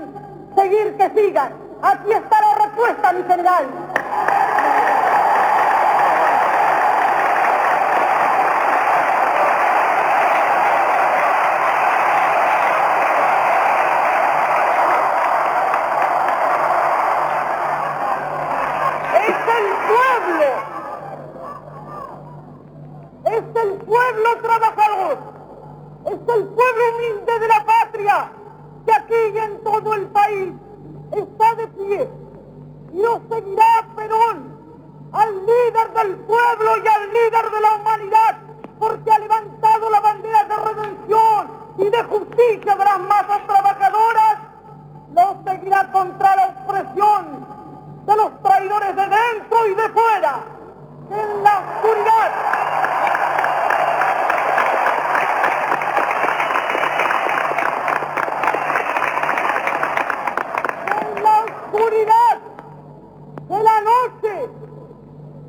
seguir 0.55 0.95
que 0.97 1.09
sigan. 1.09 1.51
Aquí 1.81 2.11
está 2.11 2.41
la 2.41 2.65
respuesta, 2.65 3.13
mi 3.13 3.23
general. 3.23 3.65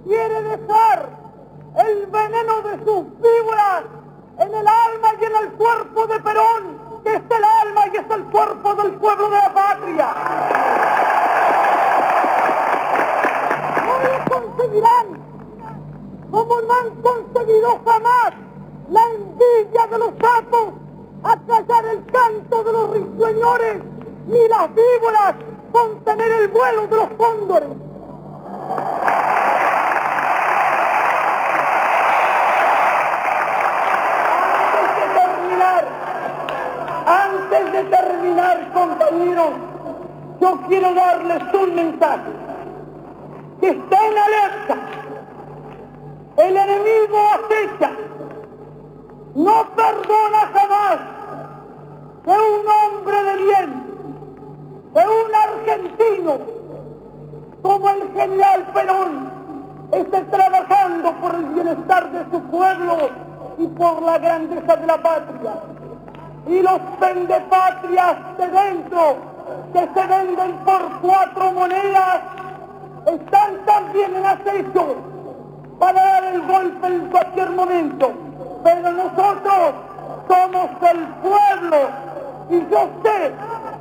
quiere 0.05 0.43
dejar 0.43 1.09
el 1.77 2.07
veneno 2.07 2.63
de 2.63 2.85
sus 2.85 3.05
víboras 3.21 3.85
en 4.39 4.55
el 4.55 4.69
alma 4.69 5.09
y 5.21 5.25
en 5.25 5.37
el 5.37 5.53
cuerpo 5.53 6.07
de 6.07 6.21
Perón, 6.21 7.03
que 7.03 7.15
es 7.15 7.23
el 7.31 7.45
alma 7.45 7.87
y 7.93 7.97
es 7.97 8.11
el 8.11 8.25
cuerpo 8.25 8.75
del 8.75 8.93
pueblo 8.93 9.31
de 9.31 9.37
la 9.37 9.55
patria. 9.55 10.15
No 13.87 13.99
lo 13.99 14.41
conseguirán, 14.41 15.07
como 16.31 16.61
no 16.61 16.75
han 16.75 17.03
conseguido 17.03 17.81
jamás 17.85 18.33
la 18.91 19.03
envidia 19.15 19.87
de 19.87 19.99
los 19.99 20.11
sapos 20.21 20.75
a 21.23 21.39
callar 21.47 21.85
el 21.87 22.05
canto 22.07 22.65
de 22.65 22.73
los 22.73 22.91
risueñores, 22.91 23.83
ni 24.27 24.49
las 24.49 24.69
víboras 24.75 25.35
contener 25.73 26.33
el 26.33 26.49
vuelo 26.49 26.87
de 26.87 26.97
los 26.97 27.09
cóndores. 27.17 27.84
yo 40.45 40.61
quiero 40.69 40.93
darles 40.93 41.43
un 41.55 41.75
mensaje. 41.75 42.33
Que 43.61 43.69
estén 43.69 44.15
alerta. 44.27 44.77
El 46.37 46.57
enemigo 46.57 47.19
acecha. 47.37 47.91
No 49.35 49.57
perdona 49.75 50.41
jamás 50.55 50.99
que 52.25 52.31
un 52.31 52.65
hombre 52.79 53.23
de 53.25 53.37
bien, 53.45 53.71
que 54.93 55.03
un 55.21 55.35
argentino, 55.47 56.39
como 57.63 57.89
el 57.89 58.13
genial 58.13 58.67
Perón, 58.75 59.31
esté 59.93 60.21
trabajando 60.25 61.13
por 61.23 61.35
el 61.35 61.45
bienestar 61.47 62.11
de 62.13 62.25
su 62.31 62.43
pueblo 62.45 62.97
y 63.59 63.67
por 63.69 64.03
la 64.03 64.19
grandeza 64.19 64.77
de 64.77 64.87
la 64.87 65.03
patria. 65.03 65.55
Y 66.47 66.61
los 66.61 66.81
vendepatrias 67.01 68.17
de 68.37 68.47
dentro 68.49 69.34
que 69.73 69.81
se 69.81 70.07
venden 70.07 70.53
por 70.65 71.01
cuatro 71.01 71.53
monedas 71.53 72.21
están 73.07 73.59
también 73.67 74.17
en 74.17 74.27
acceso 74.27 74.97
para 75.79 76.03
dar 76.03 76.25
el 76.25 76.43
golpe 76.43 76.87
en 76.87 77.07
cualquier 77.11 77.51
momento. 77.51 78.13
Pero 78.63 78.93
nosotros 78.93 79.75
somos 80.29 80.71
el 80.91 81.07
pueblo 81.23 81.77
y 82.51 82.61
yo 82.71 82.89
sé 83.03 83.33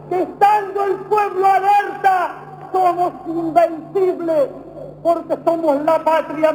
que 0.09 0.21
estando 0.24 0.84
el 0.84 0.95
pueblo 0.95 1.47
alerta 1.47 2.32
somos 2.71 3.13
invencibles 3.28 4.49
porque 5.03 5.38
somos 5.45 5.82
la 5.84 6.03
patria. 6.03 6.53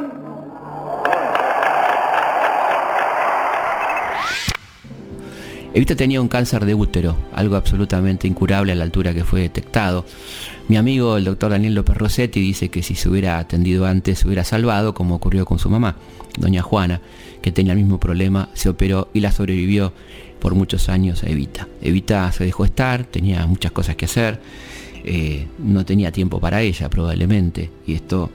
Evita 5.71 5.95
tenía 5.95 6.19
un 6.19 6.27
cáncer 6.27 6.65
de 6.65 6.73
útero, 6.73 7.15
algo 7.31 7.55
absolutamente 7.55 8.27
incurable 8.27 8.71
a 8.71 8.75
la 8.75 8.83
altura 8.83 9.13
que 9.13 9.23
fue 9.23 9.41
detectado. 9.41 10.03
Mi 10.67 10.77
amigo 10.77 11.17
el 11.17 11.25
doctor 11.25 11.51
Daniel 11.51 11.75
López 11.75 11.95
Rossetti 11.95 12.39
dice 12.39 12.69
que 12.69 12.81
si 12.81 12.95
se 12.95 13.07
hubiera 13.07 13.37
atendido 13.37 13.85
antes 13.85 14.19
se 14.19 14.27
hubiera 14.27 14.43
salvado, 14.43 14.95
como 14.95 15.15
ocurrió 15.15 15.45
con 15.45 15.59
su 15.59 15.69
mamá, 15.69 15.95
doña 16.39 16.63
Juana, 16.63 17.01
que 17.43 17.51
tenía 17.51 17.73
el 17.73 17.79
mismo 17.79 17.99
problema, 17.99 18.49
se 18.53 18.69
operó 18.69 19.09
y 19.13 19.19
la 19.19 19.31
sobrevivió 19.31 19.93
por 20.39 20.55
muchos 20.55 20.89
años 20.89 21.23
a 21.23 21.29
Evita. 21.29 21.67
Evita 21.83 22.31
se 22.31 22.45
dejó 22.45 22.65
estar, 22.65 23.03
tenía 23.03 23.45
muchas 23.45 23.71
cosas 23.71 23.95
que 23.95 24.05
hacer, 24.05 24.41
eh, 25.03 25.47
no 25.59 25.85
tenía 25.85 26.11
tiempo 26.11 26.39
para 26.39 26.63
ella 26.63 26.89
probablemente, 26.89 27.69
y 27.85 27.93
esto 27.93 28.31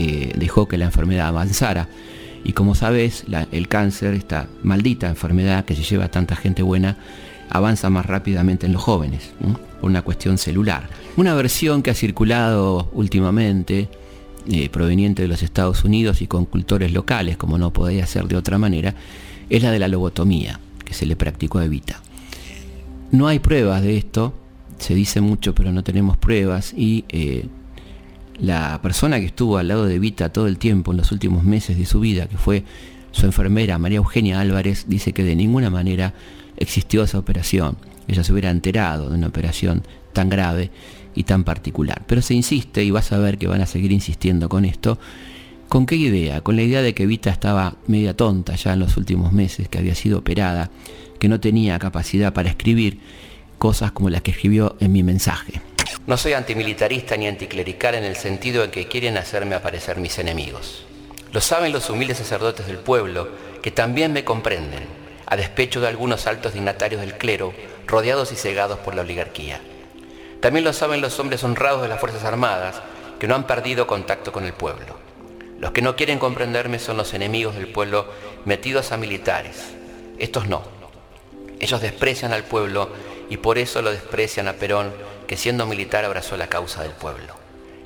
eh, 0.00 0.32
dejó 0.36 0.66
que 0.66 0.76
la 0.76 0.86
enfermedad 0.86 1.28
avanzara. 1.28 1.88
Y 2.44 2.52
como 2.52 2.74
sabes, 2.74 3.24
el 3.52 3.68
cáncer, 3.68 4.14
esta 4.14 4.48
maldita 4.62 5.08
enfermedad 5.08 5.64
que 5.64 5.74
se 5.74 5.82
lleva 5.82 6.04
a 6.04 6.10
tanta 6.10 6.36
gente 6.36 6.62
buena, 6.62 6.98
avanza 7.48 7.88
más 7.90 8.06
rápidamente 8.06 8.66
en 8.66 8.72
los 8.72 8.82
jóvenes, 8.82 9.32
por 9.80 9.90
una 9.90 10.02
cuestión 10.02 10.38
celular. 10.38 10.88
Una 11.16 11.34
versión 11.34 11.82
que 11.82 11.90
ha 11.90 11.94
circulado 11.94 12.90
últimamente, 12.92 13.88
eh, 14.46 14.68
proveniente 14.68 15.22
de 15.22 15.28
los 15.28 15.42
Estados 15.42 15.84
Unidos 15.84 16.20
y 16.20 16.26
con 16.26 16.44
cultores 16.44 16.92
locales, 16.92 17.38
como 17.38 17.56
no 17.56 17.72
podía 17.72 18.06
ser 18.06 18.28
de 18.28 18.36
otra 18.36 18.58
manera, 18.58 18.94
es 19.48 19.62
la 19.62 19.70
de 19.70 19.78
la 19.78 19.88
lobotomía, 19.88 20.60
que 20.84 20.92
se 20.92 21.06
le 21.06 21.16
practicó 21.16 21.58
a 21.60 21.64
Evita. 21.64 22.02
No 23.10 23.26
hay 23.26 23.38
pruebas 23.38 23.82
de 23.82 23.96
esto, 23.96 24.34
se 24.78 24.94
dice 24.94 25.20
mucho 25.20 25.54
pero 25.54 25.72
no 25.72 25.82
tenemos 25.82 26.16
pruebas 26.16 26.74
y 26.76 27.04
eh, 27.08 27.46
la 28.38 28.80
persona 28.82 29.20
que 29.20 29.26
estuvo 29.26 29.58
al 29.58 29.68
lado 29.68 29.86
de 29.86 29.96
Evita 29.96 30.30
todo 30.30 30.46
el 30.46 30.58
tiempo 30.58 30.92
en 30.92 30.98
los 30.98 31.12
últimos 31.12 31.44
meses 31.44 31.78
de 31.78 31.86
su 31.86 32.00
vida, 32.00 32.26
que 32.26 32.36
fue 32.36 32.64
su 33.12 33.26
enfermera 33.26 33.78
María 33.78 33.98
Eugenia 33.98 34.40
Álvarez, 34.40 34.86
dice 34.88 35.12
que 35.12 35.22
de 35.22 35.36
ninguna 35.36 35.70
manera 35.70 36.14
existió 36.56 37.04
esa 37.04 37.18
operación. 37.18 37.76
Ella 38.08 38.24
se 38.24 38.32
hubiera 38.32 38.50
enterado 38.50 39.08
de 39.08 39.16
una 39.16 39.28
operación 39.28 39.82
tan 40.12 40.28
grave 40.28 40.70
y 41.14 41.24
tan 41.24 41.44
particular. 41.44 42.02
Pero 42.06 42.22
se 42.22 42.34
insiste 42.34 42.84
y 42.84 42.90
vas 42.90 43.12
a 43.12 43.18
ver 43.18 43.38
que 43.38 43.46
van 43.46 43.60
a 43.60 43.66
seguir 43.66 43.92
insistiendo 43.92 44.48
con 44.48 44.64
esto. 44.64 44.98
¿Con 45.68 45.86
qué 45.86 45.96
idea? 45.96 46.40
Con 46.40 46.56
la 46.56 46.62
idea 46.62 46.82
de 46.82 46.94
que 46.94 47.06
Vita 47.06 47.30
estaba 47.30 47.76
media 47.86 48.16
tonta 48.16 48.54
ya 48.56 48.74
en 48.74 48.80
los 48.80 48.96
últimos 48.96 49.32
meses, 49.32 49.68
que 49.68 49.78
había 49.78 49.94
sido 49.94 50.18
operada, 50.18 50.70
que 51.18 51.28
no 51.28 51.40
tenía 51.40 51.78
capacidad 51.78 52.32
para 52.32 52.50
escribir 52.50 52.98
cosas 53.58 53.92
como 53.92 54.10
las 54.10 54.22
que 54.22 54.32
escribió 54.32 54.76
en 54.80 54.92
mi 54.92 55.02
mensaje. 55.02 55.60
No 56.06 56.16
soy 56.16 56.34
antimilitarista 56.34 57.16
ni 57.16 57.26
anticlerical 57.26 57.94
en 57.94 58.04
el 58.04 58.16
sentido 58.16 58.62
de 58.62 58.70
que 58.70 58.88
quieren 58.88 59.16
hacerme 59.16 59.54
aparecer 59.54 59.96
mis 59.98 60.18
enemigos. 60.18 60.86
Lo 61.32 61.40
saben 61.40 61.72
los 61.72 61.90
humildes 61.90 62.18
sacerdotes 62.18 62.66
del 62.66 62.78
pueblo, 62.78 63.28
que 63.62 63.70
también 63.70 64.12
me 64.12 64.24
comprenden, 64.24 64.84
a 65.26 65.36
despecho 65.36 65.80
de 65.80 65.88
algunos 65.88 66.26
altos 66.26 66.52
dignatarios 66.52 67.00
del 67.00 67.16
clero, 67.16 67.52
rodeados 67.86 68.32
y 68.32 68.36
cegados 68.36 68.78
por 68.78 68.94
la 68.94 69.02
oligarquía. 69.02 69.60
También 70.40 70.64
lo 70.64 70.72
saben 70.72 71.00
los 71.00 71.18
hombres 71.18 71.42
honrados 71.42 71.82
de 71.82 71.88
las 71.88 72.00
Fuerzas 72.00 72.24
Armadas, 72.24 72.82
que 73.18 73.26
no 73.26 73.34
han 73.34 73.46
perdido 73.46 73.86
contacto 73.86 74.30
con 74.30 74.44
el 74.44 74.52
pueblo. 74.52 74.98
Los 75.58 75.72
que 75.72 75.82
no 75.82 75.96
quieren 75.96 76.18
comprenderme 76.18 76.78
son 76.78 76.98
los 76.98 77.14
enemigos 77.14 77.54
del 77.54 77.68
pueblo 77.68 78.06
metidos 78.44 78.92
a 78.92 78.98
militares. 78.98 79.72
Estos 80.18 80.46
no. 80.46 80.62
Ellos 81.60 81.80
desprecian 81.80 82.32
al 82.32 82.44
pueblo 82.44 82.90
y 83.30 83.38
por 83.38 83.56
eso 83.56 83.80
lo 83.80 83.90
desprecian 83.90 84.48
a 84.48 84.52
Perón, 84.52 84.92
que 85.26 85.36
siendo 85.36 85.66
militar 85.66 86.04
abrazó 86.04 86.36
la 86.36 86.48
causa 86.48 86.82
del 86.82 86.92
pueblo, 86.92 87.34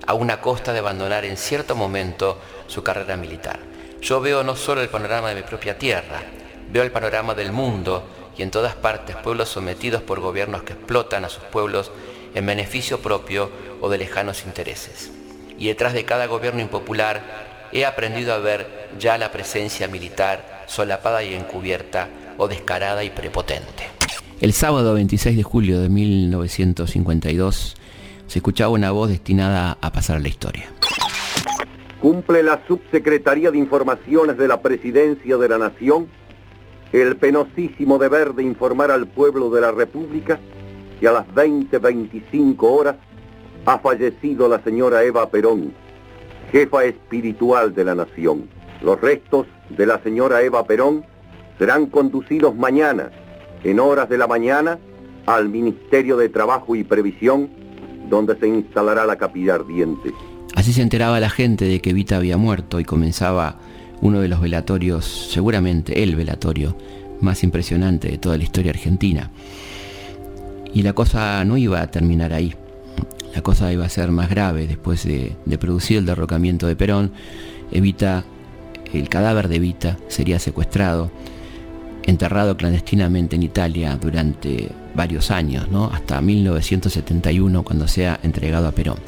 a 0.07 0.15
una 0.15 0.41
costa 0.41 0.73
de 0.73 0.79
abandonar 0.79 1.25
en 1.25 1.37
cierto 1.37 1.75
momento 1.75 2.39
su 2.67 2.83
carrera 2.83 3.17
militar. 3.17 3.59
Yo 4.01 4.21
veo 4.21 4.45
no 4.45 4.57
solo 4.57 4.81
el 4.81 4.89
panorama 4.89 5.29
de 5.29 5.37
mi 5.37 5.43
propia 5.43 5.79
tierra, 5.79 6.23
veo 6.71 6.83
el 6.83 6.93
panorama 6.93 7.35
del 7.35 7.53
mundo 7.53 8.05
y 8.37 8.43
en 8.43 8.51
todas 8.51 8.75
partes 8.75 9.17
pueblos 9.17 9.49
sometidos 9.49 10.03
por 10.03 10.21
gobiernos 10.21 10.63
que 10.63 10.75
explotan 10.75 11.25
a 11.25 11.29
sus 11.29 11.43
pueblos 11.45 11.91
en 12.35 12.47
beneficio 12.47 13.01
propio 13.01 13.51
o 13.81 13.89
de 13.89 13.99
lejanos 13.99 14.45
intereses. 14.45 15.11
Y 15.59 15.67
detrás 15.67 15.93
de 15.93 16.05
cada 16.05 16.27
gobierno 16.27 16.61
impopular 16.61 17.49
he 17.73 17.85
aprendido 17.85 18.33
a 18.33 18.39
ver 18.39 18.89
ya 18.99 19.19
la 19.19 19.33
presencia 19.33 19.89
militar 19.89 20.65
solapada 20.67 21.23
y 21.23 21.35
encubierta 21.35 22.09
o 22.37 22.47
descarada 22.47 23.03
y 23.03 23.11
prepotente. 23.11 23.98
El 24.41 24.53
sábado 24.53 24.95
26 24.95 25.37
de 25.37 25.43
julio 25.43 25.81
de 25.81 25.89
1952 25.89 27.77
se 28.29 28.39
escuchaba 28.39 28.71
una 28.73 28.93
voz 28.93 29.09
destinada 29.09 29.79
a 29.81 29.93
pasar 29.93 30.19
a 30.19 30.21
la 30.21 30.29
historia. 30.29 30.67
Cumple 32.01 32.45
la 32.45 32.63
Subsecretaría 32.69 33.51
de 33.51 33.59
Informaciones 33.59 34.39
de 34.39 34.47
la 34.47 34.63
Presidencia 34.63 35.37
de 35.37 35.49
la 35.49 35.59
Nación 35.59 36.07
el 36.93 37.17
penosísimo 37.17 37.99
deber 37.99 38.35
de 38.35 38.45
informar 38.45 38.91
al 38.91 39.09
pueblo 39.09 39.51
de 39.51 39.61
la 39.61 39.73
República 39.73 40.39
y 41.01 41.07
a 41.07 41.13
las 41.13 41.27
20.25 41.29 42.57
horas 42.61 42.97
ha 43.67 43.79
fallecido 43.81 44.49
la 44.49 44.63
señora 44.63 45.03
Eva 45.03 45.29
Perón, 45.29 45.75
jefa 46.51 46.85
espiritual 46.85 47.75
de 47.75 47.85
la 47.85 47.95
nación. 47.95 48.49
Los 48.83 49.01
restos 49.01 49.47
de 49.69 49.85
la 49.85 50.01
señora 50.03 50.43
Eva 50.43 50.65
Perón 50.65 51.05
serán 51.59 51.87
conducidos 51.87 52.55
mañana, 52.55 53.11
en 53.65 53.81
horas 53.81 54.09
de 54.09 54.19
la 54.19 54.27
mañana, 54.27 54.79
al 55.27 55.49
Ministerio 55.49 56.17
de 56.17 56.29
Trabajo 56.29 56.75
y 56.75 56.85
Previsión, 56.85 57.49
donde 58.09 58.39
se 58.39 58.49
instalará 58.49 59.05
la 59.07 59.17
capilla 59.17 59.57
ardiente. 59.57 60.13
Así 60.55 60.73
se 60.73 60.83
enteraba 60.83 61.21
la 61.21 61.31
gente 61.31 61.67
de 61.67 61.81
que 61.81 61.93
Vita 61.93 62.17
había 62.17 62.37
muerto 62.37 62.81
y 62.81 62.85
comenzaba 62.85 63.59
uno 64.01 64.21
de 64.21 64.29
los 64.29 64.41
velatorios, 64.41 65.05
seguramente 65.05 66.03
el 66.03 66.17
velatorio 66.17 66.77
más 67.21 67.43
impresionante 67.43 68.09
de 68.09 68.19
toda 68.19 68.39
la 68.39 68.45
historia 68.45 68.71
argentina. 68.71 69.31
Y 70.73 70.83
la 70.83 70.93
cosa 70.93 71.45
no 71.45 71.57
iba 71.57 71.81
a 71.81 71.91
terminar 71.91 72.33
ahí. 72.33 72.55
La 73.35 73.43
cosa 73.43 73.73
iba 73.73 73.85
a 73.85 73.89
ser 73.89 74.11
más 74.11 74.31
grave 74.31 74.67
después 74.67 75.05
de, 75.05 75.37
producir 75.59 75.99
el 75.99 76.07
derrocamiento 76.07 76.67
de 76.67 76.77
Perón. 76.77 77.13
Evita, 77.71 78.25
el 78.93 79.09
cadáver 79.09 79.49
de 79.49 79.57
Evita 79.57 79.97
sería 80.09 80.39
secuestrado, 80.39 81.11
enterrado 82.09 82.57
clandestinamente 82.57 83.37
en 83.37 83.43
Italia 83.43 83.97
durante 84.01 84.71
varios 84.95 85.31
años, 85.31 85.69
¿no? 85.71 85.91
hasta 85.93 86.21
1971 86.21 87.63
cuando 87.63 87.87
sea 87.87 88.19
entregado 88.23 88.67
a 88.67 88.73
Perón. 88.73 88.99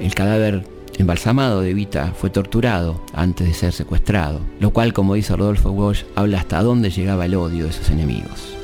El 0.00 0.14
cadáver 0.14 0.64
embalsamado 0.96 1.60
de 1.60 1.70
Evita 1.70 2.12
fue 2.18 2.30
torturado 2.30 3.00
antes 3.12 3.46
de 3.46 3.54
ser 3.54 3.72
secuestrado, 3.72 4.40
lo 4.58 4.72
cual, 4.72 4.94
como 4.94 5.14
dice 5.14 5.36
Rodolfo 5.36 5.70
Walsh, 5.70 6.04
habla 6.16 6.38
hasta 6.38 6.62
dónde 6.62 6.90
llegaba 6.90 7.26
el 7.26 7.34
odio 7.34 7.66
de 7.66 7.72
sus 7.72 7.90
enemigos. 7.90 8.54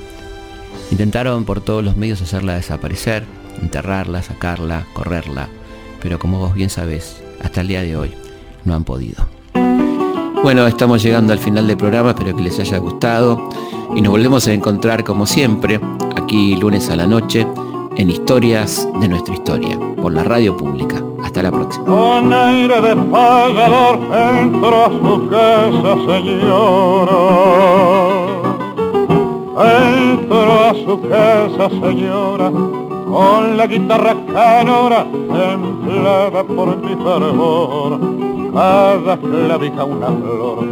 Intentaron 0.90 1.44
por 1.44 1.60
todos 1.60 1.84
los 1.84 1.96
medios 1.96 2.22
hacerla 2.22 2.54
desaparecer, 2.54 3.24
enterrarla, 3.60 4.22
sacarla, 4.22 4.86
correrla, 4.94 5.48
pero 6.00 6.18
como 6.18 6.38
vos 6.38 6.54
bien 6.54 6.70
sabés, 6.70 7.22
hasta 7.42 7.60
el 7.60 7.68
día 7.68 7.82
de 7.82 7.96
hoy 7.96 8.12
no 8.64 8.74
han 8.74 8.84
podido. 8.84 9.33
Bueno, 10.44 10.66
estamos 10.66 11.02
llegando 11.02 11.32
al 11.32 11.38
final 11.38 11.66
del 11.66 11.78
programa, 11.78 12.10
espero 12.10 12.36
que 12.36 12.42
les 12.42 12.60
haya 12.60 12.76
gustado 12.76 13.48
y 13.96 14.02
nos 14.02 14.10
volvemos 14.10 14.46
a 14.46 14.52
encontrar 14.52 15.02
como 15.02 15.24
siempre, 15.24 15.80
aquí 16.16 16.54
lunes 16.56 16.90
a 16.90 16.96
la 16.96 17.06
noche, 17.06 17.46
en 17.96 18.10
Historias 18.10 18.86
de 19.00 19.08
nuestra 19.08 19.32
historia, 19.32 19.78
por 20.02 20.12
la 20.12 20.22
radio 20.22 20.54
pública. 20.54 21.02
Hasta 21.22 21.42
la 21.44 21.50
próxima. 21.50 21.86
Con 21.86 22.30
aire 22.30 22.78
de 22.78 22.94
pagador 22.94 24.00
entró 24.38 24.84
a 24.84 24.90
su 24.90 25.28
casa, 25.30 25.96
señora 26.12 27.16
Entró 30.10 30.74
su 30.84 31.00
casa, 31.08 31.70
señora, 31.70 32.50
con 32.50 33.56
la 33.56 33.66
guitarra 33.66 34.14
canora, 34.30 35.06
templada 35.10 36.44
por 36.44 36.76
mi 36.76 36.94
fervor. 37.02 38.43
Cada 38.54 39.16
clavija 39.16 39.84
una 39.84 40.06
flor 40.06 40.64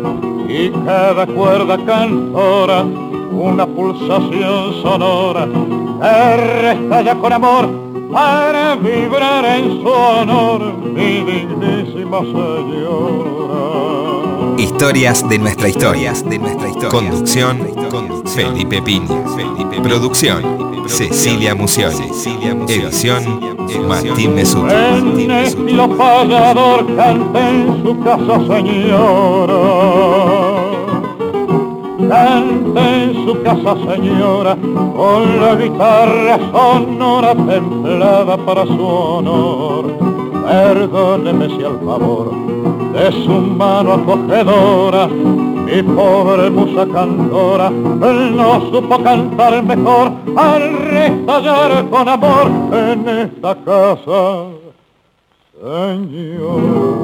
y 0.49 0.70
cada 0.87 1.26
cuerda 1.26 1.76
cantora, 1.85 2.85
una 3.33 3.66
pulsación 3.66 4.74
sonora 4.83 5.49
que 6.01 7.05
ya 7.05 7.14
con 7.16 7.33
amor 7.33 7.68
para 8.12 8.76
vibrar 8.76 9.45
en 9.59 9.83
su 9.83 9.89
honor, 9.89 10.74
mi 10.78 11.24
dignísima 11.24 12.20
señora. 12.20 13.43
Historias 14.59 15.28
de 15.28 15.39
nuestra 15.39 15.68
historia. 15.68 16.12
De 16.12 16.39
nuestra 16.39 16.68
historia. 16.68 16.89
Conducción, 16.89 17.59
Felipe 18.35 18.80
Piña. 18.80 19.09
Producción, 19.83 20.43
Cecilia 20.87 21.55
Musioli. 21.55 22.11
Edición, 22.66 23.41
Martín. 23.87 24.39
En 24.70 25.30
estilo 25.30 25.89
pagador 25.97 26.87
cante 26.97 27.41
en 27.41 27.83
su 27.83 28.01
casa, 28.01 28.41
señora. 28.47 29.55
Cante 32.09 33.05
en 33.05 33.26
su 33.26 33.43
casa, 33.43 33.76
señora, 33.93 34.57
con 34.97 35.41
la 35.41 35.55
guitarra 35.55 36.39
sonora 36.53 37.35
templada 37.35 38.37
para 38.39 38.64
su 38.66 38.85
honor. 38.85 39.93
Perdóneme 40.47 41.49
si 41.49 41.64
al 41.64 41.78
favor 41.85 42.33
de 42.93 43.12
su 43.24 43.30
mano 43.30 43.93
acogedora, 43.95 45.09
mi 45.73 45.83
pobre 45.83 46.51
musa 46.51 46.87
cantora, 46.87 47.70
no 47.70 48.61
supo 48.70 49.03
cantar 49.03 49.62
mejor 49.64 50.12
al 50.37 50.62
restallar 50.79 51.89
con 51.89 52.09
amor 52.09 52.47
en 52.75 53.09
esta 53.09 53.55
casa, 53.64 54.49
Señor. 55.62 57.03